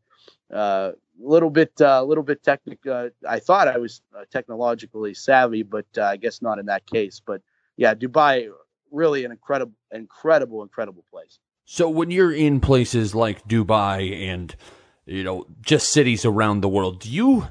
little 1.20 1.50
bit 1.50 1.74
a 1.80 2.04
little 2.04 2.24
bit 2.24 2.44
technical. 2.44 2.92
Uh, 2.92 3.10
I 3.28 3.40
thought 3.40 3.68
I 3.68 3.78
was 3.78 4.02
uh, 4.18 4.24
technologically 4.32 5.14
savvy, 5.14 5.64
but 5.64 5.86
I 5.98 6.18
guess 6.18 6.42
not 6.42 6.60
in 6.60 6.68
that 6.68 6.86
case. 6.86 7.22
But 7.26 7.42
yeah, 7.78 7.94
Dubai 7.94 8.50
really 8.92 9.26
an 9.26 9.32
incredible, 9.32 9.74
incredible, 9.92 10.64
incredible 10.64 11.06
place. 11.12 11.40
So 11.66 11.90
when 11.90 12.10
you're 12.10 12.34
in 12.34 12.60
places 12.60 13.14
like 13.14 13.48
Dubai 13.48 14.28
and 14.28 14.56
you 15.06 15.24
know 15.24 15.46
just 15.62 15.92
cities 15.92 16.26
around 16.26 16.62
the 16.62 16.70
world, 16.70 17.02
do 17.02 17.10
you 17.10 17.48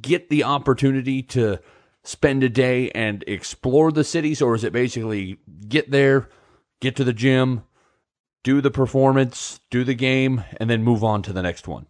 get 0.00 0.28
the 0.28 0.44
opportunity 0.44 1.22
to 1.22 1.58
spend 2.04 2.42
a 2.42 2.48
day 2.48 2.90
and 2.90 3.22
explore 3.26 3.92
the 3.92 4.04
cities, 4.04 4.42
or 4.42 4.54
is 4.54 4.64
it 4.64 4.72
basically 4.72 5.38
get 5.68 5.90
there, 5.90 6.28
get 6.80 6.96
to 6.96 7.04
the 7.04 7.12
gym, 7.12 7.62
do 8.42 8.60
the 8.60 8.70
performance, 8.70 9.60
do 9.70 9.84
the 9.84 9.94
game, 9.94 10.44
and 10.56 10.68
then 10.68 10.82
move 10.82 11.04
on 11.04 11.22
to 11.22 11.32
the 11.32 11.42
next 11.42 11.68
one? 11.68 11.86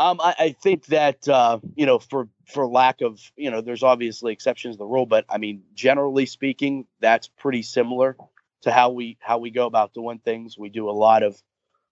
Um, 0.00 0.18
I, 0.18 0.34
I 0.38 0.52
think 0.52 0.86
that 0.86 1.28
uh, 1.28 1.58
you 1.74 1.84
know, 1.84 1.98
for 1.98 2.26
for 2.46 2.66
lack 2.66 3.02
of 3.02 3.20
you 3.36 3.50
know, 3.50 3.60
there's 3.60 3.82
obviously 3.82 4.32
exceptions 4.32 4.76
to 4.76 4.78
the 4.78 4.86
rule, 4.86 5.04
but 5.04 5.26
I 5.28 5.36
mean, 5.36 5.62
generally 5.74 6.24
speaking, 6.24 6.86
that's 7.00 7.28
pretty 7.28 7.60
similar 7.60 8.16
to 8.62 8.72
how 8.72 8.90
we 8.90 9.18
how 9.20 9.36
we 9.36 9.50
go 9.50 9.66
about 9.66 9.92
doing 9.92 10.18
things. 10.18 10.56
We 10.56 10.70
do 10.70 10.88
a 10.88 10.92
lot 10.92 11.22
of 11.22 11.42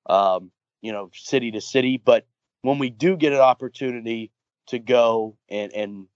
um, 0.07 0.51
you 0.81 0.90
know 0.90 1.11
city 1.12 1.51
to 1.51 1.61
city, 1.61 2.01
but 2.03 2.27
when 2.62 2.79
we 2.79 2.88
do 2.88 3.14
get 3.14 3.35
an 3.35 3.40
opportunity 3.40 4.33
to 4.68 4.79
go 4.79 5.37
and 5.51 5.71
and 5.75 6.07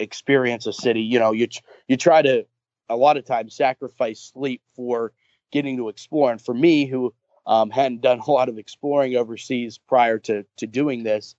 experience 0.00 0.66
a 0.66 0.72
city, 0.72 1.02
you 1.02 1.20
know, 1.20 1.30
you 1.30 1.46
you 1.86 1.96
try 1.96 2.22
to 2.22 2.46
a 2.88 2.96
lot 2.96 3.16
of 3.16 3.24
times 3.24 3.54
sacrifice 3.54 4.32
sleep 4.34 4.60
for 4.74 5.12
getting 5.52 5.76
to 5.76 5.88
explore. 5.88 6.32
And 6.32 6.42
for 6.42 6.54
me, 6.54 6.86
who 6.86 7.14
um, 7.46 7.70
hadn't 7.70 8.00
done 8.02 8.20
a 8.20 8.30
lot 8.30 8.48
of 8.48 8.58
exploring 8.58 9.16
overseas 9.16 9.78
prior 9.78 10.18
to 10.20 10.44
to 10.58 10.66
doing 10.66 11.02
this, 11.02 11.34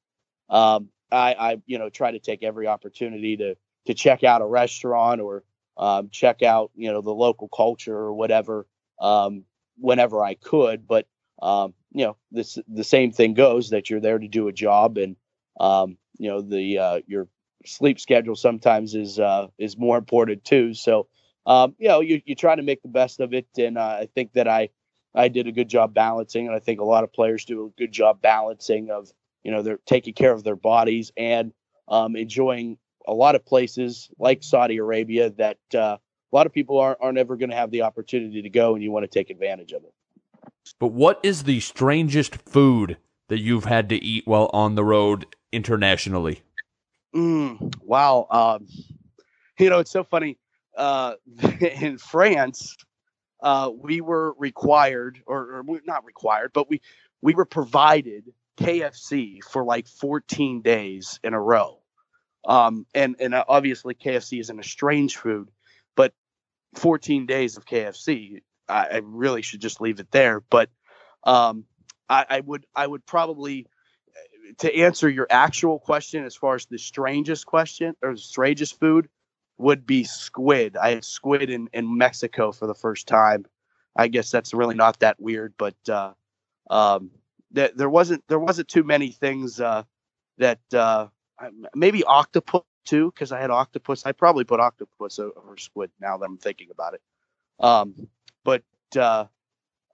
um, 0.50 0.90
I, 1.12 1.34
I 1.34 1.58
you 1.66 1.80
know 1.80 1.90
try 1.90 2.12
to 2.12 2.20
take 2.20 2.44
every 2.44 2.68
opportunity 2.68 3.38
to 3.38 3.56
to 3.86 3.94
check 3.94 4.24
out 4.24 4.42
a 4.42 4.46
restaurant 4.46 5.22
or 5.22 5.44
um, 5.78 6.10
check 6.12 6.42
out 6.42 6.72
you 6.76 6.92
know 6.92 7.02
the 7.02 7.14
local 7.14 7.48
culture 7.50 7.96
or 7.96 8.14
whatever 8.14 8.68
um, 9.00 9.44
whenever 9.78 10.24
I 10.24 10.36
could. 10.36 10.88
But 10.88 11.08
um, 11.42 11.74
you 11.92 12.06
know 12.06 12.18
this 12.32 12.58
the 12.68 12.84
same 12.84 13.12
thing 13.12 13.34
goes 13.34 13.70
that 13.70 13.90
you're 13.90 14.02
there 14.02 14.20
to 14.20 14.28
do 14.28 14.48
a 14.48 14.54
job, 14.54 14.98
and 14.98 15.16
um, 15.60 15.98
you 16.18 16.30
know 16.30 16.42
the 16.42 16.78
uh, 16.80 17.02
your 17.08 17.28
sleep 17.66 18.00
schedule 18.00 18.36
sometimes 18.36 18.94
is 18.96 19.20
uh, 19.20 19.48
is 19.58 19.78
more 19.78 19.98
important 19.98 20.44
too. 20.44 20.74
So 20.74 21.08
you 21.48 21.88
know 21.88 22.02
you 22.02 22.22
you 22.26 22.36
try 22.36 22.56
to 22.56 22.62
make 22.64 22.82
the 22.82 22.90
best 22.90 23.20
of 23.20 23.34
it, 23.34 23.48
and 23.58 23.78
uh, 23.78 23.98
I 24.02 24.10
think 24.14 24.34
that 24.34 24.48
I 24.48 24.70
I 25.16 25.28
did 25.28 25.48
a 25.48 25.52
good 25.52 25.70
job 25.70 25.94
balancing, 25.94 26.48
and 26.48 26.56
I 26.56 26.60
think 26.60 26.80
a 26.80 26.86
lot 26.86 27.04
of 27.04 27.14
players 27.14 27.46
do 27.46 27.66
a 27.66 27.70
good 27.80 27.92
job 27.92 28.22
balancing 28.22 28.90
of 28.90 29.12
you 29.44 29.52
know 29.52 29.62
they're 29.62 29.80
taking 29.86 30.14
care 30.14 30.32
of 30.32 30.44
their 30.44 30.56
bodies 30.56 31.12
and 31.18 31.54
um, 31.88 32.16
enjoying 32.16 32.78
a 33.08 33.14
lot 33.14 33.36
of 33.36 33.46
places 33.46 34.10
like 34.18 34.44
Saudi 34.44 34.78
Arabia 34.78 35.30
that 35.32 35.58
uh, 35.76 35.98
a 35.98 36.36
lot 36.36 36.46
of 36.46 36.54
people 36.54 36.80
aren't, 36.80 37.00
aren't 37.02 37.18
ever 37.18 37.36
going 37.36 37.50
to 37.50 37.56
have 37.56 37.72
the 37.72 37.82
opportunity 37.82 38.42
to 38.42 38.50
go, 38.50 38.74
and 38.74 38.84
you 38.84 38.92
want 38.92 39.04
to 39.04 39.08
take 39.08 39.30
advantage 39.30 39.72
of 39.74 39.84
it. 39.84 39.94
But 40.80 40.88
what 40.88 41.20
is 41.24 41.44
the 41.44 41.60
strangest 41.60 42.36
food 42.50 42.98
that 43.30 43.40
you've 43.40 43.66
had 43.66 43.90
to 43.90 44.04
eat 44.04 44.26
while 44.26 44.50
on 44.54 44.76
the 44.76 44.84
road 44.84 45.36
internationally? 45.52 46.42
Mm, 47.16 47.76
wow. 47.82 48.28
Um, 48.30 48.68
you 49.60 49.70
know, 49.70 49.80
it's 49.80 49.92
so 49.92 50.04
funny. 50.04 50.38
Uh, 50.76 51.16
in 51.62 51.98
France, 51.98 52.76
uh, 53.44 53.70
we 53.70 54.02
were 54.02 54.34
required, 54.38 55.22
or, 55.28 55.58
or 55.58 55.64
not 55.86 56.06
required, 56.06 56.52
but 56.54 56.70
we 56.70 56.82
we 57.22 57.36
were 57.36 57.46
provided 57.46 58.34
KFC 58.58 59.44
for 59.44 59.64
like 59.64 59.88
14 59.88 60.62
days 60.62 61.20
in 61.24 61.34
a 61.34 61.40
row. 61.40 61.80
Um, 62.46 62.86
and 62.94 63.18
and 63.20 63.36
obviously 63.36 63.96
KFC 63.96 64.40
isn't 64.40 64.60
a 64.60 64.64
strange 64.64 65.18
food, 65.18 65.50
but 65.96 66.14
14 66.76 67.26
days 67.26 67.58
of 67.58 67.66
KFC, 67.66 68.42
I, 68.68 68.86
I 68.86 69.02
really 69.04 69.42
should 69.42 69.62
just 69.62 69.82
leave 69.82 70.00
it 70.00 70.12
there. 70.12 70.40
But 70.40 70.70
um, 71.24 71.66
I, 72.10 72.26
I 72.30 72.40
would 72.40 72.66
I 72.74 72.88
would 72.88 73.06
probably 73.06 73.68
to 74.60 74.74
answer 74.74 75.10
your 75.10 75.28
actual 75.30 75.80
question 75.80 76.24
as 76.24 76.36
far 76.36 76.56
as 76.56 76.66
the 76.66 76.78
strangest 76.78 77.46
question 77.46 77.96
or 78.02 78.14
the 78.14 78.22
strangest 78.22 78.80
food 78.80 79.10
would 79.58 79.86
be 79.86 80.04
squid. 80.04 80.78
I 80.78 80.96
had 80.96 81.06
squid 81.06 81.50
in, 81.50 81.70
in 81.74 81.98
Mexico 81.98 82.52
for 82.52 82.68
the 82.68 82.74
first 82.74 83.08
time. 83.08 83.46
I 83.96 84.08
guess 84.08 84.32
that's 84.32 84.54
really 84.54 84.76
not 84.76 85.00
that 85.00 85.20
weird, 85.20 85.54
but 85.58 85.76
uh, 85.88 86.14
um, 86.70 87.12
th- 87.54 87.74
there 87.76 87.90
wasn't 87.90 88.24
there 88.28 88.40
wasn't 88.40 88.68
too 88.68 88.84
many 88.84 89.12
things 89.12 89.60
uh, 89.60 89.84
that 90.40 90.60
uh, 90.74 91.08
maybe 91.76 92.04
octopus 92.04 92.64
too 92.86 93.12
because 93.12 93.32
I 93.32 93.40
had 93.40 93.52
octopus. 93.52 94.06
I 94.06 94.12
probably 94.12 94.44
put 94.44 94.60
octopus 94.60 95.20
over 95.20 95.58
squid 95.58 95.92
now 96.02 96.18
that 96.18 96.26
I'm 96.26 96.38
thinking 96.38 96.70
about 96.72 96.96
it. 96.96 97.02
Um, 97.60 98.08
but 98.44 98.64
uh, 98.98 99.26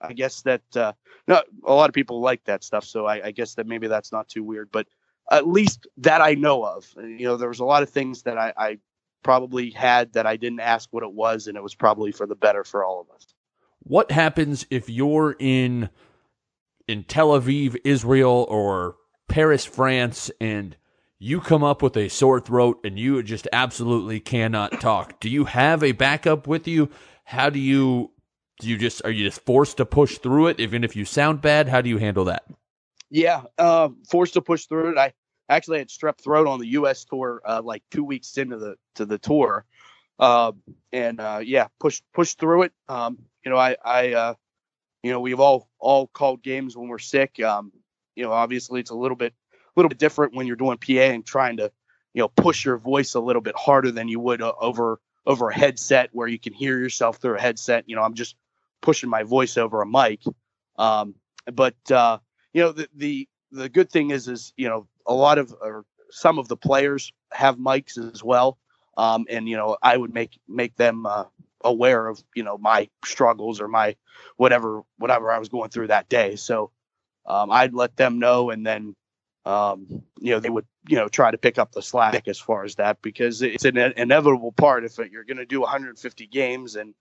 I 0.01 0.13
guess 0.13 0.41
that 0.43 0.61
uh, 0.75 0.93
no, 1.27 1.43
a 1.65 1.73
lot 1.73 1.89
of 1.89 1.93
people 1.93 2.21
like 2.21 2.43
that 2.45 2.63
stuff, 2.63 2.85
so 2.85 3.05
I, 3.05 3.27
I, 3.27 3.31
guess 3.31 3.55
that 3.55 3.67
maybe 3.67 3.87
that's 3.87 4.11
not 4.11 4.27
too 4.27 4.43
weird. 4.43 4.71
But 4.71 4.87
at 5.31 5.47
least 5.47 5.87
that 5.97 6.21
I 6.21 6.33
know 6.33 6.63
of, 6.63 6.87
you 6.97 7.25
know, 7.25 7.37
there 7.37 7.49
was 7.49 7.59
a 7.59 7.65
lot 7.65 7.83
of 7.83 7.89
things 7.89 8.23
that 8.23 8.37
I, 8.37 8.53
I 8.57 8.77
probably 9.23 9.71
had 9.71 10.13
that 10.13 10.25
I 10.25 10.37
didn't 10.37 10.61
ask 10.61 10.89
what 10.91 11.03
it 11.03 11.11
was, 11.11 11.47
and 11.47 11.57
it 11.57 11.63
was 11.63 11.75
probably 11.75 12.11
for 12.11 12.25
the 12.25 12.35
better 12.35 12.63
for 12.63 12.83
all 12.83 13.01
of 13.01 13.09
us. 13.15 13.33
What 13.79 14.11
happens 14.11 14.65
if 14.69 14.89
you're 14.89 15.35
in 15.39 15.89
in 16.87 17.03
Tel 17.03 17.29
Aviv, 17.29 17.77
Israel, 17.83 18.47
or 18.49 18.95
Paris, 19.27 19.65
France, 19.65 20.31
and 20.41 20.75
you 21.19 21.39
come 21.39 21.63
up 21.63 21.81
with 21.81 21.95
a 21.95 22.09
sore 22.09 22.39
throat 22.39 22.79
and 22.83 22.97
you 22.97 23.21
just 23.23 23.47
absolutely 23.53 24.19
cannot 24.19 24.81
talk? 24.81 25.19
Do 25.19 25.29
you 25.29 25.45
have 25.45 25.83
a 25.83 25.91
backup 25.91 26.47
with 26.47 26.67
you? 26.67 26.89
How 27.25 27.49
do 27.49 27.59
you 27.59 28.11
do 28.59 28.67
you 28.67 28.77
just 28.77 29.03
are 29.03 29.11
you 29.11 29.25
just 29.25 29.43
forced 29.45 29.77
to 29.77 29.85
push 29.85 30.17
through 30.17 30.47
it 30.47 30.59
even 30.59 30.83
if 30.83 30.95
you 30.95 31.05
sound 31.05 31.41
bad 31.41 31.67
how 31.67 31.81
do 31.81 31.89
you 31.89 31.97
handle 31.97 32.25
that 32.25 32.43
yeah 33.09 33.41
uh, 33.57 33.89
forced 34.07 34.33
to 34.33 34.41
push 34.41 34.65
through 34.65 34.91
it 34.91 34.97
i 34.97 35.11
actually 35.49 35.77
I 35.77 35.79
had 35.79 35.89
strep 35.89 36.17
throat 36.19 36.47
on 36.47 36.59
the 36.59 36.67
us 36.67 37.05
tour 37.05 37.41
uh, 37.45 37.61
like 37.63 37.83
two 37.91 38.03
weeks 38.03 38.37
into 38.37 38.57
the 38.57 38.75
to 38.95 39.05
the 39.05 39.17
tour. 39.17 39.65
Uh, 40.17 40.51
and 40.91 41.21
uh, 41.21 41.39
yeah 41.43 41.67
push 41.79 42.01
push 42.13 42.35
through 42.35 42.63
it. 42.63 42.73
Um, 42.87 43.17
you 43.43 43.51
know 43.51 43.57
i 43.57 43.75
i 43.83 44.13
uh, 44.13 44.33
you 45.03 45.11
know 45.11 45.19
we've 45.19 45.39
all 45.39 45.69
all 45.79 46.07
called 46.07 46.43
games 46.43 46.75
when 46.77 46.87
we're 46.87 46.99
sick. 46.99 47.41
Um, 47.41 47.71
you 48.15 48.23
know 48.23 48.31
obviously 48.31 48.79
it's 48.79 48.91
a 48.91 48.95
little 48.95 49.17
bit 49.17 49.33
a 49.53 49.79
little 49.79 49.89
bit 49.89 49.97
different 49.97 50.35
when 50.35 50.47
you're 50.47 50.55
doing 50.55 50.77
pa 50.77 50.93
and 50.93 51.25
trying 51.25 51.57
to 51.57 51.71
you 52.13 52.21
know 52.21 52.27
push 52.27 52.65
your 52.65 52.77
voice 52.77 53.13
a 53.15 53.19
little 53.19 53.41
bit 53.41 53.55
harder 53.55 53.91
than 53.91 54.07
you 54.07 54.19
would 54.19 54.41
uh, 54.41 54.53
over 54.59 54.99
over 55.25 55.49
a 55.49 55.55
headset 55.55 56.09
where 56.11 56.27
you 56.27 56.39
can 56.39 56.53
hear 56.53 56.77
yourself 56.79 57.17
through 57.17 57.35
a 57.35 57.41
headset. 57.41 57.85
You 57.87 57.95
know 57.95 58.01
i'm 58.03 58.13
just 58.13 58.35
pushing 58.81 59.09
my 59.09 59.23
voice 59.23 59.57
over 59.57 59.81
a 59.81 59.87
mic. 59.87 60.21
Um, 60.77 61.15
but 61.51 61.75
uh, 61.91 62.19
you 62.53 62.61
know, 62.61 62.71
the, 62.71 62.89
the 62.95 63.27
the 63.51 63.69
good 63.69 63.89
thing 63.89 64.11
is 64.11 64.27
is 64.27 64.53
you 64.57 64.67
know 64.67 64.87
a 65.09 65.13
lot 65.13 65.39
of 65.39 65.53
or 65.59 65.83
some 66.11 66.39
of 66.39 66.47
the 66.47 66.55
players 66.55 67.11
have 67.31 67.57
mics 67.57 67.97
as 67.97 68.23
well, 68.23 68.57
um, 68.97 69.25
and 69.29 69.49
you 69.49 69.57
know 69.57 69.77
I 69.81 69.97
would 69.97 70.13
make 70.13 70.39
make 70.47 70.75
them 70.75 71.05
uh, 71.05 71.25
aware 71.61 72.07
of 72.07 72.23
you 72.35 72.43
know 72.43 72.57
my 72.57 72.89
struggles 73.03 73.59
or 73.59 73.67
my 73.67 73.95
whatever 74.37 74.83
whatever 74.97 75.31
I 75.31 75.39
was 75.39 75.49
going 75.49 75.69
through 75.71 75.87
that 75.87 76.07
day. 76.07 76.35
So 76.37 76.71
um, 77.25 77.51
I'd 77.51 77.73
let 77.73 77.97
them 77.97 78.19
know, 78.19 78.51
and 78.51 78.65
then 78.65 78.95
um, 79.45 79.87
you 80.19 80.31
know 80.31 80.39
they 80.39 80.49
would 80.49 80.67
you 80.87 80.95
know 80.95 81.09
try 81.09 81.31
to 81.31 81.37
pick 81.37 81.57
up 81.57 81.71
the 81.71 81.81
slack 81.81 82.27
as 82.27 82.39
far 82.39 82.63
as 82.63 82.75
that 82.75 83.01
because 83.01 83.41
it's 83.41 83.65
an 83.65 83.77
inevitable 83.77 84.51
part 84.51 84.85
if 84.85 84.97
you're 84.97 85.25
going 85.25 85.37
to 85.37 85.45
do 85.45 85.61
150 85.61 86.27
games 86.27 86.75
and 86.75 86.93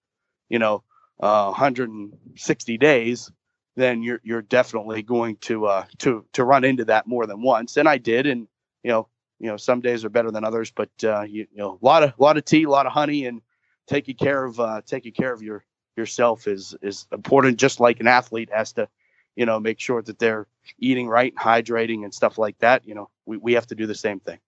you 0.48 0.59
know 0.59 0.82
uh, 1.20 1.46
160 1.46 2.78
days, 2.78 3.30
then 3.79 4.03
you're 4.03 4.20
you're 4.22 4.43
definitely 4.43 5.03
going 5.03 5.37
to 5.37 5.66
uh, 5.66 5.85
to 5.99 6.24
to 6.33 6.45
run 6.45 6.64
into 6.64 6.85
that 6.87 7.07
more 7.07 7.26
than 7.26 7.43
once. 7.43 7.76
And 7.76 7.89
I 7.89 7.99
did, 7.99 8.26
and 8.26 8.49
you 8.83 8.91
know 8.91 9.09
you 9.39 9.47
know 9.47 9.57
some 9.57 9.81
days 9.81 10.05
are 10.05 10.11
better 10.11 10.31
than 10.31 10.45
others, 10.45 10.70
but 10.70 10.91
uh, 11.05 11.22
you, 11.22 11.47
you 11.53 11.59
know 11.59 11.79
a 11.81 11.85
lot 11.85 12.03
of 12.03 12.12
a 12.18 12.22
lot 12.22 12.37
of 12.37 12.45
tea, 12.45 12.64
a 12.64 12.70
lot 12.70 12.87
of 12.87 12.93
honey, 12.93 13.26
and 13.26 13.41
taking 13.87 14.16
care 14.16 14.45
of 14.45 14.59
uh, 14.61 14.83
taking 14.87 15.12
care 15.12 15.33
of 15.33 15.43
your 15.43 15.64
yourself 15.97 16.47
is 16.47 16.74
is 16.83 17.07
important. 17.12 17.59
Just 17.59 17.81
like 17.81 18.01
an 18.01 18.07
athlete 18.07 18.51
has 18.53 18.72
to, 18.74 18.89
you 19.37 19.47
know, 19.47 19.61
make 19.61 19.81
sure 19.81 20.03
that 20.03 20.18
they're 20.18 20.47
eating 20.79 21.09
right, 21.09 21.35
hydrating, 21.35 22.05
and 22.05 22.12
stuff 22.14 22.39
like 22.39 22.59
that. 22.59 22.87
You 22.87 22.95
know, 22.95 23.11
we 23.26 23.37
we 23.37 23.53
have 23.55 23.66
to 23.68 23.74
do 23.74 23.87
the 23.87 23.95
same 23.95 24.20
thing. 24.20 24.39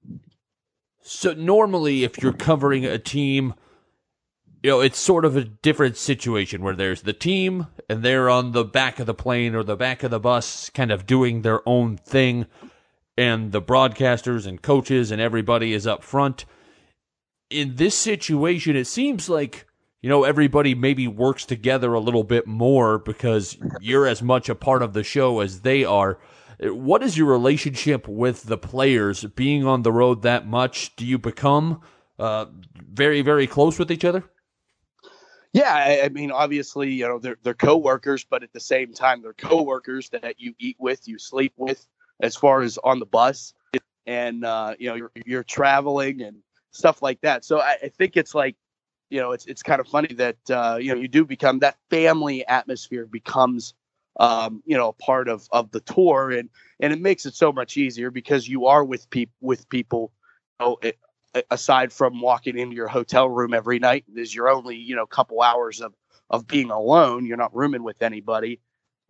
So 1.03 1.33
normally, 1.35 2.05
if 2.05 2.23
you're 2.23 2.33
covering 2.33 2.85
a 2.85 2.99
team 2.99 3.55
you 4.63 4.71
know, 4.71 4.81
it's 4.81 4.99
sort 4.99 5.25
of 5.25 5.37
a 5.37 5.45
different 5.45 5.97
situation 5.97 6.63
where 6.63 6.77
there's 6.77 7.03
the 7.03 7.13
team 7.13 7.67
and 7.89 8.03
they're 8.03 8.29
on 8.29 8.53
the 8.53 8.65
back 8.65 8.99
of 8.99 9.07
the 9.07 9.15
plane 9.15 9.55
or 9.55 9.63
the 9.63 9.77
back 9.77 10.03
of 10.03 10.11
the 10.11 10.21
bus, 10.21 10.69
kind 10.71 10.91
of 10.91 11.07
doing 11.07 11.43
their 11.43 11.67
own 11.67 11.97
thing, 11.97 12.47
and 13.17 13.53
the 13.53 13.63
broadcasters 13.63 14.47
and 14.47 14.61
coaches 14.61 15.11
and 15.11 15.21
everybody 15.21 15.73
is 15.73 15.87
up 15.87 16.05
front. 16.05 16.45
In 17.49 17.77
this 17.77 17.97
situation, 17.97 18.77
it 18.77 18.87
seems 18.87 19.29
like, 19.29 19.67
you 20.03 20.11
know, 20.11 20.25
everybody 20.25 20.75
maybe 20.75 21.09
works 21.09 21.47
together 21.47 21.95
a 21.95 22.01
little 22.01 22.25
bit 22.25 22.47
more 22.47 22.99
because 22.99 23.57
you're 23.81 24.07
as 24.07 24.23
much 24.23 24.49
a 24.49 24.55
part 24.55 24.83
of 24.83 24.93
the 24.93 25.03
show 25.03 25.41
as 25.41 25.63
they 25.63 25.85
are. 25.85 26.19
What 26.61 27.03
is 27.03 27.17
your 27.17 27.27
relationship 27.27 28.07
with 28.07 28.45
the 28.45 28.59
players 28.59 29.25
being 29.25 29.67
on 29.67 29.83
the 29.83 29.93
road 29.93 30.23
that 30.23 30.47
much? 30.47 30.95
Do 30.97 31.07
you 31.07 31.19
become 31.19 31.81
uh, 32.19 32.47
very, 32.93 33.23
very 33.23 33.47
close 33.47 33.79
with 33.79 33.91
each 33.91 34.05
other? 34.05 34.25
Yeah, 35.53 35.73
I, 35.75 36.05
I, 36.05 36.09
mean, 36.11 36.31
obviously, 36.31 36.93
you 36.93 37.09
know, 37.09 37.19
they're 37.19 37.39
they're 37.43 37.55
coworkers, 37.55 38.25
but 38.25 38.43
at 38.43 38.53
the 38.53 38.61
same 38.61 38.93
time, 38.93 39.23
they're 39.23 39.33
coworkers 39.33 40.09
that 40.11 40.37
you 40.39 40.55
eat 40.61 40.77
with, 40.79 41.09
you 41.09 41.19
sleep 41.19 41.53
with, 41.57 41.85
as 42.21 42.37
far 42.37 42.63
as 42.63 42.79
on 42.83 43.01
the 43.01 43.07
bus, 43.07 43.53
and 44.07 44.45
uh, 44.45 44.75
you 44.79 44.89
know, 44.89 44.95
you're, 44.95 45.11
you're 45.27 45.45
traveling 45.45 46.23
and 46.23 46.37
stuff 46.71 47.03
like 47.03 47.21
that. 47.23 47.45
So 47.45 47.59
I, 47.59 47.77
I 47.83 47.89
think 47.89 48.17
it's 48.17 48.33
like, 48.35 48.55
you 49.09 49.21
know, 49.21 49.33
it's 49.33 49.47
it's 49.47 49.65
kind 49.65 49.81
of 49.81 49.89
funny 49.89 50.15
that 50.15 50.37
uh, 50.51 50.79
you 50.81 50.95
know 50.95 51.01
you 51.01 51.09
do 51.09 51.25
become 51.25 51.59
that 51.61 51.77
family 51.91 52.47
atmosphere 52.47 53.07
becomes, 53.07 53.75
um, 54.21 54.63
you 54.67 54.77
know, 54.77 54.91
a 54.91 54.93
part 54.93 55.29
of 55.29 55.49
of 55.51 55.73
the 55.73 55.81
tour, 55.81 56.31
and 56.31 56.49
and 56.79 56.93
it 56.93 57.01
makes 57.01 57.27
it 57.27 57.35
so 57.35 57.53
much 57.53 57.77
easier 57.77 58.13
because 58.13 58.49
you 58.49 58.67
are 58.67 58.85
with 58.85 59.11
people 59.11 59.35
with 59.41 59.69
people, 59.69 60.13
you 60.61 60.67
know, 60.67 60.79
aside 61.51 61.93
from 61.93 62.21
walking 62.21 62.59
into 62.59 62.75
your 62.75 62.89
hotel 62.89 63.29
room 63.29 63.55
every 63.55 63.79
night 63.79 64.05
is 64.15 64.35
your 64.35 64.49
only 64.49 64.77
you 64.77 64.97
know 64.97 65.07
couple 65.07 65.43
hours 65.43 65.81
of 65.81 65.95
of 66.29 66.47
being 66.47 66.71
alone. 66.71 67.27
You're 67.27 67.37
not 67.37 67.55
rooming 67.55 67.83
with 67.83 68.03
anybody. 68.03 68.61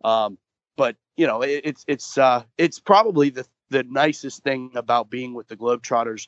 Um, 0.03 0.37
but 0.77 0.95
you 1.17 1.27
know 1.27 1.41
it, 1.41 1.61
it's 1.63 1.85
it's 1.87 2.17
uh, 2.17 2.43
it's 2.57 2.79
probably 2.79 3.29
the 3.29 3.45
the 3.69 3.83
nicest 3.83 4.43
thing 4.43 4.71
about 4.75 5.09
being 5.09 5.33
with 5.33 5.47
the 5.47 5.57
globetrotters. 5.57 6.27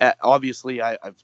Uh, 0.00 0.12
obviously 0.22 0.82
I, 0.82 0.96
have 1.02 1.16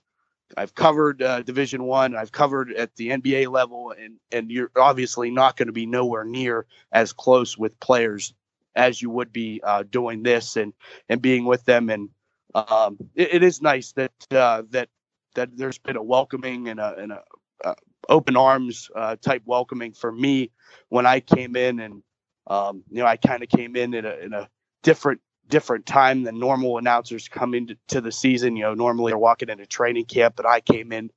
I've 0.57 0.75
covered 0.75 1.23
uh, 1.23 1.43
Division 1.43 1.85
One. 1.85 2.15
I've 2.15 2.33
covered 2.33 2.73
at 2.73 2.95
the 2.97 3.11
NBA 3.11 3.51
level, 3.51 3.93
and 3.99 4.19
and 4.33 4.51
you're 4.51 4.71
obviously 4.77 5.31
not 5.31 5.57
going 5.57 5.67
to 5.67 5.73
be 5.73 5.87
nowhere 5.87 6.25
near 6.25 6.67
as 6.93 7.13
close 7.13 7.59
with 7.59 7.79
players 7.81 8.35
as 8.75 9.01
you 9.01 9.09
would 9.11 9.33
be 9.33 9.61
uh, 9.65 9.83
doing 9.91 10.23
this 10.23 10.57
and 10.57 10.73
and 11.09 11.21
being 11.21 11.45
with 11.45 11.65
them. 11.65 11.91
And 11.91 12.11
um, 12.55 12.97
it, 13.15 13.35
it 13.35 13.43
is 13.43 13.63
nice 13.63 13.93
that 13.93 14.13
uh, 14.31 14.63
that 14.71 14.89
that 15.35 15.57
there's 15.57 15.79
been 15.79 15.97
a 15.97 16.03
welcoming 16.03 16.69
and 16.69 16.81
a, 16.81 16.95
and 16.97 17.13
a 17.13 17.23
uh, 17.65 17.75
open 18.09 18.37
arms 18.37 18.91
uh, 18.95 19.17
type 19.17 19.43
welcoming 19.45 19.93
for 19.93 20.11
me 20.11 20.51
when 20.89 21.07
I 21.07 21.21
came 21.21 21.57
in, 21.57 21.81
and 21.81 22.03
um, 22.47 22.83
you 22.91 23.03
know 23.03 23.07
I 23.07 23.17
kind 23.17 23.43
of 23.43 23.49
came 23.49 23.77
in 23.77 23.95
a, 23.95 24.25
in 24.25 24.33
a 24.33 24.49
different 24.83 25.21
different 25.49 25.87
time 25.87 26.25
than 26.25 26.39
normal 26.39 26.79
announcers 26.79 27.29
come 27.29 27.55
into 27.55 27.77
to 27.89 28.01
the 28.01 28.13
season. 28.13 28.57
You 28.57 28.65
know, 28.65 28.75
normally 28.75 29.11
they're 29.11 29.19
walking 29.19 29.49
into 29.49 29.67
training 29.67 30.07
camp, 30.07 30.35
but 30.37 30.47
I 30.47 30.61
came 30.61 30.93
in 30.93 31.11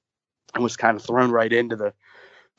and 0.53 0.63
was 0.63 0.77
kind 0.77 0.95
of 0.95 1.03
thrown 1.03 1.31
right 1.31 1.51
into 1.51 1.75
the 1.75 1.93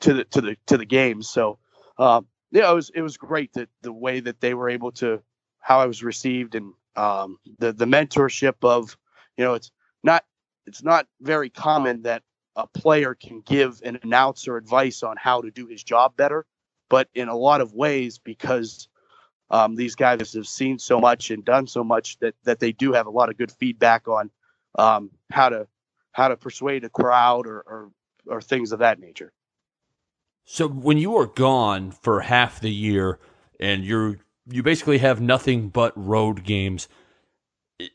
to 0.01 0.13
the 0.13 0.23
to 0.25 0.41
the 0.41 0.57
to 0.67 0.77
the 0.77 0.85
games. 0.85 1.29
So 1.29 1.59
um, 1.97 2.27
yeah, 2.51 2.69
it 2.71 2.75
was 2.75 2.91
it 2.93 3.01
was 3.01 3.17
great 3.17 3.53
that 3.53 3.69
the 3.81 3.93
way 3.93 4.19
that 4.19 4.41
they 4.41 4.53
were 4.53 4.69
able 4.69 4.91
to 4.93 5.21
how 5.59 5.79
I 5.79 5.85
was 5.85 6.03
received 6.03 6.55
and 6.55 6.73
um, 6.95 7.37
the 7.59 7.73
the 7.73 7.85
mentorship 7.85 8.55
of 8.63 8.97
you 9.37 9.43
know 9.43 9.53
it's 9.53 9.71
not 10.03 10.25
it's 10.65 10.83
not 10.83 11.07
very 11.21 11.49
common 11.49 12.03
that 12.03 12.23
a 12.55 12.67
player 12.67 13.15
can 13.15 13.41
give 13.41 13.81
an 13.83 13.99
announcer 14.03 14.57
advice 14.57 15.03
on 15.03 15.15
how 15.17 15.41
to 15.41 15.51
do 15.51 15.67
his 15.67 15.83
job 15.83 16.15
better, 16.17 16.45
but 16.89 17.07
in 17.15 17.29
a 17.29 17.35
lot 17.35 17.61
of 17.61 17.73
ways 17.73 18.19
because 18.19 18.87
um, 19.49 19.75
these 19.75 19.95
guys 19.95 20.33
have 20.33 20.47
seen 20.47 20.79
so 20.79 20.99
much 20.99 21.31
and 21.31 21.43
done 21.43 21.67
so 21.67 21.83
much 21.83 22.17
that 22.19 22.35
that 22.43 22.59
they 22.59 22.71
do 22.71 22.93
have 22.93 23.07
a 23.07 23.11
lot 23.11 23.29
of 23.29 23.37
good 23.37 23.51
feedback 23.51 24.07
on 24.07 24.29
um, 24.77 25.11
how 25.31 25.49
to 25.49 25.67
how 26.11 26.27
to 26.27 26.37
persuade 26.37 26.83
a 26.83 26.89
crowd 26.89 27.47
or, 27.47 27.61
or 27.61 27.91
or 28.27 28.41
things 28.41 28.71
of 28.71 28.79
that 28.79 28.99
nature. 28.99 29.33
So 30.43 30.67
when 30.67 30.97
you 30.97 31.15
are 31.17 31.27
gone 31.27 31.91
for 31.91 32.21
half 32.21 32.59
the 32.59 32.71
year 32.71 33.19
and 33.59 33.85
you're 33.85 34.19
you 34.51 34.63
basically 34.63 34.99
have 34.99 35.21
nothing 35.21 35.69
but 35.69 35.93
road 35.95 36.43
games, 36.43 36.87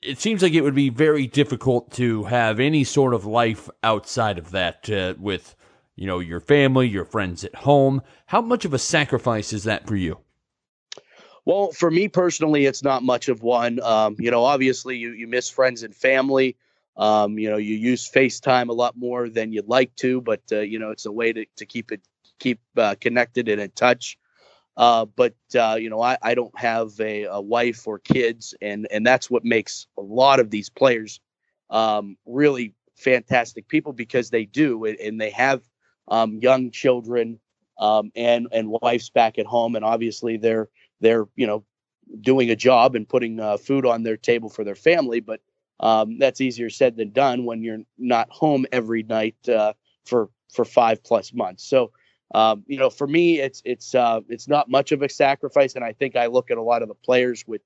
it 0.03 0.19
seems 0.19 0.43
like 0.43 0.55
it 0.55 0.63
would 0.63 0.75
be 0.75 0.89
very 0.89 1.27
difficult 1.27 1.93
to 1.93 2.25
have 2.25 2.59
any 2.59 2.85
sort 2.85 3.15
of 3.15 3.25
life 3.25 3.71
outside 3.83 4.39
of 4.39 4.51
that 4.51 4.91
uh, 4.91 5.15
with 5.19 5.55
you 5.95 6.07
know 6.07 6.19
your 6.19 6.41
family, 6.41 6.89
your 6.89 7.05
friends 7.05 7.45
at 7.45 7.55
home. 7.55 8.03
How 8.27 8.41
much 8.41 8.65
of 8.65 8.75
a 8.75 8.79
sacrifice 8.79 9.53
is 9.53 9.65
that 9.65 9.87
for 9.87 9.97
you? 9.97 10.19
Well, 11.45 11.71
for 11.71 11.91
me 11.91 12.09
personally, 12.09 12.67
it's 12.67 12.83
not 12.83 13.05
much 13.05 13.29
of 13.29 13.43
one. 13.43 13.81
Um, 13.81 14.17
you 14.19 14.31
know, 14.31 14.45
obviously 14.45 14.97
you 14.97 15.13
you 15.13 15.27
miss 15.27 15.49
friends 15.49 15.83
and 15.83 15.95
family. 15.95 16.57
Um, 16.97 17.39
you 17.39 17.51
know, 17.51 17.59
you 17.59 17.77
use 17.77 18.11
FaceTime 18.11 18.71
a 18.71 18.73
lot 18.73 18.97
more 18.97 19.29
than 19.29 19.53
you'd 19.53 19.69
like 19.69 19.95
to, 19.97 20.21
but 20.23 20.41
uh, 20.51 20.61
you 20.61 20.79
know, 20.79 20.91
it's 20.91 21.05
a 21.05 21.13
way 21.13 21.33
to, 21.33 21.45
to 21.57 21.67
keep 21.67 21.93
it 21.93 22.01
keep 22.39 22.61
uh, 22.77 22.95
connected 23.01 23.49
and 23.49 23.61
in 23.61 23.71
touch. 23.71 24.19
Uh, 24.77 25.07
but 25.07 25.35
uh, 25.59 25.77
you 25.81 25.89
know, 25.89 26.03
I, 26.03 26.19
I 26.23 26.35
don't 26.35 26.57
have 26.59 27.01
a, 27.01 27.25
a, 27.25 27.41
wife 27.41 27.87
or 27.87 27.99
kids, 27.99 28.55
and 28.61 28.87
and 28.91 29.07
that's 29.07 29.31
what 29.31 29.45
makes 29.45 29.87
a 29.99 30.03
lot 30.03 30.39
of 30.39 30.51
these 30.51 30.69
players 30.69 31.21
um, 31.71 32.17
really 32.27 32.75
fantastic 32.95 33.69
people 33.69 33.93
because 33.93 34.31
they 34.31 34.45
do, 34.45 34.85
and 34.85 35.21
they 35.21 35.31
have 35.31 35.63
um, 36.09 36.39
young 36.39 36.71
children 36.71 37.41
um, 37.79 38.13
and 38.15 38.49
and 38.53 38.69
wives 38.69 39.09
back 39.09 39.39
at 39.39 39.47
home, 39.47 39.77
and 39.77 39.85
obviously 39.85 40.37
they're 40.37 40.69
they're 41.01 41.27
you 41.37 41.47
know 41.47 41.65
doing 42.21 42.51
a 42.51 42.57
job 42.57 42.95
and 42.95 43.09
putting 43.09 43.41
uh, 43.41 43.57
food 43.57 43.87
on 43.87 44.03
their 44.03 44.17
table 44.17 44.51
for 44.51 44.63
their 44.63 44.75
family, 44.75 45.21
but 45.21 45.41
um, 45.81 46.19
that's 46.19 46.41
easier 46.41 46.71
said 46.71 46.97
than 46.97 47.11
done 47.11 47.45
when 47.45 47.63
you're 47.63 47.83
not 47.99 48.31
home 48.31 48.67
every 48.73 49.03
night 49.03 49.37
uh, 49.49 49.73
for 50.05 50.29
for 50.53 50.65
five 50.65 51.03
plus 51.03 51.33
months. 51.33 51.65
So 51.65 51.93
um, 52.35 52.65
you 52.67 52.79
know, 52.79 52.91
for 52.91 53.07
me, 53.07 53.41
it's 53.41 53.63
it's 53.65 53.95
uh, 53.95 54.21
it's 54.29 54.49
not 54.49 54.69
much 54.69 54.93
of 54.93 55.03
a 55.03 55.09
sacrifice, 55.09 55.75
and 55.75 55.85
I 55.85 55.93
think 55.93 56.17
I 56.17 56.27
look 56.27 56.51
at 56.51 56.59
a 56.59 56.63
lot 56.63 56.83
of 56.83 56.89
the 56.89 56.95
players 56.95 57.45
with 57.47 57.63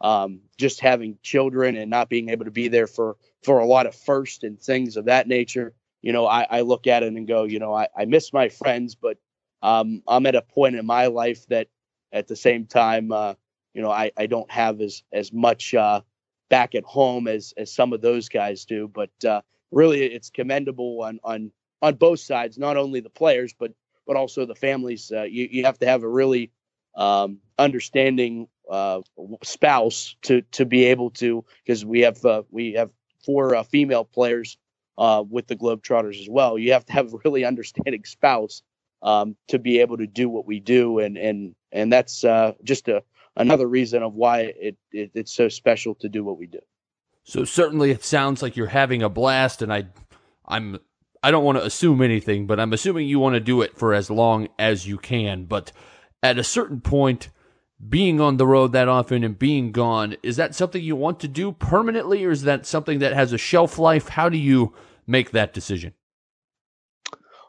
um, 0.00 0.40
just 0.58 0.80
having 0.80 1.18
children 1.22 1.76
and 1.76 1.90
not 1.90 2.08
being 2.08 2.28
able 2.28 2.44
to 2.44 2.50
be 2.50 2.68
there 2.68 2.86
for 2.86 3.16
for 3.42 3.58
a 3.58 3.66
lot 3.66 3.86
of 3.86 3.94
first 3.94 4.44
and 4.44 4.60
things 4.60 4.96
of 4.96 5.06
that 5.06 5.26
nature. 5.26 5.74
You 6.02 6.12
know, 6.12 6.26
I, 6.26 6.46
I 6.48 6.60
look 6.60 6.86
at 6.86 7.02
it 7.02 7.12
and 7.12 7.26
go, 7.26 7.44
you 7.44 7.58
know, 7.58 7.74
I, 7.74 7.88
I 7.96 8.04
miss 8.04 8.32
my 8.32 8.50
friends, 8.50 8.94
but 8.94 9.16
um, 9.62 10.02
I'm 10.06 10.26
at 10.26 10.34
a 10.34 10.42
point 10.42 10.76
in 10.76 10.84
my 10.84 11.06
life 11.06 11.46
that 11.48 11.68
at 12.12 12.28
the 12.28 12.36
same 12.36 12.66
time, 12.66 13.10
uh, 13.10 13.34
you 13.72 13.82
know, 13.82 13.90
I, 13.90 14.12
I 14.16 14.26
don't 14.26 14.50
have 14.50 14.80
as 14.80 15.02
as 15.12 15.32
much 15.32 15.74
uh, 15.74 16.02
back 16.50 16.74
at 16.74 16.84
home 16.84 17.26
as 17.26 17.52
as 17.56 17.74
some 17.74 17.92
of 17.92 18.00
those 18.00 18.28
guys 18.28 18.64
do. 18.64 18.86
But 18.86 19.10
uh, 19.24 19.40
really, 19.72 20.02
it's 20.04 20.30
commendable 20.30 21.02
on 21.02 21.18
on 21.24 21.50
on 21.82 21.94
both 21.96 22.20
sides, 22.20 22.58
not 22.58 22.76
only 22.76 23.00
the 23.00 23.10
players, 23.10 23.54
but 23.58 23.72
but 24.06 24.16
also 24.16 24.46
the 24.46 24.54
families. 24.54 25.12
Uh, 25.14 25.22
you 25.22 25.48
you 25.50 25.64
have 25.64 25.78
to 25.78 25.86
have 25.86 26.02
a 26.02 26.08
really 26.08 26.50
um, 26.96 27.38
understanding 27.58 28.48
uh, 28.70 29.00
spouse 29.42 30.16
to 30.22 30.42
to 30.52 30.64
be 30.64 30.84
able 30.84 31.10
to 31.10 31.44
because 31.64 31.84
we 31.84 32.00
have 32.00 32.24
uh, 32.24 32.42
we 32.50 32.72
have 32.72 32.90
four 33.24 33.54
uh, 33.54 33.62
female 33.62 34.04
players 34.04 34.56
uh, 34.98 35.24
with 35.28 35.46
the 35.46 35.56
Globetrotters 35.56 36.20
as 36.20 36.28
well. 36.28 36.58
You 36.58 36.72
have 36.72 36.84
to 36.86 36.92
have 36.92 37.12
a 37.12 37.18
really 37.24 37.44
understanding 37.52 38.04
spouse 38.04 38.62
um, 39.02 39.36
to 39.48 39.58
be 39.58 39.80
able 39.80 39.98
to 39.98 40.06
do 40.06 40.28
what 40.28 40.46
we 40.46 40.60
do, 40.60 40.98
and 40.98 41.16
and 41.16 41.54
and 41.72 41.92
that's 41.92 42.24
uh, 42.24 42.52
just 42.62 42.88
a 42.88 43.02
another 43.36 43.66
reason 43.66 44.02
of 44.02 44.14
why 44.14 44.40
it, 44.40 44.76
it 44.92 45.10
it's 45.14 45.34
so 45.34 45.48
special 45.48 45.94
to 45.96 46.08
do 46.08 46.24
what 46.24 46.38
we 46.38 46.46
do. 46.46 46.60
So 47.24 47.44
certainly, 47.44 47.90
it 47.90 48.04
sounds 48.04 48.42
like 48.42 48.56
you're 48.56 48.66
having 48.66 49.02
a 49.02 49.08
blast, 49.08 49.62
and 49.62 49.72
I 49.72 49.86
I'm 50.46 50.78
I 51.24 51.30
don't 51.30 51.44
want 51.44 51.56
to 51.56 51.64
assume 51.64 52.02
anything, 52.02 52.46
but 52.46 52.60
I'm 52.60 52.74
assuming 52.74 53.08
you 53.08 53.18
want 53.18 53.32
to 53.32 53.40
do 53.40 53.62
it 53.62 53.78
for 53.78 53.94
as 53.94 54.10
long 54.10 54.48
as 54.58 54.86
you 54.86 54.98
can. 54.98 55.46
But 55.46 55.72
at 56.22 56.38
a 56.38 56.44
certain 56.44 56.82
point, 56.82 57.30
being 57.88 58.20
on 58.20 58.36
the 58.36 58.46
road 58.46 58.72
that 58.72 58.88
often 58.88 59.24
and 59.24 59.38
being 59.38 59.72
gone, 59.72 60.16
is 60.22 60.36
that 60.36 60.54
something 60.54 60.82
you 60.82 60.96
want 60.96 61.20
to 61.20 61.28
do 61.28 61.50
permanently 61.50 62.22
or 62.26 62.30
is 62.30 62.42
that 62.42 62.66
something 62.66 62.98
that 62.98 63.14
has 63.14 63.32
a 63.32 63.38
shelf 63.38 63.78
life? 63.78 64.08
How 64.08 64.28
do 64.28 64.36
you 64.36 64.74
make 65.06 65.30
that 65.30 65.54
decision? 65.54 65.94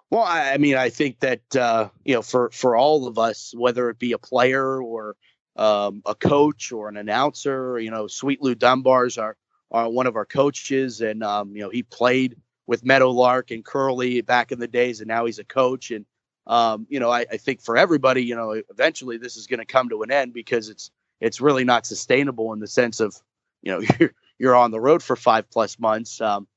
Well, 0.10 0.24
I 0.24 0.56
mean, 0.56 0.78
I 0.78 0.88
think 0.88 1.20
that 1.20 1.54
uh, 1.54 1.90
you 2.06 2.14
know, 2.14 2.22
for 2.22 2.52
for 2.52 2.78
all 2.78 3.08
of 3.08 3.20
us, 3.20 3.54
whether 3.58 3.90
it 3.90 4.00
be 4.00 4.14
a 4.14 4.18
player 4.18 4.82
or 4.82 5.18
um, 5.58 6.02
a 6.06 6.16
coach 6.16 6.72
or 6.72 6.88
an 6.88 6.96
announcer, 6.96 7.78
you 7.78 7.92
know, 7.92 8.08
Sweet 8.08 8.42
Lou 8.42 8.56
Dunbar's 8.56 9.18
our, 9.18 9.36
our 9.70 9.90
one 9.90 10.08
of 10.08 10.16
our 10.16 10.26
coaches, 10.26 11.02
and 11.02 11.26
um, 11.26 11.58
you 11.58 11.64
know, 11.64 11.70
he 11.70 11.84
played 11.84 12.38
with 12.68 12.86
Meadowlark 12.86 13.51
and 13.51 13.63
Curly 13.63 14.22
back 14.22 14.51
in 14.51 14.59
the 14.59 14.68
days, 14.68 15.01
and 15.01 15.07
now 15.07 15.26
he's 15.26 15.39
a 15.39 15.43
coach. 15.43 15.91
And 15.91 16.05
um, 16.47 16.88
you 16.89 16.99
know, 16.99 17.11
I, 17.11 17.26
I, 17.32 17.38
think 17.38 17.61
for 17.61 17.76
everybody, 17.76 18.24
you 18.24 18.36
know, 18.36 18.61
eventually 18.70 19.18
this 19.18 19.36
is 19.36 19.47
going 19.47 19.59
to 19.59 19.66
come 19.66 19.89
to 19.89 20.03
an 20.03 20.11
end 20.11 20.34
because 20.34 20.70
it's 20.70 20.91
it's 21.20 21.41
really 21.41 21.63
not 21.63 21.88
sustainable 21.88 22.53
in 22.53 22.59
the 22.59 22.68
sense 22.68 22.99
of 22.99 23.16
you 23.63 23.72
know 23.72 23.80
you're 23.99 24.13
you're 24.38 24.55
on 24.55 24.72
the 24.72 24.80
road 24.80 25.01
for 25.01 25.16
five 25.16 25.49
plus 25.49 25.80
months. 25.80 26.22
Um, 26.22 26.47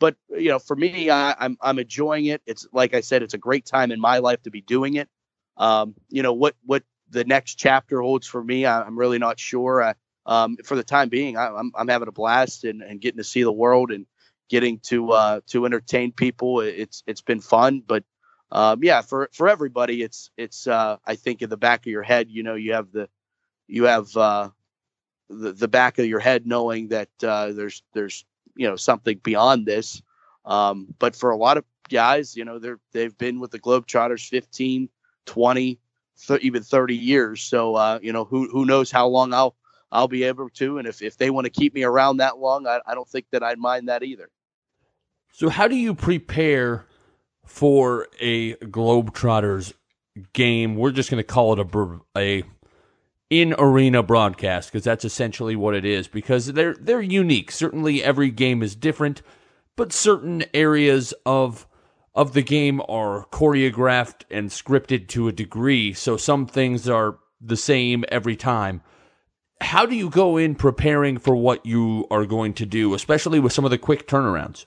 but 0.00 0.16
you 0.30 0.48
know, 0.48 0.58
for 0.58 0.76
me, 0.76 1.10
I, 1.10 1.34
I'm 1.38 1.56
I'm 1.60 1.78
enjoying 1.78 2.26
it. 2.26 2.42
It's 2.46 2.66
like 2.72 2.94
I 2.94 3.00
said, 3.00 3.22
it's 3.22 3.34
a 3.34 3.38
great 3.38 3.66
time 3.66 3.92
in 3.92 4.00
my 4.00 4.18
life 4.18 4.42
to 4.42 4.50
be 4.50 4.60
doing 4.60 4.94
it. 4.94 5.08
Um, 5.56 5.94
you 6.08 6.22
know 6.22 6.32
what 6.32 6.56
what 6.64 6.82
the 7.10 7.24
next 7.24 7.54
chapter 7.54 8.00
holds 8.00 8.26
for 8.26 8.42
me, 8.42 8.66
I, 8.66 8.86
am 8.86 8.98
really 8.98 9.18
not 9.18 9.38
sure. 9.38 9.82
I, 9.82 9.94
um, 10.26 10.56
for 10.64 10.74
the 10.74 10.84
time 10.84 11.08
being, 11.08 11.36
I, 11.36 11.46
am 11.46 11.56
I'm, 11.56 11.72
I'm 11.76 11.88
having 11.88 12.08
a 12.08 12.12
blast 12.12 12.64
and, 12.64 12.82
and 12.82 13.00
getting 13.00 13.18
to 13.18 13.24
see 13.24 13.42
the 13.42 13.52
world 13.52 13.90
and 13.90 14.06
getting 14.54 14.78
to 14.78 15.10
uh, 15.10 15.40
to 15.48 15.66
entertain 15.66 16.12
people. 16.12 16.60
It's 16.60 17.02
it's 17.08 17.20
been 17.20 17.40
fun, 17.40 17.82
but 17.84 18.04
um, 18.52 18.84
yeah, 18.84 19.00
for 19.00 19.28
for 19.32 19.48
everybody, 19.48 20.00
it's 20.00 20.30
it's 20.36 20.68
uh, 20.68 20.96
I 21.04 21.16
think 21.16 21.42
in 21.42 21.50
the 21.50 21.56
back 21.56 21.80
of 21.80 21.90
your 21.90 22.04
head, 22.04 22.28
you 22.30 22.44
know, 22.44 22.54
you 22.54 22.72
have 22.72 22.92
the 22.92 23.08
you 23.66 23.84
have 23.84 24.16
uh, 24.16 24.50
the 25.28 25.52
the 25.52 25.66
back 25.66 25.98
of 25.98 26.06
your 26.06 26.20
head 26.20 26.46
knowing 26.46 26.86
that 26.88 27.08
uh, 27.24 27.50
there's 27.50 27.82
there's 27.94 28.24
you 28.54 28.68
know 28.68 28.76
something 28.76 29.18
beyond 29.24 29.66
this. 29.66 30.00
Um, 30.44 30.94
but 31.00 31.16
for 31.16 31.30
a 31.30 31.36
lot 31.36 31.56
of 31.56 31.64
guys, 31.90 32.36
you 32.36 32.44
know, 32.44 32.60
they're 32.60 32.78
they've 32.92 33.18
been 33.18 33.40
with 33.40 33.50
the 33.50 33.58
Globetrotters 33.58 34.28
15, 34.28 34.88
20, 35.26 35.78
th- 36.28 36.40
even 36.42 36.62
30 36.62 36.94
years. 36.94 37.42
So 37.42 37.74
uh, 37.74 37.98
you 38.00 38.12
know, 38.12 38.24
who 38.24 38.48
who 38.50 38.64
knows 38.66 38.92
how 38.92 39.08
long 39.08 39.34
I'll 39.34 39.56
I'll 39.90 40.06
be 40.06 40.22
able 40.22 40.48
to. 40.50 40.78
And 40.78 40.86
if, 40.86 41.02
if 41.02 41.16
they 41.16 41.30
want 41.30 41.46
to 41.46 41.50
keep 41.50 41.74
me 41.74 41.82
around 41.82 42.18
that 42.18 42.38
long, 42.38 42.68
I, 42.68 42.78
I 42.86 42.94
don't 42.94 43.08
think 43.08 43.26
that 43.32 43.42
I'd 43.42 43.58
mind 43.58 43.88
that 43.88 44.04
either. 44.04 44.30
So, 45.36 45.48
how 45.48 45.66
do 45.66 45.74
you 45.74 45.96
prepare 45.96 46.86
for 47.44 48.06
a 48.20 48.54
Globetrotters 48.54 49.72
game? 50.32 50.76
We're 50.76 50.92
just 50.92 51.10
going 51.10 51.20
to 51.20 51.26
call 51.26 51.58
it 51.58 51.58
a, 51.58 52.00
a 52.16 52.44
in 53.30 53.52
arena 53.58 54.04
broadcast 54.04 54.70
because 54.70 54.84
that's 54.84 55.04
essentially 55.04 55.56
what 55.56 55.74
it 55.74 55.84
is. 55.84 56.06
Because 56.06 56.46
they're 56.46 56.76
they're 56.80 57.02
unique. 57.02 57.50
Certainly, 57.50 58.04
every 58.04 58.30
game 58.30 58.62
is 58.62 58.76
different, 58.76 59.22
but 59.74 59.92
certain 59.92 60.44
areas 60.54 61.12
of 61.26 61.66
of 62.14 62.32
the 62.32 62.42
game 62.42 62.80
are 62.88 63.26
choreographed 63.32 64.22
and 64.30 64.50
scripted 64.50 65.08
to 65.08 65.26
a 65.26 65.32
degree. 65.32 65.92
So 65.92 66.16
some 66.16 66.46
things 66.46 66.88
are 66.88 67.18
the 67.40 67.56
same 67.56 68.04
every 68.08 68.36
time 68.36 68.82
how 69.60 69.84
do 69.84 69.96
you 69.96 70.10
go 70.10 70.36
in 70.36 70.54
preparing 70.54 71.18
for 71.18 71.34
what 71.34 71.66
you 71.66 72.06
are 72.08 72.24
going 72.24 72.52
to 72.54 72.66
do, 72.66 72.94
especially 72.94 73.40
with 73.40 73.52
some 73.52 73.64
of 73.64 73.72
the 73.72 73.78
quick 73.78 74.06
turnarounds? 74.06 74.66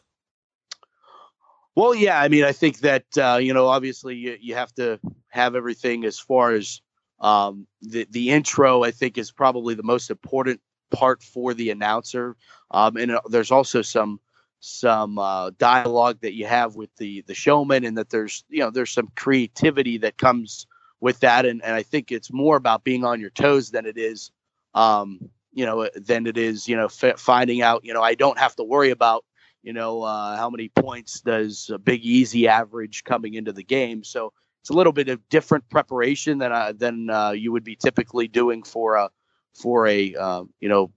Well, 1.77 1.93
yeah, 1.93 2.19
I 2.19 2.27
mean, 2.27 2.43
I 2.43 2.53
think 2.53 2.79
that 2.79 3.05
uh, 3.19 3.37
you 3.39 3.53
know, 3.53 3.67
obviously, 3.67 4.15
you, 4.15 4.35
you 4.41 4.55
have 4.55 4.73
to 4.77 4.99
have 5.29 5.55
everything 5.55 6.05
as 6.05 6.17
far 6.17 6.53
as 6.53 6.81
um, 7.19 7.67
the 7.83 8.07
the 8.09 8.31
intro. 8.31 8.81
I 8.81 8.89
think 8.89 9.15
is 9.15 9.29
probably 9.31 9.75
the 9.75 9.83
most 9.83 10.09
important 10.09 10.59
part 10.89 11.21
for 11.21 11.53
the 11.53 11.69
announcer, 11.69 12.35
um, 12.71 12.97
and 12.97 13.11
uh, 13.11 13.21
there's 13.29 13.51
also 13.51 13.83
some 13.83 14.19
some 14.59 15.19
uh, 15.19 15.51
dialogue 15.59 16.17
that 16.21 16.33
you 16.33 16.47
have 16.47 16.75
with 16.75 16.89
the 16.95 17.21
the 17.27 17.35
showman, 17.35 17.85
and 17.85 17.95
that 17.99 18.09
there's 18.09 18.43
you 18.49 18.61
know 18.61 18.71
there's 18.71 18.89
some 18.89 19.09
creativity 19.15 19.99
that 19.99 20.17
comes 20.17 20.65
with 20.99 21.19
that, 21.19 21.45
and 21.45 21.63
and 21.63 21.75
I 21.75 21.83
think 21.83 22.11
it's 22.11 22.33
more 22.33 22.55
about 22.57 22.85
being 22.85 23.05
on 23.05 23.19
your 23.21 23.29
toes 23.29 23.69
than 23.69 23.85
it 23.85 23.99
is 23.99 24.31
um, 24.73 25.29
you 25.53 25.65
know, 25.65 25.87
than 25.95 26.25
it 26.25 26.37
is, 26.37 26.67
you 26.67 26.75
know, 26.75 26.85
f- 26.85 27.19
finding 27.19 27.61
out, 27.61 27.83
you 27.83 27.93
know, 27.93 28.01
I 28.03 28.13
don't 28.15 28.37
have 28.37 28.55
to 28.57 28.63
worry 28.63 28.91
about, 28.91 29.25
you 29.63 29.73
know, 29.73 30.03
uh, 30.03 30.37
how 30.37 30.49
many 30.49 30.69
points 30.69 31.21
does 31.21 31.69
a 31.73 31.77
Big 31.77 32.05
Easy 32.05 32.47
average 32.47 33.03
coming 33.03 33.33
into 33.33 33.51
the 33.51 33.63
game. 33.63 34.03
So 34.03 34.33
it's 34.61 34.69
a 34.69 34.73
little 34.73 34.93
bit 34.93 35.09
of 35.09 35.27
different 35.29 35.69
preparation 35.69 36.39
than 36.39 36.51
uh, 36.51 36.73
than 36.75 37.09
uh, 37.09 37.31
you 37.31 37.51
would 37.51 37.63
be 37.63 37.75
typically 37.75 38.27
doing 38.27 38.63
for 38.63 38.95
a 38.95 39.09
for 39.53 39.87
a 39.87 40.15
uh, 40.15 40.43
you 40.59 40.69
know 40.69 40.91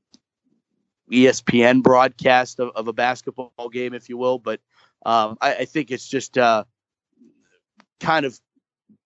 ESPN 1.11 1.83
broadcast 1.83 2.61
of, 2.61 2.71
of, 2.77 2.89
a 2.89 2.93
basketball 2.93 3.69
game, 3.73 3.95
if 3.95 4.09
you 4.09 4.17
will. 4.17 4.39
But 4.39 4.61
um, 5.05 5.39
I, 5.41 5.55
I, 5.55 5.65
think 5.65 5.91
it's 5.91 6.07
just 6.07 6.39
uh, 6.39 6.65
kind 7.99 8.25
of 8.25 8.39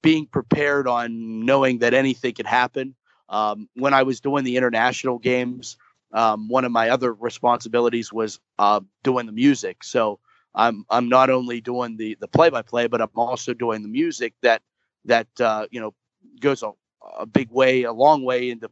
being 0.03 0.27
prepared 0.27 0.87
on 0.87 1.45
knowing 1.45 1.79
that 1.79 1.95
anything 1.95 2.35
could 2.35 2.47
happen. 2.47 2.95
Um, 3.29 3.69
when 3.75 3.95
I 3.95 4.03
was 4.03 4.21
doing 4.21 4.45
the 4.45 4.57
international 4.57 5.19
games, 5.19 5.79
um, 6.15 6.49
one 6.49 6.65
of 6.65 6.73
my 6.73 6.91
other 6.91 7.12
responsibilities 7.15 8.12
was 8.12 8.41
uh, 8.59 8.81
doing 9.03 9.27
the 9.27 9.33
music. 9.33 9.85
So 9.85 10.21
I'm 10.55 10.87
I'm 10.91 11.09
not 11.11 11.31
only 11.31 11.61
doing 11.61 11.97
the 11.99 12.17
the 12.21 12.29
play 12.29 12.51
by 12.51 12.62
play, 12.62 12.87
but 12.89 13.03
I'm 13.03 13.11
also 13.17 13.55
doing 13.55 13.83
the 13.83 13.89
music 13.89 14.35
that 14.43 14.62
that 15.07 15.29
uh, 15.41 15.67
you 15.71 15.81
know 15.81 15.95
goes 16.41 16.62
a, 16.62 16.73
a 17.19 17.27
big 17.27 17.51
way, 17.51 17.85
a 17.85 17.93
long 17.93 18.25
way 18.25 18.51
into 18.51 18.71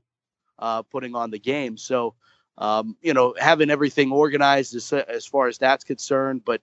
uh, 0.59 0.83
putting 0.83 1.15
on 1.17 1.31
the 1.31 1.39
game. 1.39 1.77
So 1.77 2.15
um, 2.59 2.97
you 3.03 3.15
know, 3.15 3.35
having 3.39 3.71
everything 3.71 4.13
organized 4.13 4.75
as, 4.77 4.93
as 4.93 5.27
far 5.27 5.49
as 5.49 5.59
that's 5.59 5.85
concerned, 5.85 6.43
but 6.45 6.61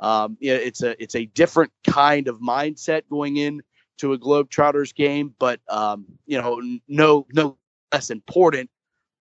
um, 0.00 0.36
yeah, 0.40 0.54
it's 0.54 0.82
a 0.82 1.00
it's 1.02 1.14
a 1.16 1.26
different 1.26 1.72
kind 1.86 2.28
of 2.28 2.40
mindset 2.40 3.02
going 3.10 3.36
in 3.36 3.62
to 3.98 4.12
a 4.12 4.18
Globetrotters 4.18 4.94
game, 4.94 5.34
but 5.38 5.60
um, 5.68 6.06
you 6.26 6.40
know, 6.40 6.60
no 6.88 7.26
no 7.32 7.58
less 7.92 8.10
important 8.10 8.70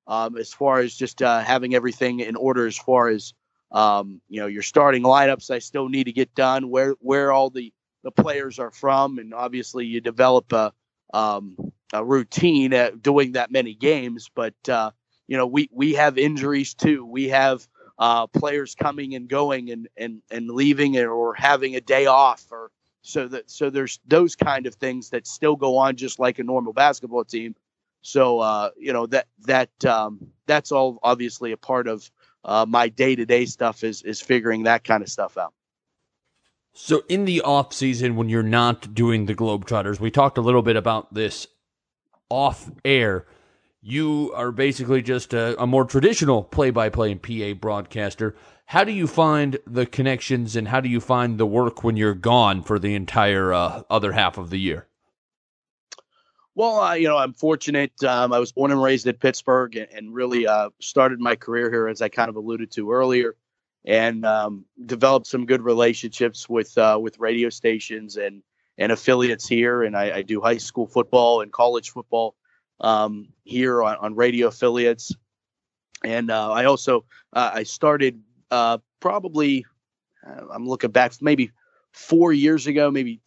um, 0.08 0.38
as 0.38 0.54
far 0.54 0.80
as 0.80 0.96
just 0.96 1.22
uh, 1.22 1.40
having 1.40 1.76
everything 1.76 2.20
in 2.20 2.36
order 2.36 2.68
as 2.68 2.78
far 2.78 3.10
as 3.10 3.34
um, 3.72 4.22
you 4.30 4.40
know 4.40 4.48
your 4.48 4.62
starting 4.62 5.04
lineups. 5.04 5.50
I 5.50 5.60
still 5.60 5.90
need 5.90 6.06
to 6.06 6.12
get 6.12 6.34
done 6.36 6.70
where 6.70 6.96
where 7.00 7.32
all 7.32 7.50
the 7.50 7.74
the 8.04 8.12
players 8.12 8.60
are 8.60 8.72
from, 8.72 9.20
and 9.20 9.34
obviously 9.34 9.86
you 9.86 10.02
develop 10.02 10.52
a 10.54 10.74
um, 11.14 11.56
a 11.94 12.04
routine 12.04 12.74
at 12.74 13.02
doing 13.02 13.34
that 13.34 13.52
many 13.52 13.74
games. 13.74 14.30
But 14.34 14.56
uh, 14.68 14.92
you 15.28 15.38
know 15.38 15.48
we 15.48 15.70
we 15.72 15.94
have 15.94 16.18
injuries 16.18 16.74
too. 16.74 17.06
We 17.06 17.30
have 17.30 17.68
uh, 17.98 18.28
players 18.28 18.76
coming 18.76 19.16
and 19.16 19.28
going 19.28 19.72
and 19.72 19.88
and 19.98 20.22
and 20.30 20.50
leaving 20.50 20.98
or 20.98 21.34
having 21.34 21.76
a 21.76 21.82
day 21.82 22.06
off 22.06 22.46
or 22.52 22.72
so 23.02 23.28
that 23.28 23.50
so 23.50 23.70
there's 23.70 24.00
those 24.08 24.36
kind 24.36 24.66
of 24.66 24.76
things 24.76 25.10
that 25.10 25.28
still 25.28 25.56
go 25.56 25.78
on 25.78 25.96
just 25.96 26.20
like 26.20 26.40
a 26.40 26.44
normal 26.44 26.74
basketball 26.74 27.26
team 27.26 27.56
so 28.04 28.40
uh, 28.40 28.70
you 28.78 28.94
know 28.94 29.08
that 29.08 29.28
that 29.40 29.86
um, 29.86 30.20
that's 30.46 30.72
all 30.72 31.00
obviously 31.02 31.54
a 31.54 31.58
part 31.58 31.88
of 31.88 32.12
uh, 32.44 32.66
my 32.68 32.90
day 32.90 33.16
to 33.16 33.26
day 33.26 33.46
stuff 33.46 33.84
is 33.84 34.04
is 34.04 34.22
figuring 34.22 34.64
that 34.64 34.84
kind 34.84 35.02
of 35.02 35.10
stuff 35.10 35.38
out. 35.38 35.54
So 36.74 37.04
in 37.08 37.26
the 37.26 37.42
off 37.42 37.72
season, 37.72 38.16
when 38.16 38.30
you're 38.30 38.44
not 38.44 38.94
doing 38.94 39.26
the 39.26 39.36
Globetrotters, 39.36 40.00
we 40.00 40.12
talked 40.12 40.38
a 40.38 40.42
little 40.42 40.62
bit 40.64 40.76
about 40.76 41.14
this 41.14 41.48
off 42.30 42.70
air. 42.84 43.26
You 43.82 44.32
are 44.36 44.52
basically 44.52 45.02
just 45.02 45.34
a, 45.34 45.62
a 45.62 45.68
more 45.68 45.86
traditional 45.86 46.44
play 46.44 46.72
by 46.72 46.90
play 46.90 47.12
and 47.12 47.22
PA 47.22 47.54
broadcaster. 47.54 48.36
How 48.66 48.84
do 48.84 48.92
you 48.92 49.08
find 49.08 49.60
the 49.68 49.86
connections 49.86 50.56
and 50.56 50.68
how 50.68 50.82
do 50.82 50.90
you 50.90 51.00
find 51.00 51.38
the 51.38 51.46
work 51.46 51.84
when 51.84 51.96
you're 51.96 52.16
gone 52.16 52.64
for 52.64 52.80
the 52.80 52.96
entire 52.96 53.54
uh, 53.54 53.84
other 53.90 54.14
half 54.14 54.38
of 54.38 54.50
the 54.50 54.60
year? 54.60 54.88
Well, 56.56 56.80
uh, 56.80 56.94
you 56.94 57.08
know, 57.08 57.18
I'm 57.18 57.34
fortunate. 57.34 57.92
Um, 58.04 58.32
I 58.32 58.40
was 58.40 58.52
born 58.52 58.72
and 58.72 58.82
raised 58.82 59.08
at 59.08 59.20
Pittsburgh 59.20 59.76
and, 59.76 59.88
and 59.92 60.14
really 60.14 60.46
uh, 60.46 60.70
started 60.80 61.20
my 61.20 61.36
career 61.36 61.72
here, 61.72 61.88
as 61.88 62.02
I 62.02 62.10
kind 62.10 62.30
of 62.30 62.36
alluded 62.36 62.72
to 62.74 62.92
earlier, 62.92 63.36
and 63.86 64.24
um, 64.24 64.66
developed 64.86 65.26
some 65.26 65.48
good 65.48 65.64
relationships 65.64 66.48
with 66.48 66.78
uh, 66.78 67.00
with 67.02 67.18
radio 67.20 67.50
stations 67.50 68.18
and 68.18 68.44
and 68.78 68.92
affiliates 68.92 69.48
here. 69.48 69.84
And 69.84 69.98
I, 69.98 70.18
I 70.18 70.22
do 70.22 70.42
high 70.42 70.58
school 70.58 70.86
football 70.86 71.42
and 71.42 71.52
college 71.52 71.90
football 71.90 72.36
um, 72.82 73.30
here 73.44 73.82
on, 73.82 73.98
on, 73.98 74.16
radio 74.16 74.48
affiliates. 74.48 75.12
And 76.04 76.30
uh, 76.30 76.52
I 76.52 76.66
also 76.66 77.06
uh, 77.34 77.52
I 77.54 77.64
started 77.64 78.22
uh, 78.52 78.78
probably 79.00 79.66
I'm 80.52 80.68
looking 80.68 80.92
back 80.92 81.14
maybe 81.20 81.52
four 81.94 82.32
years 82.32 82.68
ago, 82.68 82.92
maybe 82.92 83.22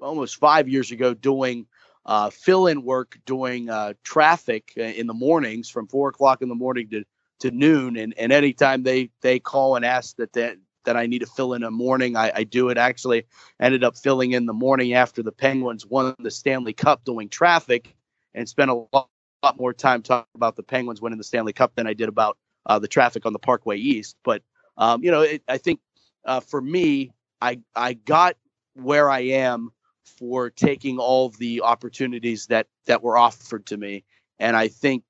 almost 0.00 0.36
five 0.36 0.66
years 0.66 0.92
ago, 0.92 1.12
doing 1.12 1.66
uh, 2.10 2.28
fill 2.28 2.66
in 2.66 2.82
work 2.82 3.16
doing 3.24 3.70
uh, 3.70 3.94
traffic 4.02 4.72
uh, 4.76 4.82
in 4.82 5.06
the 5.06 5.14
mornings 5.14 5.70
from 5.70 5.86
four 5.86 6.08
o'clock 6.08 6.42
in 6.42 6.48
the 6.48 6.56
morning 6.56 6.88
to, 6.90 7.04
to 7.38 7.52
noon. 7.52 7.96
And, 7.96 8.12
and 8.18 8.32
anytime 8.32 8.82
they, 8.82 9.10
they 9.20 9.38
call 9.38 9.76
and 9.76 9.84
ask 9.84 10.16
that, 10.16 10.32
that, 10.32 10.56
that 10.86 10.96
I 10.96 11.06
need 11.06 11.20
to 11.20 11.26
fill 11.26 11.54
in 11.54 11.62
a 11.62 11.70
morning, 11.70 12.16
I, 12.16 12.32
I 12.34 12.42
do 12.42 12.68
it. 12.68 12.78
Actually, 12.78 13.26
ended 13.60 13.84
up 13.84 13.96
filling 13.96 14.32
in 14.32 14.46
the 14.46 14.52
morning 14.52 14.92
after 14.92 15.22
the 15.22 15.30
Penguins 15.30 15.86
won 15.86 16.16
the 16.18 16.32
Stanley 16.32 16.72
Cup 16.72 17.04
doing 17.04 17.28
traffic 17.28 17.94
and 18.34 18.48
spent 18.48 18.72
a 18.72 18.84
lot, 18.92 19.08
lot 19.44 19.60
more 19.60 19.72
time 19.72 20.02
talking 20.02 20.26
about 20.34 20.56
the 20.56 20.64
Penguins 20.64 21.00
winning 21.00 21.18
the 21.18 21.24
Stanley 21.24 21.52
Cup 21.52 21.76
than 21.76 21.86
I 21.86 21.94
did 21.94 22.08
about 22.08 22.38
uh, 22.66 22.80
the 22.80 22.88
traffic 22.88 23.24
on 23.24 23.32
the 23.32 23.38
Parkway 23.38 23.76
East. 23.76 24.16
But, 24.24 24.42
um, 24.78 25.04
you 25.04 25.12
know, 25.12 25.22
it, 25.22 25.44
I 25.46 25.58
think 25.58 25.78
uh, 26.24 26.40
for 26.40 26.60
me, 26.60 27.12
I, 27.40 27.60
I 27.76 27.92
got 27.92 28.36
where 28.74 29.08
I 29.08 29.20
am 29.20 29.70
for 30.18 30.50
taking 30.50 30.98
all 30.98 31.30
the 31.30 31.62
opportunities 31.62 32.46
that 32.46 32.66
that 32.86 33.02
were 33.02 33.16
offered 33.16 33.66
to 33.66 33.76
me. 33.76 34.04
And 34.38 34.56
i 34.56 34.68
think 34.68 35.04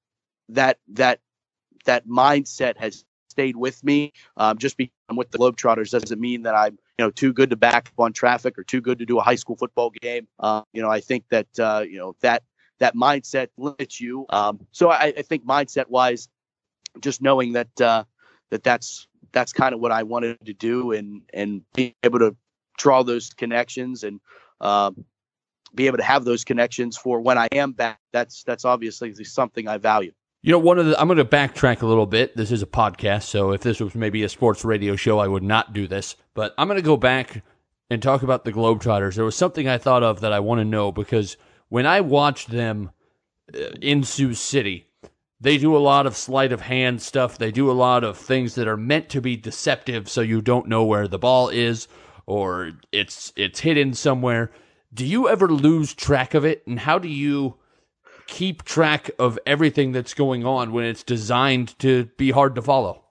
that 0.51 0.79
that 0.89 1.21
that 1.87 2.07
mindset 2.07 2.77
has 2.77 3.05
stayed 3.29 3.57
with 3.57 3.83
me. 3.85 4.13
Um, 4.37 4.59
just 4.59 4.77
because 4.77 4.93
i'm 5.09 5.17
with 5.17 5.31
the 5.31 5.39
globetrotters 5.39 5.91
doesn't 5.91 6.21
mean 6.21 6.43
that 6.43 6.55
i'm 6.55 6.79
you 6.99 7.05
know 7.05 7.11
too 7.11 7.33
good 7.33 7.51
to 7.51 7.57
back 7.57 7.89
up 7.89 8.01
on 8.01 8.13
traffic 8.13 8.59
or 8.59 8.65
too 8.65 8.81
good 8.81 8.99
to 8.99 9.07
do 9.07 9.19
a 9.19 9.23
high 9.23 9.37
school 9.37 9.57
football 9.57 9.91
game. 9.91 10.27
Uh, 10.39 10.63
you 10.73 10.83
know 10.83 10.91
i 10.91 11.01
think 11.01 11.25
that 11.31 11.59
uh, 11.59 11.85
you 11.87 11.99
know 11.99 12.15
that 12.21 12.43
that 12.79 12.97
mindset 12.97 13.49
limits 13.59 14.01
you. 14.01 14.25
Um, 14.31 14.67
so 14.73 14.89
I, 14.89 15.13
I, 15.15 15.21
think 15.23 15.45
mindset 15.45 15.89
wise 15.89 16.31
just 16.99 17.21
knowing 17.21 17.53
that 17.53 17.79
uh, 17.79 18.05
that 18.51 18.63
that's 18.63 19.07
that's 19.33 19.53
kind 19.53 19.75
of 19.75 19.81
what 19.81 19.93
i 19.93 20.03
wanted 20.03 20.39
to 20.45 20.53
do 20.53 20.93
and 20.93 21.23
and 21.33 21.63
being 21.75 21.95
able 22.03 22.19
to 22.19 22.37
draw 22.77 23.03
those 23.03 23.31
connections 23.31 24.05
and 24.05 24.21
um, 24.61 25.05
be 25.75 25.87
able 25.87 25.99
to 25.99 26.05
have 26.05 26.25
those 26.25 26.45
connections 26.45 26.97
for 26.97 27.21
when 27.21 27.39
I 27.39 27.49
am 27.53 27.73
back. 27.73 27.99
That's 28.13 28.43
that's 28.45 28.65
obviously 28.65 29.13
something 29.25 29.69
I 29.69 29.79
value. 29.79 30.13
You 30.43 30.53
know, 30.53 30.59
one 30.59 30.79
of 30.79 30.87
the 30.87 31.01
I'm 31.01 31.07
going 31.07 31.19
to 31.19 31.25
backtrack 31.25 31.83
a 31.83 31.87
little 31.87 32.07
bit. 32.07 32.37
This 32.37 32.51
is 32.51 32.63
a 32.63 32.67
podcast, 32.67 33.25
so 33.25 33.53
if 33.53 33.61
this 33.61 33.81
was 33.81 33.95
maybe 33.95 34.23
a 34.23 34.29
sports 34.29 34.65
radio 34.65 34.97
show, 34.97 35.19
I 35.19 35.29
would 35.29 35.43
not 35.43 35.73
do 35.73 35.87
this. 35.87 36.17
But 36.35 36.55
I'm 36.57 36.67
going 36.67 36.79
to 36.79 36.83
go 36.83 36.97
back 36.97 37.43
and 37.91 38.03
talk 38.03 38.23
about 38.23 38.45
the 38.45 38.53
Globetrotters. 38.53 39.17
There 39.17 39.25
was 39.25 39.37
something 39.37 39.69
I 39.69 39.79
thought 39.79 40.03
of 40.03 40.21
that 40.21 40.33
I 40.33 40.41
want 40.41 40.61
to 40.61 40.65
know 40.65 40.93
because 40.93 41.37
when 41.69 41.87
I 41.87 42.01
watched 42.01 42.51
them 42.51 42.91
uh, 43.55 43.59
in 43.83 44.03
Sioux 44.03 44.33
City, 44.33 44.87
they 45.41 45.59
do 45.59 45.77
a 45.77 45.79
lot 45.79 46.07
of 46.07 46.17
sleight 46.17 46.53
of 46.53 46.63
hand 46.63 47.03
stuff. 47.03 47.37
They 47.37 47.51
do 47.51 47.71
a 47.71 47.73
lot 47.73 48.05
of 48.05 48.17
things 48.17 48.55
that 48.55 48.69
are 48.69 48.77
meant 48.77 49.09
to 49.11 49.21
be 49.21 49.37
deceptive, 49.37 50.09
so 50.09 50.21
you 50.21 50.41
don't 50.41 50.69
know 50.69 50.85
where 50.85 51.09
the 51.09 51.19
ball 51.19 51.49
is 51.49 51.89
or 52.31 52.71
it's 52.93 53.33
it's 53.35 53.61
hidden 53.61 53.93
somewhere. 53.93 54.53
Do 54.95 55.05
you 55.05 55.29
ever 55.29 55.49
lose 55.49 55.93
track 55.93 56.33
of 56.33 56.45
it, 56.45 56.65
and 56.65 56.79
how 56.79 56.99
do 56.99 57.09
you 57.09 57.57
keep 58.29 58.63
track 58.63 59.11
of 59.19 59.37
everything 59.45 59.91
that's 59.91 60.15
going 60.15 60.47
on 60.47 60.71
when 60.71 60.85
it's 60.85 61.03
designed 61.03 61.77
to 61.81 62.05
be 62.17 62.31
hard 62.31 62.55
to 62.55 62.63
follow? 62.63 63.05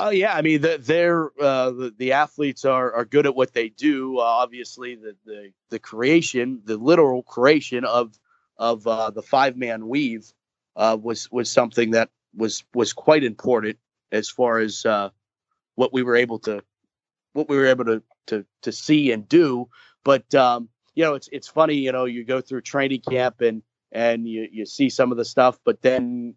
Oh 0.00 0.08
yeah, 0.08 0.34
I 0.34 0.40
mean 0.40 0.62
the, 0.62 0.78
they're 0.80 1.30
uh, 1.38 1.70
the, 1.70 1.94
the 1.98 2.12
athletes 2.12 2.64
are, 2.64 2.90
are 2.94 3.04
good 3.04 3.26
at 3.26 3.34
what 3.34 3.52
they 3.52 3.68
do. 3.68 4.18
Uh, 4.18 4.22
obviously, 4.22 4.94
the, 4.94 5.16
the 5.26 5.52
the 5.68 5.78
creation, 5.78 6.62
the 6.64 6.78
literal 6.78 7.22
creation 7.22 7.84
of 7.84 8.18
of 8.56 8.86
uh, 8.86 9.10
the 9.10 9.22
five 9.22 9.54
man 9.54 9.86
weave 9.86 10.32
uh, 10.76 10.96
was 11.00 11.30
was 11.30 11.50
something 11.50 11.90
that 11.90 12.08
was 12.34 12.64
was 12.72 12.94
quite 12.94 13.22
important 13.22 13.76
as 14.10 14.30
far 14.30 14.60
as 14.60 14.86
uh, 14.86 15.10
what 15.74 15.92
we 15.92 16.02
were 16.02 16.16
able 16.16 16.38
to 16.38 16.62
what 17.34 17.50
we 17.50 17.56
were 17.58 17.66
able 17.66 17.84
to 17.84 18.02
to 18.26 18.44
to 18.62 18.72
see 18.72 19.12
and 19.12 19.28
do. 19.28 19.68
But 20.04 20.34
um, 20.34 20.68
you 20.94 21.04
know, 21.04 21.14
it's 21.14 21.28
it's 21.32 21.48
funny. 21.48 21.74
You 21.74 21.92
know, 21.92 22.04
you 22.04 22.24
go 22.24 22.40
through 22.40 22.62
training 22.62 23.02
camp 23.08 23.40
and 23.40 23.62
and 23.90 24.26
you 24.28 24.48
you 24.50 24.66
see 24.66 24.88
some 24.88 25.10
of 25.10 25.18
the 25.18 25.24
stuff, 25.24 25.58
but 25.64 25.82
then 25.82 26.34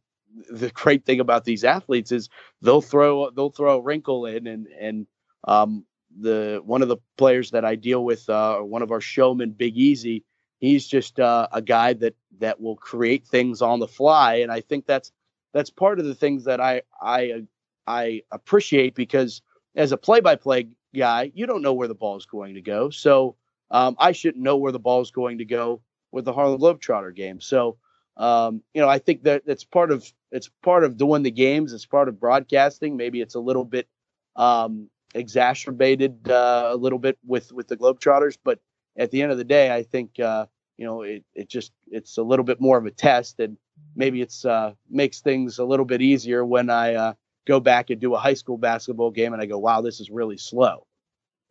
the 0.49 0.69
great 0.69 1.05
thing 1.05 1.19
about 1.19 1.45
these 1.45 1.63
athletes 1.63 2.11
is 2.11 2.29
they'll 2.61 2.81
throw 2.81 3.29
they'll 3.31 3.49
throw 3.49 3.77
a 3.77 3.81
wrinkle 3.81 4.25
in 4.25 4.47
and 4.47 4.67
and 4.79 5.07
um, 5.47 5.85
the 6.19 6.61
one 6.65 6.81
of 6.81 6.87
the 6.87 6.97
players 7.17 7.51
that 7.51 7.65
I 7.65 7.75
deal 7.75 8.03
with, 8.03 8.29
uh, 8.29 8.59
one 8.59 8.81
of 8.81 8.91
our 8.91 9.01
showmen, 9.01 9.51
Big 9.51 9.77
Easy, 9.77 10.23
he's 10.59 10.87
just 10.87 11.19
uh, 11.19 11.47
a 11.51 11.61
guy 11.61 11.93
that 11.93 12.15
that 12.39 12.59
will 12.59 12.75
create 12.75 13.25
things 13.25 13.61
on 13.61 13.79
the 13.79 13.87
fly, 13.87 14.35
and 14.35 14.51
I 14.51 14.61
think 14.61 14.85
that's 14.85 15.11
that's 15.53 15.69
part 15.69 15.99
of 15.99 16.05
the 16.05 16.15
things 16.15 16.45
that 16.45 16.59
I 16.59 16.81
I 17.01 17.43
I 17.87 18.21
appreciate 18.31 18.95
because 18.95 19.41
as 19.75 19.91
a 19.91 19.97
play-by-play 19.97 20.69
guy, 20.95 21.31
you 21.35 21.45
don't 21.45 21.61
know 21.61 21.73
where 21.73 21.87
the 21.87 21.95
ball 21.95 22.17
is 22.17 22.25
going 22.25 22.55
to 22.55 22.61
go. 22.61 22.89
So 22.89 23.35
um, 23.71 23.95
I 23.99 24.11
shouldn't 24.11 24.43
know 24.43 24.57
where 24.57 24.71
the 24.71 24.79
ball 24.79 25.01
is 25.01 25.11
going 25.11 25.39
to 25.39 25.45
go 25.45 25.81
with 26.11 26.25
the 26.25 26.33
Harlem 26.33 26.59
Globetrotter 26.59 27.15
game. 27.15 27.41
So 27.41 27.77
um, 28.17 28.61
you 28.73 28.81
know, 28.81 28.89
I 28.89 28.99
think 28.99 29.23
that 29.23 29.43
it's 29.45 29.63
part 29.63 29.91
of 29.91 30.11
it's 30.31 30.49
part 30.63 30.83
of 30.83 30.97
doing 30.97 31.23
the 31.23 31.31
games. 31.31 31.73
It's 31.73 31.85
part 31.85 32.07
of 32.07 32.19
broadcasting. 32.19 32.95
Maybe 32.95 33.21
it's 33.21 33.35
a 33.35 33.39
little 33.39 33.65
bit 33.65 33.87
um, 34.35 34.89
exacerbated 35.13 36.29
uh, 36.29 36.69
a 36.71 36.75
little 36.77 36.99
bit 36.99 37.17
with 37.25 37.51
with 37.51 37.67
the 37.67 37.77
Globetrotters, 37.77 38.37
but 38.43 38.59
at 38.97 39.11
the 39.11 39.21
end 39.21 39.31
of 39.31 39.37
the 39.37 39.43
day, 39.43 39.73
I 39.73 39.83
think 39.83 40.19
uh, 40.19 40.45
you 40.77 40.85
know 40.85 41.01
it 41.01 41.23
it 41.33 41.49
just 41.49 41.73
it's 41.87 42.17
a 42.17 42.23
little 42.23 42.45
bit 42.45 42.61
more 42.61 42.77
of 42.77 42.85
a 42.85 42.91
test, 42.91 43.39
and 43.41 43.57
maybe 43.95 44.21
it's 44.21 44.45
uh, 44.45 44.73
makes 44.89 45.19
things 45.19 45.59
a 45.59 45.65
little 45.65 45.85
bit 45.85 46.01
easier 46.01 46.45
when 46.45 46.69
I 46.69 46.95
uh, 46.95 47.13
go 47.45 47.59
back 47.59 47.89
and 47.89 47.99
do 48.01 48.13
a 48.15 48.19
high 48.19 48.33
school 48.33 48.57
basketball 48.57 49.11
game 49.11 49.33
and 49.33 49.41
I 49.41 49.45
go, 49.45 49.57
wow, 49.57 49.81
this 49.81 49.99
is 49.99 50.09
really 50.09 50.37
slow. 50.37 50.85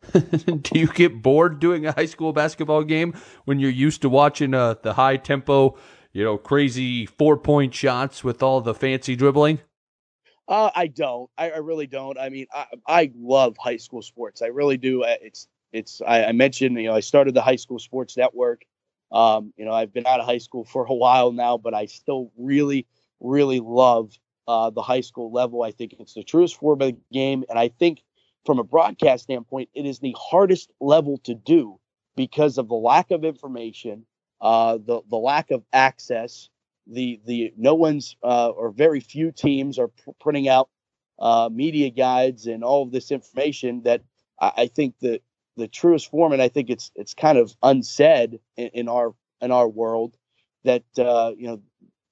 do 0.13 0.79
you 0.79 0.87
get 0.87 1.21
bored 1.21 1.59
doing 1.59 1.85
a 1.85 1.91
high 1.91 2.05
school 2.05 2.33
basketball 2.33 2.83
game 2.83 3.15
when 3.45 3.59
you're 3.59 3.71
used 3.71 4.01
to 4.01 4.09
watching 4.09 4.53
uh, 4.53 4.75
the 4.83 4.93
high 4.93 5.17
tempo, 5.17 5.77
you 6.11 6.23
know, 6.23 6.37
crazy 6.37 7.05
four 7.05 7.37
point 7.37 7.73
shots 7.73 8.23
with 8.23 8.43
all 8.43 8.61
the 8.61 8.75
fancy 8.75 9.15
dribbling? 9.15 9.59
Uh, 10.47 10.69
I 10.75 10.87
don't. 10.87 11.29
I, 11.37 11.49
I, 11.49 11.57
really 11.57 11.87
don't. 11.87 12.19
I 12.19 12.29
mean, 12.29 12.45
I, 12.53 12.65
I 12.85 13.11
love 13.17 13.55
high 13.57 13.77
school 13.77 14.03
sports. 14.03 14.43
I 14.43 14.47
really 14.47 14.77
do. 14.77 15.03
It's 15.03 15.47
it's. 15.73 16.01
I, 16.05 16.25
I 16.25 16.31
mentioned, 16.33 16.77
you 16.77 16.83
know, 16.83 16.93
I 16.93 16.99
started 16.99 17.33
the 17.33 17.41
high 17.41 17.55
school 17.55 17.79
sports 17.79 18.15
network. 18.15 18.63
Um, 19.11 19.53
you 19.57 19.65
know, 19.65 19.71
I've 19.71 19.91
been 19.91 20.05
out 20.05 20.19
of 20.19 20.27
high 20.27 20.37
school 20.37 20.63
for 20.63 20.85
a 20.85 20.93
while 20.93 21.31
now, 21.31 21.57
but 21.57 21.73
I 21.73 21.87
still 21.87 22.31
really, 22.37 22.85
really 23.19 23.59
love 23.59 24.11
uh, 24.47 24.69
the 24.69 24.81
high 24.81 25.01
school 25.01 25.31
level. 25.31 25.63
I 25.63 25.71
think 25.71 25.95
it's 25.99 26.13
the 26.13 26.23
truest 26.23 26.57
form 26.57 26.81
of 26.81 26.87
the 26.87 26.97
game, 27.11 27.43
and 27.49 27.57
I 27.57 27.69
think 27.69 28.01
from 28.45 28.59
a 28.59 28.63
broadcast 28.63 29.23
standpoint, 29.23 29.69
it 29.73 29.85
is 29.85 29.99
the 29.99 30.15
hardest 30.17 30.71
level 30.79 31.17
to 31.23 31.33
do 31.33 31.79
because 32.15 32.57
of 32.57 32.67
the 32.67 32.75
lack 32.75 33.11
of 33.11 33.25
information, 33.25 34.05
uh, 34.41 34.77
the 34.77 35.01
the 35.09 35.17
lack 35.17 35.51
of 35.51 35.63
access, 35.73 36.49
the 36.87 37.19
the 37.25 37.53
no 37.57 37.73
one's 37.73 38.15
uh, 38.23 38.49
or 38.49 38.71
very 38.71 38.99
few 38.99 39.31
teams 39.31 39.79
are 39.79 39.89
p- 39.89 40.11
putting 40.19 40.47
out 40.47 40.69
uh, 41.19 41.49
media 41.51 41.89
guides 41.89 42.45
and 42.47 42.63
all 42.63 42.83
of 42.83 42.91
this 42.91 43.11
information 43.11 43.81
that 43.83 44.01
I, 44.39 44.51
I 44.57 44.67
think 44.67 44.99
that 44.99 45.21
the 45.57 45.67
truest 45.67 46.09
form, 46.11 46.33
and 46.33 46.41
I 46.41 46.49
think 46.49 46.69
it's 46.69 46.91
it's 46.95 47.13
kind 47.13 47.37
of 47.37 47.55
unsaid 47.63 48.39
in, 48.57 48.67
in 48.73 48.89
our 48.89 49.13
in 49.41 49.51
our 49.51 49.67
world 49.67 50.17
that 50.63 50.83
uh, 50.97 51.31
you 51.37 51.47
know 51.47 51.61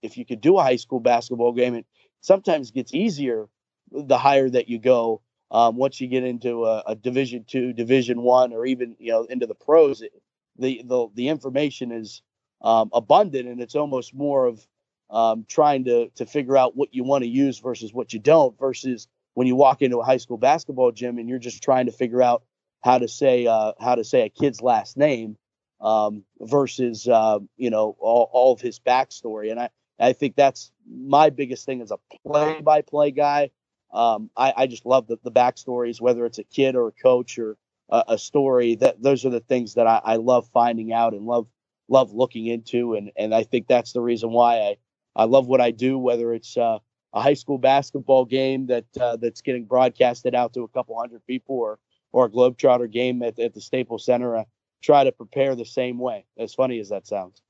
if 0.02 0.18
you 0.18 0.26
could 0.26 0.42
do 0.42 0.58
a 0.58 0.64
high 0.64 0.76
school 0.76 1.00
basketball 1.00 1.54
game, 1.54 1.76
it 1.76 1.86
sometimes 2.24 2.72
gets 2.72 2.94
easier 2.94 3.48
the 3.92 4.18
higher 4.18 4.50
that 4.50 4.70
you 4.70 4.80
go. 4.80 5.22
Um, 5.52 5.76
once 5.78 6.02
you 6.02 6.08
get 6.08 6.24
into 6.24 6.66
a, 6.66 6.84
a 6.88 6.96
Division 6.96 7.46
two, 7.48 7.74
Division 7.74 8.24
one, 8.24 8.54
or 8.54 8.66
even 8.66 8.96
you 8.98 9.12
know 9.12 9.26
into 9.26 9.46
the 9.46 9.54
pros, 9.54 10.02
it, 10.02 10.12
the 10.58 10.82
the 10.84 11.08
the 11.14 11.30
information 11.30 11.92
is 11.92 12.24
um, 12.64 12.90
abundant, 12.92 13.48
and 13.48 13.62
it's 13.62 13.76
almost 13.76 14.16
more 14.16 14.48
of 14.48 14.66
um, 15.12 15.46
trying 15.48 15.84
to 15.86 16.10
to 16.16 16.26
figure 16.26 16.58
out 16.58 16.76
what 16.76 16.90
you 16.94 17.04
want 17.04 17.24
to 17.24 17.30
use 17.30 17.60
versus 17.60 17.94
what 17.94 18.14
you 18.14 18.20
don't. 18.20 18.58
Versus 18.58 19.08
when 19.36 19.46
you 19.46 19.56
walk 19.56 19.84
into 19.84 20.00
a 20.00 20.04
high 20.04 20.18
school 20.18 20.38
basketball 20.38 20.92
gym 20.92 21.20
and 21.20 21.30
you're 21.30 21.40
just 21.40 21.62
trying 21.64 21.86
to 21.86 21.92
figure 21.92 22.22
out 22.24 22.44
how 22.84 22.98
to 22.98 23.08
say 23.08 23.46
uh, 23.46 23.74
how 23.80 23.94
to 23.94 24.04
say 24.04 24.22
a 24.26 24.30
kid's 24.30 24.62
last 24.62 24.98
name 24.98 25.38
um, 25.82 26.24
versus 26.42 27.08
uh, 27.08 27.38
you 27.58 27.70
know 27.70 27.96
all, 28.00 28.30
all 28.34 28.54
of 28.54 28.62
his 28.62 28.80
backstory. 28.80 29.52
And 29.52 29.60
I 29.60 29.70
I 30.00 30.14
think 30.14 30.36
that's 30.36 30.72
my 30.90 31.30
biggest 31.30 31.66
thing 31.66 31.82
as 31.82 31.92
a 31.92 31.98
play-by-play 32.26 33.12
guy. 33.12 33.52
Um, 33.92 34.30
I, 34.36 34.54
I 34.58 34.68
just 34.68 34.86
love 34.86 35.08
the, 35.08 35.18
the 35.24 35.32
backstories, 35.32 36.02
whether 36.02 36.26
it's 36.26 36.40
a 36.40 36.44
kid 36.44 36.76
or 36.76 36.88
a 36.88 36.92
coach 36.92 37.38
or 37.38 37.58
a, 37.90 38.04
a 38.10 38.18
story. 38.18 38.76
That 38.76 39.02
those 39.02 39.24
are 39.26 39.30
the 39.30 39.40
things 39.40 39.76
that 39.76 39.86
I, 39.86 40.02
I 40.04 40.16
love 40.16 40.50
finding 40.52 40.92
out 40.92 41.14
and 41.14 41.26
love 41.26 41.48
love 41.90 42.12
looking 42.12 42.48
into, 42.48 42.96
and 42.96 43.12
and 43.16 43.36
I 43.36 43.44
think 43.44 43.68
that's 43.68 43.94
the 43.94 44.02
reason 44.02 44.32
why 44.32 44.58
I 44.58 44.78
I 45.16 45.26
love 45.26 45.48
what 45.48 45.62
I 45.62 45.72
do, 45.72 46.00
whether 46.00 46.34
it's 46.34 46.58
uh, 46.58 46.80
a 47.14 47.22
high 47.22 47.36
school 47.36 47.60
basketball 47.60 48.26
game 48.26 48.66
that 48.68 48.86
uh, 49.00 49.18
that's 49.18 49.42
getting 49.42 49.66
broadcasted 49.66 50.34
out 50.34 50.54
to 50.54 50.64
a 50.64 50.68
couple 50.70 50.98
hundred 50.98 51.26
people, 51.28 51.56
or 51.56 51.78
or 52.12 52.26
a 52.26 52.30
Globetrotter 52.30 52.92
game 52.92 53.22
at, 53.22 53.38
at 53.38 53.54
the 53.54 53.62
Staples 53.62 54.06
Center. 54.06 54.36
I 54.38 54.46
try 54.82 55.04
to 55.04 55.12
prepare 55.12 55.56
the 55.56 55.66
same 55.66 56.00
way. 56.00 56.26
As 56.38 56.54
funny 56.56 56.80
as 56.80 56.90
that 56.90 57.06
sounds. 57.06 57.42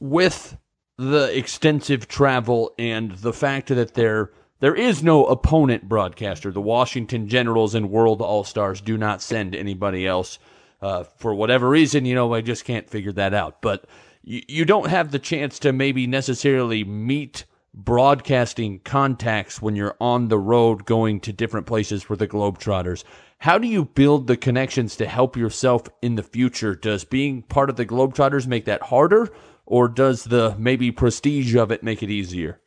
With 0.00 0.56
the 0.98 1.36
extensive 1.36 2.08
travel 2.08 2.74
and 2.78 3.12
the 3.12 3.32
fact 3.32 3.68
that 3.68 3.94
there 3.94 4.32
there 4.60 4.74
is 4.74 5.04
no 5.04 5.24
opponent 5.26 5.88
broadcaster, 5.88 6.50
the 6.50 6.60
Washington 6.60 7.28
Generals 7.28 7.76
and 7.76 7.90
World 7.90 8.20
All 8.20 8.42
Stars 8.42 8.80
do 8.80 8.98
not 8.98 9.22
send 9.22 9.54
anybody 9.54 10.04
else. 10.04 10.40
Uh, 10.82 11.04
for 11.04 11.32
whatever 11.32 11.68
reason, 11.68 12.04
you 12.04 12.14
know, 12.16 12.34
I 12.34 12.40
just 12.40 12.64
can't 12.64 12.90
figure 12.90 13.12
that 13.12 13.34
out. 13.34 13.62
But 13.62 13.84
you, 14.24 14.42
you 14.48 14.64
don't 14.64 14.88
have 14.88 15.12
the 15.12 15.20
chance 15.20 15.60
to 15.60 15.72
maybe 15.72 16.08
necessarily 16.08 16.82
meet 16.82 17.44
broadcasting 17.72 18.80
contacts 18.80 19.62
when 19.62 19.76
you're 19.76 19.96
on 20.00 20.26
the 20.26 20.38
road 20.38 20.84
going 20.84 21.20
to 21.20 21.32
different 21.32 21.66
places 21.66 22.02
for 22.02 22.16
the 22.16 22.26
Globetrotters. 22.26 23.04
How 23.38 23.58
do 23.58 23.68
you 23.68 23.84
build 23.84 24.26
the 24.26 24.36
connections 24.36 24.96
to 24.96 25.06
help 25.06 25.36
yourself 25.36 25.82
in 26.02 26.16
the 26.16 26.24
future? 26.24 26.74
Does 26.74 27.04
being 27.04 27.42
part 27.42 27.70
of 27.70 27.76
the 27.76 27.86
Globetrotters 27.86 28.48
make 28.48 28.64
that 28.64 28.82
harder, 28.82 29.30
or 29.68 29.86
does 29.86 30.24
the 30.24 30.56
maybe 30.58 30.90
prestige 30.90 31.54
of 31.54 31.70
it 31.70 31.82
make 31.82 32.02
it 32.02 32.10
easier? 32.10 32.58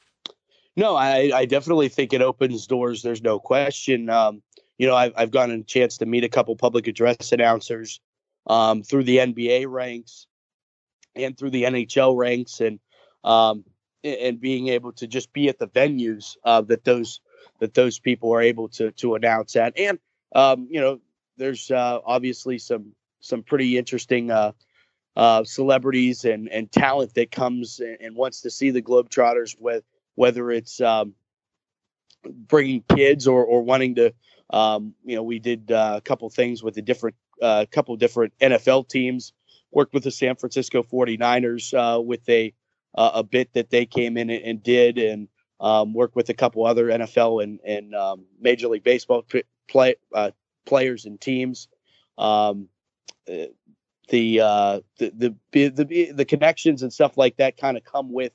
No, 0.75 0.95
I, 0.95 1.31
I 1.33 1.45
definitely 1.45 1.89
think 1.89 2.13
it 2.13 2.21
opens 2.21 2.67
doors. 2.67 3.01
There's 3.01 3.23
no 3.23 3.39
question. 3.39 4.09
Um, 4.09 4.43
you 4.77 4.87
know, 4.87 4.95
I've, 4.95 5.13
I've 5.17 5.31
gotten 5.31 5.61
a 5.61 5.63
chance 5.63 5.97
to 5.97 6.05
meet 6.05 6.23
a 6.23 6.29
couple 6.29 6.55
public 6.55 6.85
address 6.87 7.31
announcers 7.31 7.99
um, 8.45 8.83
through 8.83 9.03
the 9.05 9.17
NBA 9.17 9.65
ranks 9.67 10.27
and 11.15 11.35
through 11.35 11.49
the 11.49 11.63
NHL 11.63 12.15
ranks, 12.15 12.61
and 12.61 12.79
um, 13.23 13.65
and 14.03 14.39
being 14.39 14.69
able 14.69 14.93
to 14.93 15.07
just 15.07 15.33
be 15.33 15.49
at 15.49 15.57
the 15.57 15.67
venues 15.67 16.37
uh, 16.45 16.61
that 16.61 16.83
those 16.83 17.19
that 17.59 17.73
those 17.73 17.97
people 17.99 18.31
are 18.33 18.41
able 18.41 18.69
to 18.69 18.91
to 18.91 19.15
announce 19.15 19.55
at, 19.55 19.77
and 19.77 19.99
um, 20.33 20.67
you 20.69 20.79
know, 20.79 21.01
there's 21.37 21.71
uh, 21.71 21.99
obviously 22.05 22.59
some 22.59 22.93
some 23.19 23.43
pretty 23.43 23.77
interesting 23.77 24.29
uh, 24.29 24.51
uh, 25.15 25.43
celebrities 25.43 26.25
and 26.25 26.49
and 26.49 26.71
talent 26.71 27.13
that 27.15 27.31
comes 27.31 27.79
and, 27.79 28.15
wants 28.15 28.41
to 28.41 28.49
see 28.49 28.71
the 28.71 28.81
Globetrotters 28.81 29.59
with 29.59 29.83
whether 30.15 30.51
it's 30.51 30.79
um, 30.81 31.13
bringing 32.23 32.83
kids 32.95 33.27
or 33.27 33.43
or 33.43 33.61
wanting 33.61 33.95
to. 33.95 34.13
Um, 34.49 34.95
you 35.05 35.15
know, 35.15 35.23
we 35.23 35.39
did 35.39 35.71
uh, 35.71 35.93
a 35.97 36.01
couple 36.01 36.29
things 36.29 36.61
with 36.61 36.77
a 36.77 36.81
different 36.81 37.15
uh, 37.41 37.65
couple 37.71 37.95
different 37.95 38.33
NFL 38.39 38.89
teams 38.89 39.33
worked 39.71 39.93
with 39.93 40.03
the 40.03 40.11
San 40.11 40.35
Francisco 40.35 40.83
49ers 40.83 41.73
uh, 41.73 42.01
with 42.01 42.27
a 42.29 42.53
uh, 42.93 43.11
a 43.15 43.23
bit 43.23 43.53
that 43.53 43.69
they 43.69 43.85
came 43.85 44.17
in 44.17 44.29
and, 44.29 44.61
did, 44.61 44.97
and 44.97 45.29
um, 45.61 45.93
worked 45.93 46.13
with 46.13 46.27
a 46.27 46.33
couple 46.33 46.65
other 46.65 46.87
NFL 46.87 47.41
and 47.41 47.59
and 47.65 47.95
um, 47.95 48.25
Major 48.39 48.67
League 48.67 48.83
Baseball 48.83 49.25
play 49.69 49.95
uh, 50.13 50.31
players 50.65 51.05
and 51.05 51.19
teams. 51.19 51.67
Um, 52.17 52.67
uh, 53.31 53.45
the, 54.11 54.41
uh, 54.41 54.81
the, 54.99 55.35
the 55.53 55.69
the 55.69 56.11
the 56.11 56.25
connections 56.25 56.83
and 56.83 56.93
stuff 56.93 57.17
like 57.17 57.37
that 57.37 57.57
kind 57.57 57.77
of 57.77 57.83
come 57.83 58.13
with 58.13 58.33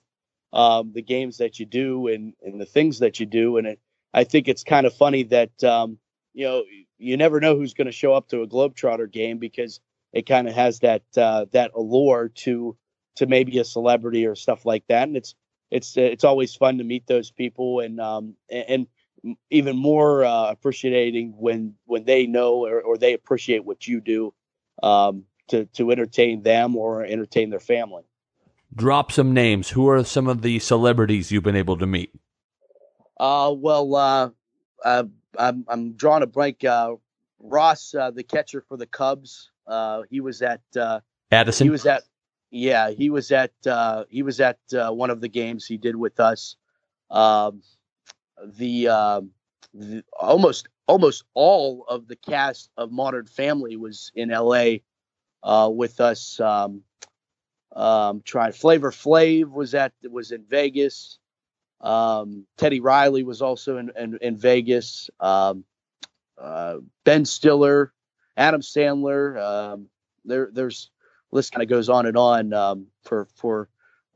um, 0.53 0.93
the 0.95 1.03
games 1.03 1.39
that 1.39 1.61
you 1.61 1.67
do 1.67 2.09
and 2.09 2.35
and 2.43 2.61
the 2.61 2.67
things 2.67 2.99
that 2.99 3.21
you 3.21 3.27
do, 3.27 3.59
and 3.59 3.67
it, 3.69 3.81
I 4.13 4.25
think 4.25 4.49
it's 4.49 4.65
kind 4.65 4.87
of 4.87 4.95
funny 4.95 5.23
that 5.25 5.63
um, 5.63 5.99
you 6.35 6.47
know 6.47 6.65
you 6.99 7.17
never 7.17 7.41
know 7.41 7.57
who's 7.57 7.75
going 7.75 7.87
to 7.87 7.93
show 7.93 8.13
up 8.15 8.29
to 8.29 8.43
a 8.43 8.49
Globetrotter 8.49 9.11
game 9.11 9.39
because 9.39 9.81
it 10.13 10.27
kind 10.27 10.49
of 10.49 10.55
has 10.55 10.81
that 10.81 11.03
uh, 11.17 11.47
that 11.53 11.73
allure 11.75 12.31
to 12.37 12.77
to 13.17 13.27
maybe 13.27 13.59
a 13.59 13.65
celebrity 13.65 14.27
or 14.27 14.35
stuff 14.35 14.65
like 14.65 14.85
that. 14.89 15.09
And 15.09 15.17
it's 15.17 15.35
it's 15.71 15.97
it's 15.97 16.25
always 16.25 16.55
fun 16.55 16.79
to 16.79 16.85
meet 16.85 17.07
those 17.07 17.31
people 17.31 17.81
and 17.81 18.01
um 18.01 18.35
and 18.51 18.87
even 19.51 19.77
more 19.77 20.25
uh, 20.25 20.51
appreciating 20.51 21.35
when 21.37 21.75
when 21.85 22.05
they 22.05 22.27
know 22.27 22.65
or, 22.65 22.81
or 22.81 22.97
they 22.97 23.13
appreciate 23.13 23.65
what 23.65 23.87
you 23.87 24.01
do 24.01 24.33
um 24.83 25.25
to 25.49 25.67
to 25.67 25.91
entertain 25.91 26.43
them 26.43 26.77
or 26.77 27.05
entertain 27.05 27.51
their 27.51 27.61
family. 27.61 28.05
Drop 28.75 29.13
some 29.13 29.33
names. 29.33 29.71
Who 29.71 29.89
are 29.89 30.05
some 30.05 30.27
of 30.27 30.43
the 30.43 30.59
celebrities 30.59 31.31
you've 31.31 31.45
been 31.45 31.57
able 31.57 31.79
to 31.79 31.87
meet? 31.87 32.13
Uh, 33.19 33.55
well, 33.57 33.95
uh, 33.95 34.31
uh 34.85 35.05
I'm 35.39 35.65
I'm 35.69 35.93
drawing 35.93 36.23
a 36.23 36.27
blank. 36.27 36.65
Uh, 36.65 36.97
Ross, 37.39 37.95
uh, 37.95 38.11
the 38.11 38.23
catcher 38.23 38.65
for 38.67 38.77
the 38.77 38.87
Cubs, 38.87 39.51
uh, 39.67 40.03
he 40.11 40.21
was 40.21 40.43
at 40.43 40.63
uh, 40.77 41.01
Addison. 41.31 41.67
He 41.67 41.71
was 41.71 41.87
at 41.87 42.03
yeah, 42.51 42.91
he 42.91 43.11
was 43.11 43.33
at 43.33 43.53
uh, 43.67 44.05
he 44.09 44.23
was 44.23 44.41
at 44.41 44.59
uh, 44.73 44.91
one 44.91 45.11
of 45.11 45.21
the 45.21 45.29
games 45.29 45.67
he 45.67 45.77
did 45.77 45.97
with 45.97 46.21
us. 46.21 46.57
Um, 47.11 47.63
the, 48.45 48.89
uh, 48.89 49.21
the, 49.75 50.05
almost 50.19 50.69
almost 50.87 51.25
all 51.35 51.85
of 51.89 52.09
the 52.09 52.17
cast 52.17 52.71
of 52.77 52.93
Modern 52.93 53.27
Family 53.27 53.77
was 53.77 54.13
in 54.15 54.31
L.A. 54.31 54.83
Uh, 55.43 55.71
with 55.73 56.01
us. 56.01 56.41
Um, 56.41 56.83
um, 57.75 58.23
trying 58.25 58.53
Flavor 58.53 58.91
Flav 58.91 59.53
was 59.53 59.75
at 59.75 59.93
was 60.03 60.33
in 60.33 60.45
Vegas. 60.45 61.19
Um, 61.81 62.47
Teddy 62.57 62.81
Riley 62.81 63.23
was 63.23 63.43
also 63.43 63.77
in 63.77 63.93
in, 63.97 64.19
in 64.23 64.37
Vegas. 64.37 65.11
Um, 65.21 65.65
uh, 66.39 66.79
ben 67.05 67.25
Stiller, 67.25 67.93
Adam 68.37 68.61
Sandler. 68.61 69.41
Um, 69.41 69.89
there, 70.25 70.49
there's 70.53 70.91
list 71.31 71.53
kind 71.53 71.63
of 71.63 71.69
goes 71.69 71.89
on 71.89 72.07
and 72.07 72.17
on 72.17 72.53
um, 72.53 72.87
for 73.03 73.29
for 73.35 73.69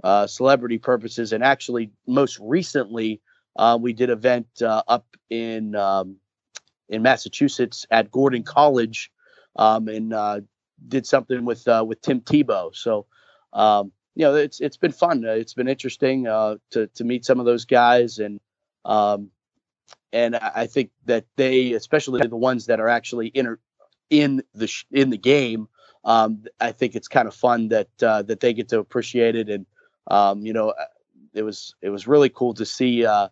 uh, 0.03 0.27
celebrity 0.27 0.79
purposes. 0.79 1.33
And 1.33 1.45
actually, 1.45 1.91
most 2.07 2.39
recently, 2.41 3.21
uh, 3.57 3.79
we 3.81 3.93
did 3.93 4.11
event 4.11 4.47
uh, 4.63 4.83
up 4.89 5.07
in 5.29 5.75
um, 5.75 6.17
in 6.89 7.03
Massachusetts 7.03 7.87
at 7.91 8.11
Gordon 8.11 8.43
College, 8.43 9.11
um, 9.57 9.89
and 9.89 10.13
uh, 10.13 10.41
did 10.89 11.07
something 11.07 11.45
with 11.45 11.67
uh, 11.69 11.85
with 11.87 12.01
Tim 12.01 12.21
Tebow. 12.21 12.75
So. 12.75 13.07
Um, 13.53 13.93
you 14.17 14.27
know, 14.27 14.35
it's 14.35 14.61
it's 14.61 14.77
been 14.77 14.93
fun. 14.93 15.25
It's 15.25 15.55
been 15.55 15.69
interesting 15.69 16.25
to 16.25 16.61
to 16.73 17.05
meet 17.05 17.25
some 17.25 17.41
of 17.41 17.47
those 17.47 17.65
guys, 17.65 18.19
and 18.19 18.41
um, 18.85 19.31
and 20.13 20.37
I 20.37 20.67
think 20.67 20.91
that 21.07 21.25
they, 21.37 21.73
especially 21.73 22.27
the 22.27 22.37
ones 22.37 22.67
that 22.67 22.81
are 22.81 22.89
actually 22.89 23.29
in 23.29 23.57
in 24.11 24.43
the 24.55 24.67
sh- 24.67 24.87
in 24.91 25.11
the 25.11 25.19
game, 25.19 25.69
um, 26.05 26.45
I 26.61 26.73
think 26.73 26.97
it's 26.97 27.09
kind 27.09 27.29
of 27.29 27.35
fun 27.35 27.69
that 27.69 27.89
uh, 28.03 28.23
that 28.23 28.41
they 28.41 28.53
get 28.53 28.69
to 28.71 28.79
appreciate 28.81 29.37
it, 29.37 29.49
and 29.49 29.67
um, 30.09 30.45
you 30.45 30.53
know, 30.53 30.71
uh, 30.71 30.85
it 31.33 31.43
was 31.43 31.75
it 31.81 31.91
was 31.91 32.09
really 32.09 32.29
cool 32.29 32.55
to 32.55 32.67
see 32.67 33.07
uh, 33.07 33.29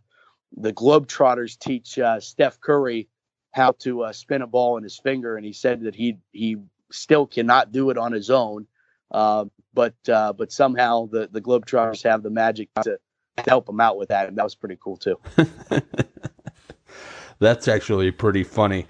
the 0.57 0.73
Globetrotters 0.73 1.59
teach 1.59 1.99
uh, 1.99 2.21
Steph 2.21 2.61
Curry 2.61 3.09
how 3.51 3.73
to 3.81 4.03
uh, 4.05 4.13
spin 4.13 4.43
a 4.43 4.47
ball 4.47 4.77
in 4.77 4.85
his 4.85 4.99
finger, 4.99 5.37
and 5.37 5.45
he 5.45 5.53
said 5.53 5.83
that 5.83 5.97
he 5.97 6.19
he 6.33 6.57
still 6.91 7.27
cannot 7.27 7.73
do 7.73 7.91
it 7.91 7.99
on 7.99 8.13
his 8.13 8.31
own, 8.31 8.67
uh, 9.11 9.45
but 9.75 9.95
but 10.05 10.53
somehow 10.53 11.07
the 11.07 11.29
the 11.31 11.41
Globetrotters 11.41 12.03
have 12.05 12.23
the 12.23 12.31
magic 12.31 12.69
to, 12.75 12.83
to 12.83 12.99
help 13.47 13.69
him 13.69 13.81
out 13.81 13.97
with 13.97 14.09
that, 14.09 14.29
and 14.29 14.39
that 14.39 14.45
was 14.45 14.55
pretty 14.55 14.79
cool 14.81 14.97
too. 14.97 15.19
That's 17.41 17.69
actually 17.69 18.11
pretty 18.11 18.43
funny. 18.43 18.87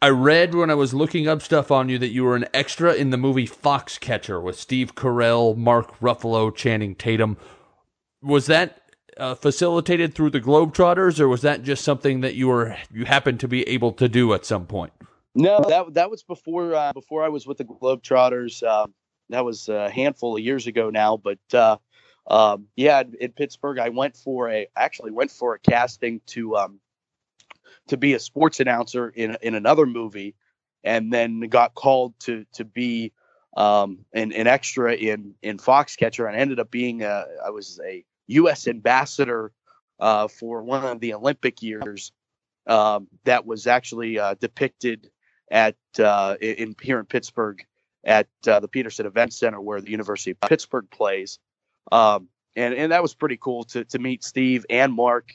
I 0.00 0.10
read 0.10 0.54
when 0.54 0.70
I 0.70 0.74
was 0.74 0.94
looking 0.94 1.26
up 1.26 1.42
stuff 1.42 1.72
on 1.72 1.88
you 1.88 1.98
that 1.98 2.10
you 2.10 2.22
were 2.22 2.36
an 2.36 2.46
extra 2.54 2.94
in 2.94 3.10
the 3.10 3.16
movie 3.16 3.48
Foxcatcher 3.48 4.40
with 4.40 4.56
Steve 4.58 4.94
Carell, 4.94 5.56
Mark 5.56 5.98
Ruffalo, 5.98 6.54
Channing 6.54 6.94
Tatum. 6.94 7.36
Was 8.22 8.46
that 8.46 8.80
uh, 9.16 9.34
facilitated 9.34 10.14
through 10.14 10.30
the 10.30 10.40
Globetrotters, 10.40 11.18
or 11.18 11.26
was 11.26 11.42
that 11.42 11.64
just 11.64 11.82
something 11.82 12.20
that 12.20 12.36
you 12.36 12.46
were 12.46 12.76
you 12.92 13.06
happened 13.06 13.40
to 13.40 13.48
be 13.48 13.68
able 13.68 13.90
to 13.92 14.08
do 14.08 14.32
at 14.34 14.46
some 14.46 14.66
point? 14.66 14.92
No, 15.34 15.60
that 15.68 15.94
that 15.94 16.10
was 16.10 16.22
before 16.22 16.74
uh, 16.74 16.92
before 16.92 17.24
I 17.24 17.28
was 17.28 17.46
with 17.46 17.58
the 17.58 17.64
Globetrotters. 17.64 18.62
Uh, 18.62 18.86
that 19.30 19.44
was 19.44 19.68
a 19.68 19.90
handful 19.90 20.36
of 20.36 20.42
years 20.42 20.66
ago 20.66 20.90
now, 20.90 21.16
but 21.16 21.38
uh, 21.52 21.76
um, 22.26 22.66
yeah, 22.76 23.02
in 23.20 23.32
Pittsburgh, 23.32 23.78
I 23.78 23.90
went 23.90 24.16
for 24.16 24.50
a 24.50 24.66
actually 24.76 25.12
went 25.12 25.30
for 25.30 25.54
a 25.54 25.58
casting 25.58 26.20
to 26.28 26.56
um, 26.56 26.80
to 27.88 27.96
be 27.96 28.14
a 28.14 28.18
sports 28.18 28.60
announcer 28.60 29.08
in 29.08 29.36
in 29.42 29.54
another 29.54 29.86
movie, 29.86 30.34
and 30.82 31.12
then 31.12 31.40
got 31.40 31.74
called 31.74 32.14
to 32.20 32.44
to 32.54 32.64
be 32.64 33.12
um, 33.56 34.04
an, 34.12 34.32
an 34.32 34.46
extra 34.46 34.94
in 34.94 35.34
in 35.42 35.58
Foxcatcher, 35.58 36.26
and 36.26 36.36
ended 36.36 36.58
up 36.60 36.70
being 36.70 37.02
a 37.02 37.26
I 37.44 37.50
was 37.50 37.80
a 37.84 38.04
U.S. 38.28 38.66
ambassador 38.66 39.52
uh, 40.00 40.28
for 40.28 40.62
one 40.62 40.84
of 40.84 41.00
the 41.00 41.14
Olympic 41.14 41.62
years 41.62 42.12
um, 42.66 43.08
that 43.24 43.46
was 43.46 43.66
actually 43.66 44.18
uh, 44.18 44.34
depicted 44.40 45.10
at 45.50 45.76
uh, 45.98 46.36
in 46.40 46.74
here 46.82 46.98
in 46.98 47.06
Pittsburgh 47.06 47.64
at 48.04 48.28
uh, 48.46 48.60
the 48.60 48.68
Petersen 48.68 49.06
Event 49.06 49.32
Center 49.32 49.60
where 49.60 49.80
the 49.80 49.90
University 49.90 50.30
of 50.30 50.40
Pittsburgh 50.40 50.90
plays. 50.90 51.38
Um, 51.90 52.28
and 52.56 52.74
and 52.74 52.92
that 52.92 53.02
was 53.02 53.14
pretty 53.14 53.36
cool 53.36 53.64
to 53.64 53.84
to 53.84 53.98
meet 53.98 54.24
Steve 54.24 54.66
and 54.68 54.92
Mark 54.92 55.32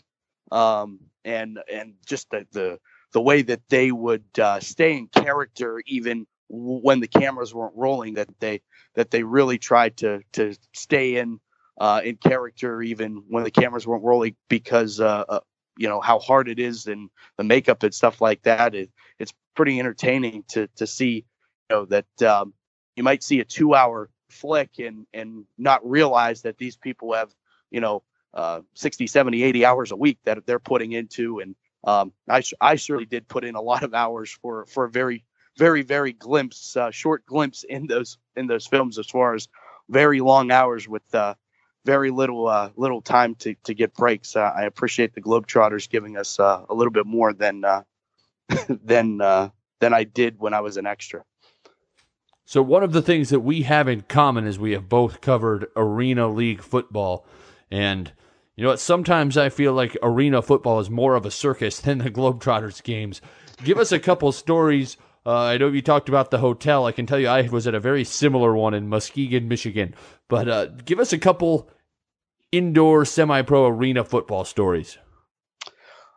um, 0.52 1.00
and 1.26 1.60
and 1.72 1.94
just 2.06 2.30
the 2.30 2.46
the, 2.52 2.80
the 3.14 3.22
way 3.22 3.42
that 3.42 3.62
they 3.70 3.92
would 3.92 4.26
uh, 4.40 4.60
stay 4.60 4.98
in 4.98 5.08
character 5.08 5.82
even 5.86 6.28
when 6.50 7.00
the 7.00 7.08
cameras 7.08 7.54
weren't 7.54 7.76
rolling 7.76 8.16
that 8.16 8.28
they 8.40 8.62
that 8.96 9.12
they 9.12 9.24
really 9.24 9.58
tried 9.58 9.98
to 9.98 10.22
to 10.34 10.56
stay 10.74 11.18
in 11.18 11.40
uh, 11.80 12.02
in 12.04 12.16
character 12.18 12.82
even 12.82 13.24
when 13.28 13.44
the 13.44 13.52
cameras 13.52 13.88
weren't 13.88 14.04
rolling 14.04 14.36
because 14.50 15.00
uh, 15.00 15.24
uh, 15.28 15.40
you 15.78 15.88
know 15.88 16.02
how 16.02 16.20
hard 16.20 16.48
it 16.50 16.60
is 16.60 16.88
and 16.88 17.10
the 17.38 17.44
makeup 17.44 17.84
and 17.84 17.94
stuff 17.94 18.22
like 18.22 18.42
that 18.44 18.76
it, 18.76 18.90
it's 19.20 19.34
pretty 19.56 19.80
entertaining 19.80 20.44
to 20.48 20.68
to 20.76 20.86
see 20.88 21.26
you 21.70 21.76
know 21.76 21.86
that 21.86 22.22
um, 22.22 22.54
you 22.96 23.04
might 23.04 23.24
see 23.24 23.40
a 23.40 23.46
two 23.46 23.76
hour 23.76 24.10
flick 24.30 24.80
and 24.80 25.06
and 25.14 25.46
not 25.58 25.88
realize 25.88 26.42
that 26.42 26.58
these 26.58 26.76
people 26.76 27.14
have 27.14 27.34
you 27.72 27.82
know 27.82 28.04
uh, 28.34 28.62
60, 28.74 29.08
70, 29.08 29.44
80 29.44 29.66
hours 29.66 29.92
a 29.92 29.96
week 29.96 30.18
that 30.26 30.46
they're 30.46 30.60
putting 30.60 30.92
into. 30.92 31.40
And 31.40 31.56
um, 31.84 32.14
I, 32.28 32.42
I 32.60 32.76
certainly 32.76 33.06
did 33.06 33.28
put 33.28 33.44
in 33.44 33.56
a 33.56 33.62
lot 33.62 33.84
of 33.84 33.94
hours 33.94 34.32
for, 34.42 34.66
for 34.66 34.86
a 34.86 34.90
very, 34.90 35.24
very, 35.58 35.84
very 35.84 36.14
glimpse, 36.14 36.76
uh, 36.76 36.92
short 36.92 37.26
glimpse 37.26 37.64
in 37.64 37.88
those, 37.88 38.18
in 38.36 38.48
those 38.48 38.66
films, 38.66 38.98
as 38.98 39.08
far 39.08 39.36
as 39.36 39.48
very 39.90 40.20
long 40.20 40.52
hours 40.52 40.88
with, 40.88 41.04
uh, 41.14 41.36
very 41.86 42.12
little, 42.12 42.48
uh, 42.48 42.70
little 42.76 43.02
time 43.02 43.36
to, 43.36 43.56
to 43.66 43.74
get 43.74 43.94
breaks. 43.94 44.36
Uh, 44.36 44.52
I 44.56 44.64
appreciate 44.64 45.14
the 45.14 45.22
Globetrotters 45.22 45.90
giving 45.90 46.18
us 46.18 46.40
uh, 46.40 46.66
a 46.70 46.74
little 46.74 46.92
bit 46.92 47.06
more 47.06 47.34
than, 47.34 47.66
uh, 47.66 47.84
than, 48.70 49.22
uh, 49.22 49.50
than 49.80 49.94
I 49.94 50.04
did 50.04 50.40
when 50.40 50.54
I 50.54 50.62
was 50.62 50.78
an 50.78 50.86
extra. 50.86 51.24
So 52.46 52.62
one 52.62 52.84
of 52.84 52.92
the 52.92 53.02
things 53.02 53.30
that 53.30 53.40
we 53.40 53.64
have 53.64 53.88
in 53.88 54.02
common 54.02 54.46
is 54.46 54.60
we 54.60 54.72
have 54.72 54.90
both 54.90 55.22
covered 55.22 55.68
arena 55.76 56.28
league 56.28 56.62
football 56.62 57.26
and 57.72 58.12
you 58.56 58.64
know 58.64 58.70
what? 58.70 58.80
Sometimes 58.80 59.36
I 59.36 59.50
feel 59.50 59.74
like 59.74 59.98
arena 60.04 60.42
football 60.42 60.80
is 60.80 60.90
more 60.90 61.16
of 61.16 61.26
a 61.26 61.32
circus 61.32 61.80
than 61.82 62.00
the 62.00 62.12
Globetrotters 62.12 62.84
games. 62.84 63.22
Give 63.64 63.78
us 63.78 63.92
a 63.92 64.00
couple 64.00 64.32
stories. 64.32 64.98
Uh, 65.26 65.44
I 65.44 65.58
know 65.58 65.70
you 65.70 65.82
talked 65.82 66.10
about 66.10 66.32
the 66.32 66.40
hotel. 66.40 66.86
I 66.86 66.92
can 66.92 67.06
tell 67.06 67.18
you 67.18 67.28
I 67.28 67.48
was 67.48 67.66
at 67.66 67.74
a 67.74 67.80
very 67.80 68.04
similar 68.04 68.56
one 68.56 68.74
in 68.74 68.90
Muskegon, 68.90 69.48
Michigan. 69.48 69.96
But 70.28 70.86
give 70.86 71.00
us 71.00 71.14
a 71.14 71.18
couple 71.18 71.70
indoor 72.54 73.04
semi-pro 73.04 73.66
arena 73.66 74.04
football 74.04 74.46
stories. 74.46 75.00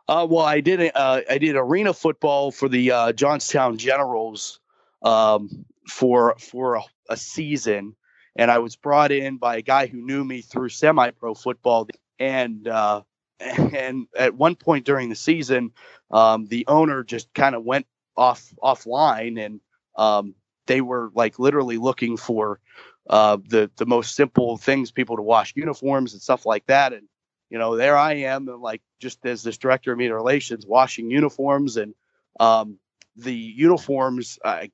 Uh, 0.07 0.25
well, 0.29 0.45
I 0.45 0.61
did 0.61 0.91
uh, 0.95 1.21
I 1.29 1.37
did 1.37 1.57
arena 1.57 1.93
football 1.93 2.51
for 2.51 2.69
the 2.69 2.91
uh, 2.91 3.11
Johnstown 3.11 3.77
Generals 3.77 4.61
um, 5.01 5.65
for 5.89 6.35
for 6.39 6.75
a, 6.75 6.81
a, 7.09 7.17
season, 7.17 7.95
and 8.35 8.49
I 8.49 8.59
was 8.59 8.77
brought 8.77 9.11
in 9.11 9.37
by 9.37 9.57
a 9.57 9.61
guy 9.61 9.87
who 9.87 9.97
knew 9.97 10.23
me 10.23 10.41
through 10.41 10.69
semi-pro 10.69 11.33
football. 11.33 11.89
And 12.19 12.67
uh, 12.69 13.01
and 13.39 14.07
at 14.17 14.35
one 14.35 14.55
point 14.55 14.85
during 14.85 15.09
the 15.09 15.15
season, 15.15 15.71
um, 16.11 16.45
the 16.45 16.65
owner 16.67 17.03
just 17.03 17.33
kind 17.33 17.55
of 17.55 17.65
went 17.65 17.87
off 18.15 18.53
offline, 18.63 19.43
and 19.43 19.59
um, 19.97 20.35
they 20.67 20.79
were 20.79 21.11
like 21.15 21.37
literally 21.37 21.77
looking 21.77 22.15
for 22.15 22.61
uh, 23.09 23.37
the 23.47 23.71
the 23.77 23.85
most 23.85 24.15
simple 24.15 24.57
things, 24.57 24.91
people 24.91 25.17
to 25.17 25.21
wash 25.21 25.53
uniforms 25.55 26.13
and 26.13 26.21
stuff 26.21 26.45
like 26.45 26.65
that, 26.67 26.93
and 26.93 27.07
you 27.49 27.57
know 27.57 27.75
there 27.75 27.97
I 27.97 28.13
am, 28.13 28.47
and 28.47 28.61
like 28.61 28.81
just 28.99 29.25
as 29.25 29.43
this 29.43 29.57
director 29.57 29.91
of 29.91 29.97
media 29.97 30.15
relations, 30.15 30.65
washing 30.65 31.09
uniforms, 31.09 31.77
and 31.77 31.93
um, 32.39 32.79
the 33.15 33.33
uniforms. 33.33 34.39
Uh, 34.43 34.67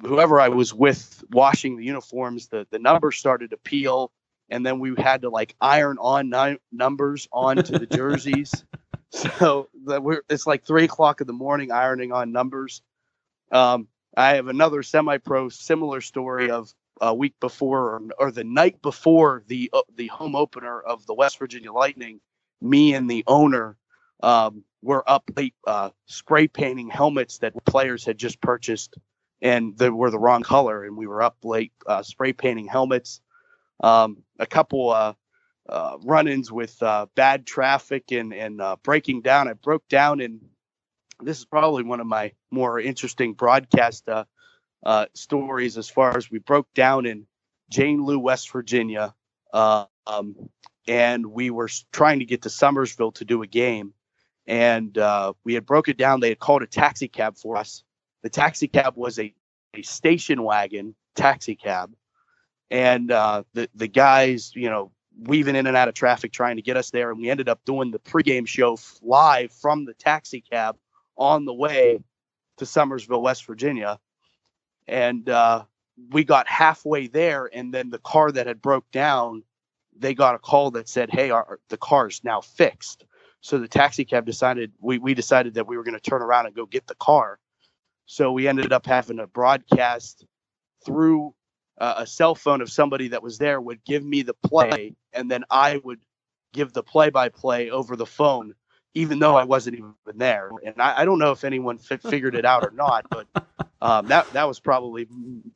whoever 0.00 0.40
I 0.40 0.48
was 0.48 0.72
with 0.72 1.24
washing 1.30 1.76
the 1.76 1.84
uniforms, 1.84 2.48
the 2.48 2.66
the 2.70 2.78
numbers 2.78 3.16
started 3.16 3.50
to 3.50 3.56
peel 3.56 4.12
and 4.48 4.64
then 4.64 4.78
we 4.78 4.94
had 4.96 5.22
to 5.22 5.28
like 5.28 5.54
iron 5.60 5.98
on 6.00 6.30
ni- 6.30 6.58
numbers 6.72 7.28
onto 7.32 7.78
the 7.78 7.86
jerseys. 7.90 8.64
so 9.10 9.68
that 9.86 10.02
we're 10.02 10.22
it's 10.28 10.46
like 10.46 10.64
three 10.64 10.84
o'clock 10.84 11.20
in 11.20 11.26
the 11.26 11.32
morning 11.32 11.72
ironing 11.72 12.12
on 12.12 12.32
numbers. 12.32 12.82
Um, 13.52 13.88
I 14.16 14.34
have 14.34 14.48
another 14.48 14.82
semi-pro 14.82 15.48
similar 15.50 16.00
story 16.00 16.50
of 16.50 16.72
a 17.00 17.14
week 17.14 17.34
before 17.40 17.94
or, 17.94 18.02
or 18.18 18.30
the 18.30 18.44
night 18.44 18.80
before 18.82 19.42
the 19.46 19.70
uh, 19.72 19.82
the 19.96 20.06
home 20.08 20.34
opener 20.34 20.80
of 20.80 21.06
the 21.06 21.14
West 21.14 21.38
Virginia 21.38 21.72
Lightning. 21.72 22.20
Me 22.62 22.94
and 22.94 23.10
the 23.10 23.22
owner 23.26 23.76
um, 24.22 24.64
were 24.82 25.08
up 25.08 25.30
late 25.36 25.54
uh, 25.66 25.90
spray 26.06 26.48
painting 26.48 26.88
helmets 26.88 27.38
that 27.38 27.52
players 27.66 28.04
had 28.04 28.16
just 28.16 28.40
purchased, 28.40 28.94
and 29.42 29.76
they 29.76 29.90
were 29.90 30.10
the 30.10 30.18
wrong 30.18 30.42
color, 30.42 30.84
and 30.84 30.96
we 30.96 31.06
were 31.06 31.22
up 31.22 31.36
late 31.44 31.72
uh, 31.86 32.02
spray 32.02 32.32
painting 32.32 32.66
helmets 32.66 33.20
um, 33.80 34.22
a 34.38 34.46
couple 34.46 34.90
uh, 34.90 35.12
uh, 35.68 35.98
run-ins 36.04 36.50
with 36.50 36.82
uh, 36.82 37.06
bad 37.14 37.46
traffic 37.46 38.12
and 38.12 38.32
and 38.32 38.60
uh, 38.60 38.76
breaking 38.82 39.22
down. 39.22 39.48
I 39.48 39.54
broke 39.54 39.86
down, 39.88 40.20
and 40.20 40.40
this 41.20 41.38
is 41.38 41.44
probably 41.44 41.82
one 41.82 42.00
of 42.00 42.06
my 42.06 42.32
more 42.50 42.80
interesting 42.80 43.32
broadcast 43.34 44.08
uh, 44.86 44.90
uh, 44.90 45.06
stories 45.14 45.78
as 45.78 45.88
far 45.88 46.16
as 46.16 46.30
we 46.30 46.38
broke 46.38 46.72
down 46.74 47.06
in 47.06 47.26
Jane 47.70 48.04
Lew, 48.04 48.18
West 48.18 48.52
Virginia, 48.52 49.14
um, 49.52 49.88
and 50.88 51.26
we 51.26 51.50
were 51.50 51.68
trying 51.92 52.20
to 52.20 52.24
get 52.24 52.42
to 52.42 52.50
Summersville 52.50 53.14
to 53.14 53.24
do 53.24 53.42
a 53.42 53.46
game, 53.46 53.94
and 54.46 54.96
we 55.44 55.54
had 55.54 55.66
broken 55.66 55.96
down. 55.96 56.20
They 56.20 56.30
had 56.30 56.38
called 56.38 56.62
a 56.62 56.66
taxi 56.66 57.08
cab 57.08 57.36
for 57.36 57.56
us. 57.56 57.84
The 58.22 58.30
taxi 58.30 58.68
cab 58.68 58.96
was 58.96 59.18
a, 59.18 59.34
a 59.74 59.82
station 59.82 60.42
wagon 60.42 60.94
taxi 61.16 61.56
cab 61.56 61.92
and 62.70 63.10
uh, 63.10 63.44
the 63.54 63.68
the 63.74 63.88
guys, 63.88 64.52
you 64.54 64.70
know, 64.70 64.92
weaving 65.18 65.56
in 65.56 65.66
and 65.66 65.76
out 65.76 65.88
of 65.88 65.94
traffic 65.94 66.32
trying 66.32 66.56
to 66.56 66.62
get 66.62 66.76
us 66.76 66.90
there, 66.90 67.10
and 67.10 67.20
we 67.20 67.30
ended 67.30 67.48
up 67.48 67.60
doing 67.64 67.90
the 67.90 67.98
pregame 67.98 68.46
show 68.46 68.78
live 69.02 69.52
from 69.52 69.84
the 69.84 69.94
taxi 69.94 70.40
cab 70.40 70.76
on 71.16 71.44
the 71.44 71.54
way 71.54 72.00
to 72.58 72.64
Summersville, 72.64 73.22
West 73.22 73.46
Virginia, 73.46 73.98
and 74.88 75.28
uh, 75.28 75.64
we 76.10 76.24
got 76.24 76.48
halfway 76.48 77.06
there, 77.06 77.48
and 77.52 77.72
then 77.72 77.90
the 77.90 77.98
car 77.98 78.30
that 78.32 78.46
had 78.46 78.62
broke 78.62 78.90
down, 78.90 79.42
they 79.96 80.14
got 80.14 80.34
a 80.34 80.38
call 80.38 80.70
that 80.72 80.88
said, 80.88 81.10
"Hey, 81.10 81.30
our 81.30 81.60
the 81.68 81.76
car's 81.76 82.22
now 82.24 82.40
fixed." 82.40 83.04
So 83.40 83.58
the 83.58 83.68
taxi 83.68 84.04
cab 84.04 84.26
decided 84.26 84.72
we 84.80 84.98
we 84.98 85.14
decided 85.14 85.54
that 85.54 85.66
we 85.66 85.76
were 85.76 85.84
going 85.84 85.98
to 85.98 86.10
turn 86.10 86.22
around 86.22 86.46
and 86.46 86.54
go 86.54 86.66
get 86.66 86.86
the 86.86 86.94
car. 86.96 87.38
So 88.06 88.32
we 88.32 88.48
ended 88.48 88.72
up 88.72 88.86
having 88.86 89.18
a 89.18 89.26
broadcast 89.26 90.24
through 90.84 91.34
uh, 91.78 91.94
a 91.98 92.06
cell 92.06 92.34
phone 92.34 92.60
of 92.60 92.70
somebody 92.70 93.08
that 93.08 93.22
was 93.22 93.38
there 93.38 93.60
would 93.60 93.84
give 93.84 94.04
me 94.04 94.22
the 94.22 94.34
play, 94.34 94.94
and 95.12 95.30
then 95.30 95.44
I 95.50 95.80
would 95.82 96.00
give 96.52 96.72
the 96.72 96.82
play 96.82 97.10
by 97.10 97.28
play 97.28 97.70
over 97.70 97.96
the 97.96 98.06
phone 98.06 98.54
even 98.96 99.18
though 99.18 99.36
I 99.36 99.44
wasn't 99.44 99.76
even 99.76 99.94
there. 100.14 100.50
And 100.64 100.80
I, 100.80 101.02
I 101.02 101.04
don't 101.04 101.18
know 101.18 101.30
if 101.30 101.44
anyone 101.44 101.76
fi- 101.76 101.98
figured 101.98 102.34
it 102.34 102.46
out 102.46 102.64
or 102.64 102.70
not, 102.70 103.06
but 103.10 103.26
um, 103.82 104.06
that 104.08 104.32
that 104.32 104.48
was 104.48 104.58
probably 104.58 105.06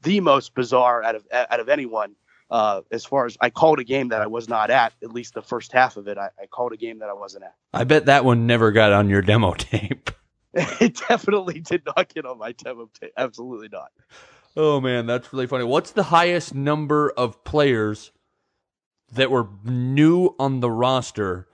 the 0.02 0.20
most 0.20 0.54
bizarre 0.54 1.02
out 1.02 1.14
of 1.16 1.26
out 1.32 1.58
of 1.58 1.68
anyone. 1.68 2.14
Uh, 2.50 2.82
as 2.90 3.04
far 3.04 3.26
as 3.26 3.36
I 3.40 3.48
called 3.48 3.78
a 3.78 3.84
game 3.84 4.08
that 4.08 4.20
I 4.20 4.26
was 4.26 4.48
not 4.48 4.70
at, 4.70 4.92
at 5.04 5.12
least 5.12 5.34
the 5.34 5.42
first 5.42 5.72
half 5.72 5.96
of 5.96 6.08
it, 6.08 6.18
I, 6.18 6.30
I 6.40 6.46
called 6.46 6.72
a 6.72 6.76
game 6.76 6.98
that 6.98 7.08
I 7.08 7.12
wasn't 7.12 7.44
at. 7.44 7.54
I 7.72 7.84
bet 7.84 8.06
that 8.06 8.24
one 8.24 8.46
never 8.46 8.72
got 8.72 8.92
on 8.92 9.08
your 9.08 9.22
demo 9.22 9.54
tape. 9.54 10.10
it 10.54 11.00
definitely 11.08 11.60
did 11.60 11.82
not 11.86 12.12
get 12.12 12.26
on 12.26 12.38
my 12.38 12.52
demo 12.52 12.90
tape. 13.00 13.12
Absolutely 13.16 13.68
not. 13.72 13.90
Oh 14.56 14.80
man, 14.80 15.06
that's 15.06 15.32
really 15.32 15.46
funny. 15.46 15.64
What's 15.64 15.92
the 15.92 16.02
highest 16.04 16.54
number 16.54 17.10
of 17.16 17.42
players 17.44 18.10
that 19.12 19.30
were 19.30 19.48
new 19.64 20.34
on 20.38 20.60
the 20.60 20.70
roster 20.70 21.46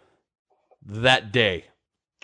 that 0.82 1.30
day? 1.30 1.66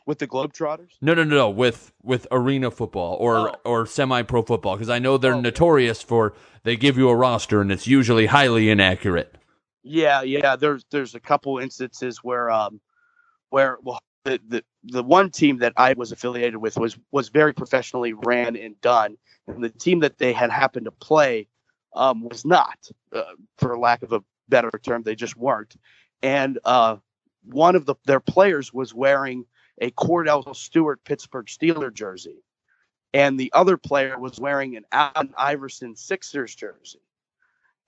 With 0.07 0.18
the 0.18 0.26
Globetrotters? 0.26 0.90
No, 1.00 1.14
no, 1.14 1.24
no, 1.24 1.36
no. 1.36 1.50
With 1.50 1.92
with 2.03 2.26
arena 2.30 2.70
football 2.70 3.16
or 3.20 3.50
Oh. 3.50 3.55
or 3.64 3.86
semi 3.86 4.22
pro 4.22 4.42
football 4.42 4.74
because 4.76 4.90
I 4.90 4.98
know 4.98 5.16
they're 5.18 5.34
Oh. 5.34 5.40
notorious 5.40 6.03
for 6.03 6.34
they 6.64 6.76
give 6.76 6.96
you 6.98 7.09
a 7.09 7.16
roster 7.16 7.61
and 7.61 7.70
it's 7.72 7.86
usually 7.86 8.26
highly 8.26 8.68
inaccurate. 8.70 9.34
Yeah, 9.82 10.22
yeah. 10.22 10.57
There's 10.57 10.84
there's 10.90 11.14
a 11.14 11.20
couple 11.20 11.59
instances 11.59 12.18
where 12.22 12.50
um 12.50 12.80
where 13.50 13.78
well 13.82 14.00
the, 14.24 14.40
the 14.48 14.64
the 14.84 15.03
one 15.03 15.30
team 15.30 15.59
that 15.59 15.72
I 15.76 15.94
was 15.94 16.12
affiliated 16.12 16.57
with 16.57 16.76
was 16.78 16.96
was 17.11 17.28
very 17.28 17.53
professionally 17.53 18.12
ran 18.12 18.57
and 18.57 18.80
done, 18.80 19.16
and 19.48 19.62
the 19.62 19.68
team 19.70 20.00
that 20.00 20.18
they 20.18 20.32
had 20.32 20.50
happened 20.50 20.86
to 20.86 20.92
play 20.92 21.48
um, 21.94 22.28
was 22.28 22.44
not, 22.44 22.78
uh, 23.12 23.22
for 23.59 23.76
lack 23.78 24.03
of 24.03 24.12
a 24.12 24.22
better 24.48 24.70
term, 24.82 25.03
they 25.03 25.14
just 25.14 25.36
weren't. 25.36 25.76
And 26.22 26.59
uh, 26.64 26.96
one 27.44 27.76
of 27.76 27.86
the 27.86 27.96
their 28.07 28.20
players 28.20 28.72
was 28.72 28.94
wearing 28.94 29.44
a 29.83 29.91
Cordell 29.91 30.55
Stewart 30.57 31.05
Pittsburgh 31.05 31.47
Steeler 31.47 31.93
jersey, 31.93 32.43
and 33.12 33.39
the 33.39 33.53
other 33.53 33.76
player 33.76 34.18
was 34.18 34.39
wearing 34.39 34.76
an 34.76 34.85
Allen 34.93 35.35
Iverson 35.37 35.97
Sixers 35.97 36.55
jersey, 36.55 37.03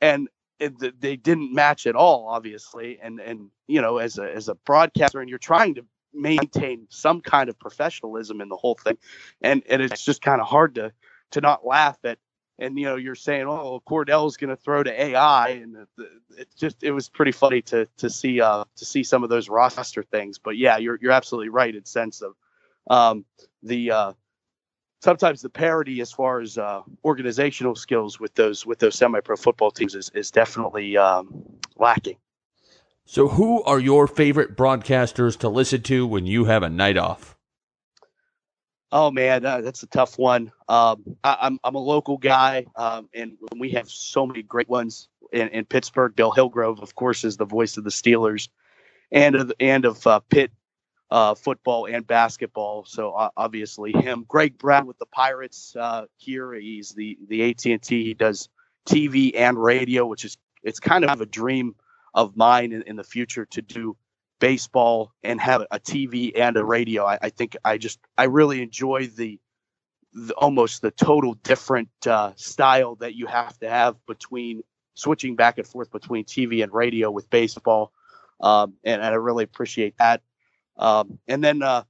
and 0.00 0.28
it, 0.58 1.00
they 1.00 1.16
didn't 1.16 1.54
match 1.54 1.86
at 1.86 1.94
all, 1.94 2.26
obviously. 2.28 2.98
And 3.00 3.20
and 3.20 3.48
you 3.68 3.80
know, 3.80 3.98
as 3.98 4.18
a 4.18 4.30
as 4.30 4.48
a 4.48 4.56
broadcaster, 4.66 5.20
and 5.20 5.30
you're 5.30 5.38
trying 5.38 5.76
to 5.76 5.86
maintain 6.12 6.86
some 6.90 7.20
kind 7.20 7.48
of 7.48 7.58
professionalism 7.58 8.40
in 8.40 8.48
the 8.48 8.56
whole 8.56 8.74
thing, 8.74 8.98
and 9.40 9.62
and 9.70 9.80
it's 9.80 10.04
just 10.04 10.20
kind 10.20 10.40
of 10.40 10.48
hard 10.48 10.74
to 10.74 10.92
to 11.30 11.40
not 11.40 11.64
laugh 11.64 11.98
at. 12.04 12.18
And 12.58 12.78
you 12.78 12.84
know, 12.84 12.96
you're 12.96 13.16
saying, 13.16 13.46
"Oh, 13.48 13.82
Cordell's 13.86 14.36
going 14.36 14.50
to 14.50 14.56
throw 14.56 14.82
to 14.82 15.02
AI," 15.02 15.48
and 15.48 15.74
the, 15.74 15.88
the, 15.96 16.08
it 16.40 16.48
just 16.56 16.84
it 16.84 16.92
was 16.92 17.08
pretty 17.08 17.32
funny 17.32 17.62
to 17.62 17.86
to 17.96 18.08
see 18.08 18.40
uh 18.40 18.64
to 18.76 18.84
see 18.84 19.02
some 19.02 19.24
of 19.24 19.30
those 19.30 19.48
roster 19.48 20.04
things. 20.04 20.38
But 20.38 20.56
yeah, 20.56 20.76
you're 20.76 20.98
you're 21.02 21.12
absolutely 21.12 21.48
right 21.48 21.74
in 21.74 21.84
sense 21.84 22.22
of 22.22 22.34
um 22.88 23.24
the 23.62 23.90
uh 23.90 24.12
sometimes 25.04 25.42
the 25.42 25.50
parity 25.50 26.00
as 26.00 26.10
far 26.10 26.40
as 26.40 26.58
uh, 26.58 26.82
organizational 27.04 27.76
skills 27.76 28.18
with 28.18 28.34
those 28.34 28.66
with 28.66 28.78
those 28.78 28.96
semi-pro 28.96 29.36
football 29.36 29.70
teams 29.70 29.94
is, 29.94 30.10
is 30.14 30.30
definitely 30.30 30.96
um, 30.96 31.44
lacking. 31.76 32.16
So, 33.04 33.28
who 33.28 33.62
are 33.64 33.78
your 33.78 34.06
favorite 34.06 34.56
broadcasters 34.56 35.38
to 35.40 35.48
listen 35.48 35.82
to 35.82 36.06
when 36.06 36.26
you 36.26 36.46
have 36.46 36.62
a 36.62 36.70
night 36.70 36.96
off? 36.96 37.36
Oh 38.94 39.10
man, 39.10 39.42
that's 39.42 39.82
a 39.82 39.88
tough 39.88 40.20
one. 40.20 40.52
Um, 40.68 41.16
I, 41.24 41.36
I'm 41.40 41.58
I'm 41.64 41.74
a 41.74 41.80
local 41.80 42.16
guy, 42.16 42.66
um, 42.76 43.08
and 43.12 43.36
we 43.56 43.70
have 43.70 43.90
so 43.90 44.24
many 44.24 44.44
great 44.44 44.68
ones 44.68 45.08
in, 45.32 45.48
in 45.48 45.64
Pittsburgh. 45.64 46.14
Bill 46.14 46.30
Hillgrove, 46.30 46.78
of 46.78 46.94
course, 46.94 47.24
is 47.24 47.36
the 47.36 47.44
voice 47.44 47.76
of 47.76 47.82
the 47.82 47.90
Steelers, 47.90 48.50
and 49.10 49.34
of 49.34 49.52
and 49.58 49.84
of 49.84 50.06
uh, 50.06 50.20
Pitt 50.20 50.52
uh, 51.10 51.34
football 51.34 51.86
and 51.86 52.06
basketball. 52.06 52.84
So 52.84 53.14
uh, 53.14 53.30
obviously 53.36 53.90
him. 53.90 54.24
Greg 54.28 54.58
Brown 54.58 54.86
with 54.86 55.00
the 55.00 55.06
Pirates 55.06 55.74
uh, 55.74 56.04
here. 56.16 56.52
He's 56.52 56.90
the 56.90 57.18
the 57.26 57.50
AT 57.50 57.66
and 57.66 57.82
T. 57.82 58.04
He 58.04 58.14
does 58.14 58.48
TV 58.88 59.32
and 59.34 59.60
radio, 59.60 60.06
which 60.06 60.24
is 60.24 60.38
it's 60.62 60.78
kind 60.78 61.04
of 61.04 61.20
a 61.20 61.26
dream 61.26 61.74
of 62.14 62.36
mine 62.36 62.70
in, 62.70 62.82
in 62.82 62.94
the 62.94 63.02
future 63.02 63.44
to 63.46 63.60
do 63.60 63.96
baseball 64.44 65.10
and 65.22 65.40
have 65.40 65.62
a 65.70 65.80
TV 65.80 66.38
and 66.38 66.58
a 66.58 66.62
radio. 66.62 67.06
I, 67.06 67.18
I 67.22 67.30
think 67.30 67.56
I 67.64 67.78
just 67.78 67.98
I 68.18 68.24
really 68.24 68.60
enjoy 68.60 69.06
the, 69.06 69.40
the 70.12 70.34
almost 70.34 70.82
the 70.82 70.90
total 70.90 71.32
different 71.32 71.88
uh, 72.06 72.32
style 72.36 72.96
that 72.96 73.14
you 73.14 73.24
have 73.24 73.58
to 73.60 73.70
have 73.70 73.96
between 74.06 74.62
switching 74.92 75.34
back 75.34 75.56
and 75.56 75.66
forth 75.66 75.90
between 75.90 76.26
TV 76.26 76.62
and 76.62 76.74
radio 76.74 77.10
with 77.10 77.30
baseball, 77.30 77.90
um, 78.42 78.74
and, 78.84 79.00
and 79.00 79.14
I 79.14 79.16
really 79.16 79.44
appreciate 79.44 79.96
that. 79.96 80.20
Um, 80.76 81.18
and 81.26 81.42
then 81.42 81.62
uh, 81.62 81.84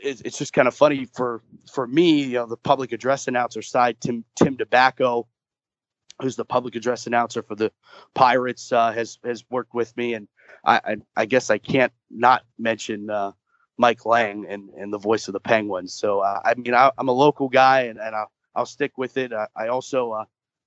it, 0.00 0.22
it's 0.24 0.38
just 0.38 0.52
kind 0.52 0.68
of 0.68 0.76
funny 0.76 1.06
for 1.06 1.42
for 1.72 1.84
me, 1.84 2.22
you 2.22 2.34
know, 2.34 2.46
the 2.46 2.56
public 2.56 2.92
address 2.92 3.26
announcer 3.26 3.60
side, 3.60 4.00
Tim 4.00 4.24
Tim 4.36 4.56
DeBacco, 4.56 5.26
who's 6.22 6.36
the 6.36 6.44
public 6.44 6.76
address 6.76 7.08
announcer 7.08 7.42
for 7.42 7.56
the 7.56 7.72
Pirates, 8.14 8.70
uh, 8.70 8.92
has 8.92 9.18
has 9.24 9.44
worked 9.50 9.74
with 9.74 9.96
me, 9.96 10.14
and 10.14 10.28
I 10.64 10.76
I, 10.76 10.96
I 11.16 11.26
guess 11.26 11.50
I 11.50 11.58
can't 11.58 11.92
not 12.10 12.42
mention 12.58 13.10
uh, 13.10 13.32
Mike 13.76 14.04
Lange 14.06 14.46
and, 14.48 14.70
and 14.70 14.92
the 14.92 14.98
voice 14.98 15.28
of 15.28 15.32
the 15.32 15.40
Penguins. 15.40 15.94
So 15.94 16.20
uh, 16.20 16.40
I 16.44 16.54
mean, 16.54 16.74
I, 16.74 16.90
I'm 16.98 17.08
a 17.08 17.12
local 17.12 17.48
guy, 17.48 17.82
and, 17.82 17.98
and 17.98 18.14
I'll 18.14 18.30
I'll 18.54 18.66
stick 18.66 18.98
with 18.98 19.16
it. 19.16 19.32
I, 19.32 19.46
I 19.56 19.68
also 19.68 20.12
uh, 20.12 20.24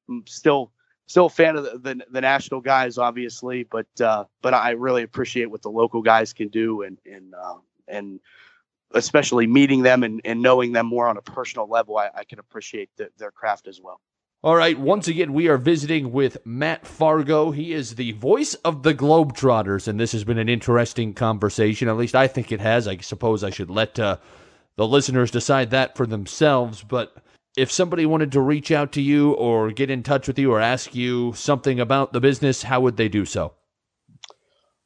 am 0.10 0.24
still 0.28 0.72
still 1.08 1.26
a 1.26 1.30
fan 1.30 1.58
of 1.58 1.64
the, 1.66 1.78
the, 1.78 2.06
the 2.10 2.22
national 2.22 2.62
guys, 2.62 2.98
obviously, 2.98 3.64
but 3.64 3.88
uh, 4.02 4.26
but 4.42 4.54
I 4.54 4.72
really 4.72 5.04
appreciate 5.04 5.52
what 5.52 5.62
the 5.62 5.72
local 5.72 6.02
guys 6.02 6.34
can 6.34 6.48
do, 6.48 6.84
and 6.84 6.98
and 7.06 7.34
uh, 7.34 7.58
and 7.88 8.20
especially 8.94 9.48
meeting 9.48 9.82
them 9.84 10.04
and, 10.04 10.22
and 10.26 10.42
knowing 10.42 10.74
them 10.74 10.86
more 10.86 11.08
on 11.08 11.18
a 11.18 11.22
personal 11.22 11.68
level, 11.68 11.98
I, 11.98 12.10
I 12.14 12.24
can 12.26 12.40
appreciate 12.40 12.90
the, 12.98 13.10
their 13.18 13.32
craft 13.32 13.68
as 13.68 13.80
well. 13.82 14.02
All 14.44 14.56
right, 14.56 14.80
once 14.80 15.08
again, 15.08 15.34
we 15.34 15.50
are 15.50 15.58
visiting 15.58 16.12
with 16.12 16.44
Matt 16.48 16.84
Farago. 16.84 17.54
He 17.54 17.74
is 17.74 17.94
the 17.94 18.14
voice 18.14 18.56
of 18.56 18.82
the 18.82 18.96
Globetrotters, 18.96 19.88
and 19.88 20.00
this 20.00 20.14
has 20.14 20.24
been 20.24 20.40
an 20.40 20.50
interesting 20.50 21.14
conversation. 21.14 21.88
At 21.88 21.98
least 21.98 22.16
I 22.16 22.26
think 22.26 22.52
it 22.52 22.60
has. 22.60 22.88
I 22.88 22.98
suppose 22.98 23.44
I 23.44 23.52
should 23.52 23.70
let 23.70 24.00
uh, 24.00 24.18
the 24.78 24.88
listeners 24.88 25.30
decide 25.30 25.70
that 25.70 25.96
for 25.96 26.08
themselves. 26.08 26.82
But 26.82 27.16
if 27.56 27.72
somebody 27.72 28.08
wanted 28.08 28.32
to 28.32 28.42
reach 28.42 28.72
out 28.72 28.92
to 28.94 29.02
you 29.02 29.34
or 29.34 29.70
get 29.70 29.92
in 29.92 30.02
touch 30.02 30.28
with 30.28 30.40
you 30.40 30.52
or 30.52 30.60
ask 30.60 30.96
you 30.96 31.34
something 31.34 31.80
about 31.80 32.12
the 32.12 32.20
business, 32.20 32.64
how 32.64 32.82
would 32.82 32.98
they 32.98 33.10
do 33.10 33.26
so? 33.26 33.54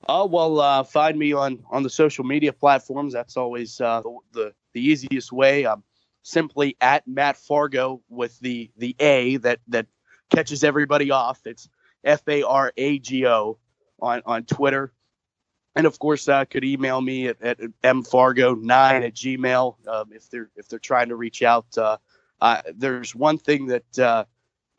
Oh 0.10 0.26
well, 0.26 0.60
uh, 0.60 0.84
find 0.84 1.18
me 1.18 1.32
on 1.32 1.64
on 1.72 1.82
the 1.82 1.90
social 1.90 2.26
media 2.26 2.52
platforms. 2.52 3.14
That's 3.14 3.38
always 3.38 3.80
uh, 3.80 4.02
the, 4.34 4.54
the 4.74 4.82
easiest 4.82 5.32
way. 5.32 5.66
Um, 5.66 5.82
simply 6.26 6.76
at 6.82 7.08
Matt 7.08 7.38
Farago 7.38 8.02
with 8.10 8.38
the 8.40 8.72
the 8.78 8.96
A 9.00 9.38
that 9.38 9.60
that 9.68 9.86
catches 10.30 10.64
everybody 10.64 11.12
off. 11.12 11.40
It's 11.46 11.70
F 12.04 12.28
A 12.28 12.44
R 12.44 12.74
A 12.76 13.00
G 13.00 13.28
O 13.28 13.60
on 14.02 14.24
on 14.26 14.44
Twitter, 14.44 14.92
and 15.76 15.86
of 15.86 16.00
course, 16.00 16.28
uh, 16.28 16.46
could 16.46 16.64
email 16.64 17.00
me 17.00 17.28
at, 17.28 17.42
at 17.42 17.60
mfarago9 17.84 19.06
at 19.06 19.14
gmail 19.14 19.88
um, 19.88 20.12
if 20.12 20.30
they're 20.30 20.50
if 20.56 20.68
they're 20.68 20.80
trying 20.80 21.10
to 21.10 21.16
reach 21.16 21.44
out. 21.44 21.78
Uh, 21.78 21.98
uh, 22.42 22.62
there's 22.76 23.14
one 23.14 23.38
thing 23.38 23.68
that 23.68 24.00
uh, 24.00 24.26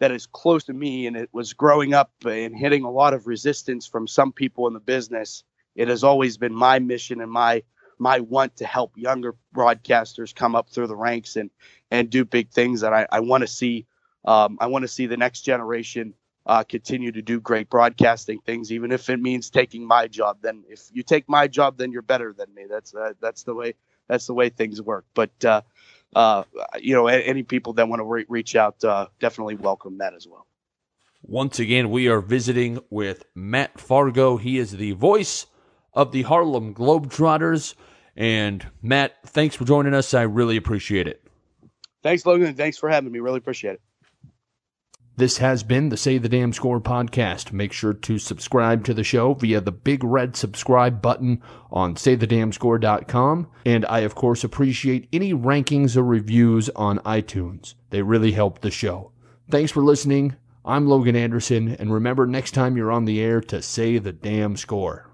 that 0.01 0.11
is 0.11 0.26
close 0.26 0.64
to 0.64 0.72
me, 0.72 1.07
and 1.07 1.16
it 1.16 1.30
was 1.32 1.53
growing 1.53 1.94
up 1.94 2.12
and 2.24 2.57
hitting 2.57 2.82
a 2.82 2.90
lot 2.90 3.14
of 3.14 3.28
resistance 3.28 3.86
from 3.86 4.09
some 4.09 4.32
people 4.32 4.66
in 4.66 4.74
the 4.74 4.80
business. 4.80 5.44
It 5.76 5.88
has 5.88 6.03
always 6.03 6.38
been 6.38 6.55
my 6.55 6.80
mission 6.80 7.20
and 7.20 7.30
my 7.30 7.62
my 7.99 8.20
want 8.20 8.57
to 8.57 8.66
help 8.66 8.97
younger 8.97 9.34
broadcasters 9.55 10.34
come 10.34 10.55
up 10.55 10.70
through 10.70 10.86
the 10.86 10.97
ranks 10.97 11.36
and 11.36 11.51
and 11.90 12.11
do 12.11 12.24
big 12.24 12.51
things. 12.51 12.82
And 12.82 12.94
I, 12.94 13.07
I 13.11 13.20
want 13.20 13.42
to 13.42 13.47
see 13.47 13.86
um, 14.24 14.59
I 14.61 14.66
want 14.66 14.82
to 14.82 14.88
see 14.88 15.07
the 15.07 15.16
next 15.16 15.42
generation 15.42 16.14
uh, 16.47 16.62
continue 16.62 17.11
to 17.12 17.22
do 17.22 17.40
great 17.40 17.68
broadcasting 17.68 18.40
things, 18.40 18.70
even 18.72 18.92
if 18.92 19.11
it 19.11 19.20
means 19.20 19.51
taking 19.51 19.86
my 19.86 20.07
job. 20.07 20.38
Then 20.42 20.64
if 20.68 20.88
you 20.92 21.03
take 21.03 21.28
my 21.28 21.49
job, 21.49 21.76
then 21.76 21.90
you're 21.92 22.03
better 22.03 22.32
than 22.32 22.53
me. 22.55 22.66
That's 22.68 22.94
uh, 22.94 23.12
that's 23.20 23.42
the 23.42 23.55
way 23.55 23.74
that's 24.09 24.26
the 24.26 24.34
way 24.34 24.49
things 24.49 24.80
work. 24.80 25.05
But 25.14 25.44
uh, 25.44 25.62
uh, 26.14 26.44
you 26.78 26.94
know, 26.94 27.07
any 27.09 27.42
people 27.42 27.74
that 27.74 27.88
want 27.88 28.01
to 28.01 28.05
re- 28.05 28.26
reach 28.28 28.57
out, 28.57 28.82
uh, 28.84 29.09
definitely 29.20 29.57
welcome 29.57 29.99
that 29.99 30.14
as 30.14 30.26
well. 30.26 30.47
Once 31.22 31.59
again, 31.59 31.90
we 31.90 32.07
are 32.09 32.20
visiting 32.20 32.78
with 32.88 33.24
Matt 33.34 33.74
Farago. 33.78 34.40
He 34.40 34.59
is 34.59 34.72
the 34.72 34.92
voice 34.92 35.47
of 35.97 36.12
the 36.12 36.22
Harlem 36.22 36.74
Globetrotters. 36.74 37.74
And 38.14 38.64
Matt, 38.82 39.16
thanks 39.24 39.57
for 39.57 39.64
joining 39.64 39.94
us. 39.94 40.14
I 40.14 40.22
really 40.22 40.57
appreciate 40.57 41.09
it. 41.09 41.26
Thanks, 42.03 42.24
Logan. 42.24 42.55
Thanks 42.55 42.78
for 42.78 42.88
having 42.88 43.11
me. 43.11 43.18
Really 43.18 43.38
appreciate 43.38 43.74
it. 43.74 43.80
This 45.18 45.38
has 45.38 45.62
been 45.62 45.88
the 45.88 45.97
Say 45.97 46.18
the 46.18 46.28
Damn 46.28 46.53
Score 46.53 46.78
podcast. 46.78 47.51
Make 47.51 47.72
sure 47.72 47.94
to 47.94 48.18
subscribe 48.18 48.84
to 48.84 48.92
the 48.92 49.03
show 49.03 49.32
via 49.32 49.62
the 49.62 49.72
big 49.72 50.05
red 50.05 50.36
subscribe 50.36 51.01
button 51.01 51.42
on 51.70 51.94
saythedamnscore.com. 51.94 53.49
And 53.64 53.86
I, 53.86 54.01
of 54.01 54.14
course, 54.14 54.44
appreciate 54.44 55.09
any 55.14 55.32
rankings 55.32 55.97
or 55.97 56.03
reviews 56.03 56.68
on 56.76 56.99
iTunes. 56.99 57.74
They 57.88 58.03
really 58.03 58.32
help 58.32 58.61
the 58.61 58.70
show. 58.70 59.12
Thanks 59.51 59.72
for 59.72 59.82
listening. 59.82 60.36
I'm 60.66 60.86
Logan 60.86 61.16
Anderson. 61.16 61.74
And 61.76 61.90
remember, 61.92 62.26
next 62.26 62.53
time 62.53 62.76
you're 62.76 62.92
on 62.92 63.07
the 63.07 63.20
air 63.20 63.40
to 63.40 63.62
say 63.62 63.97
the 63.97 64.12
damn 64.12 64.57
score. 64.57 65.06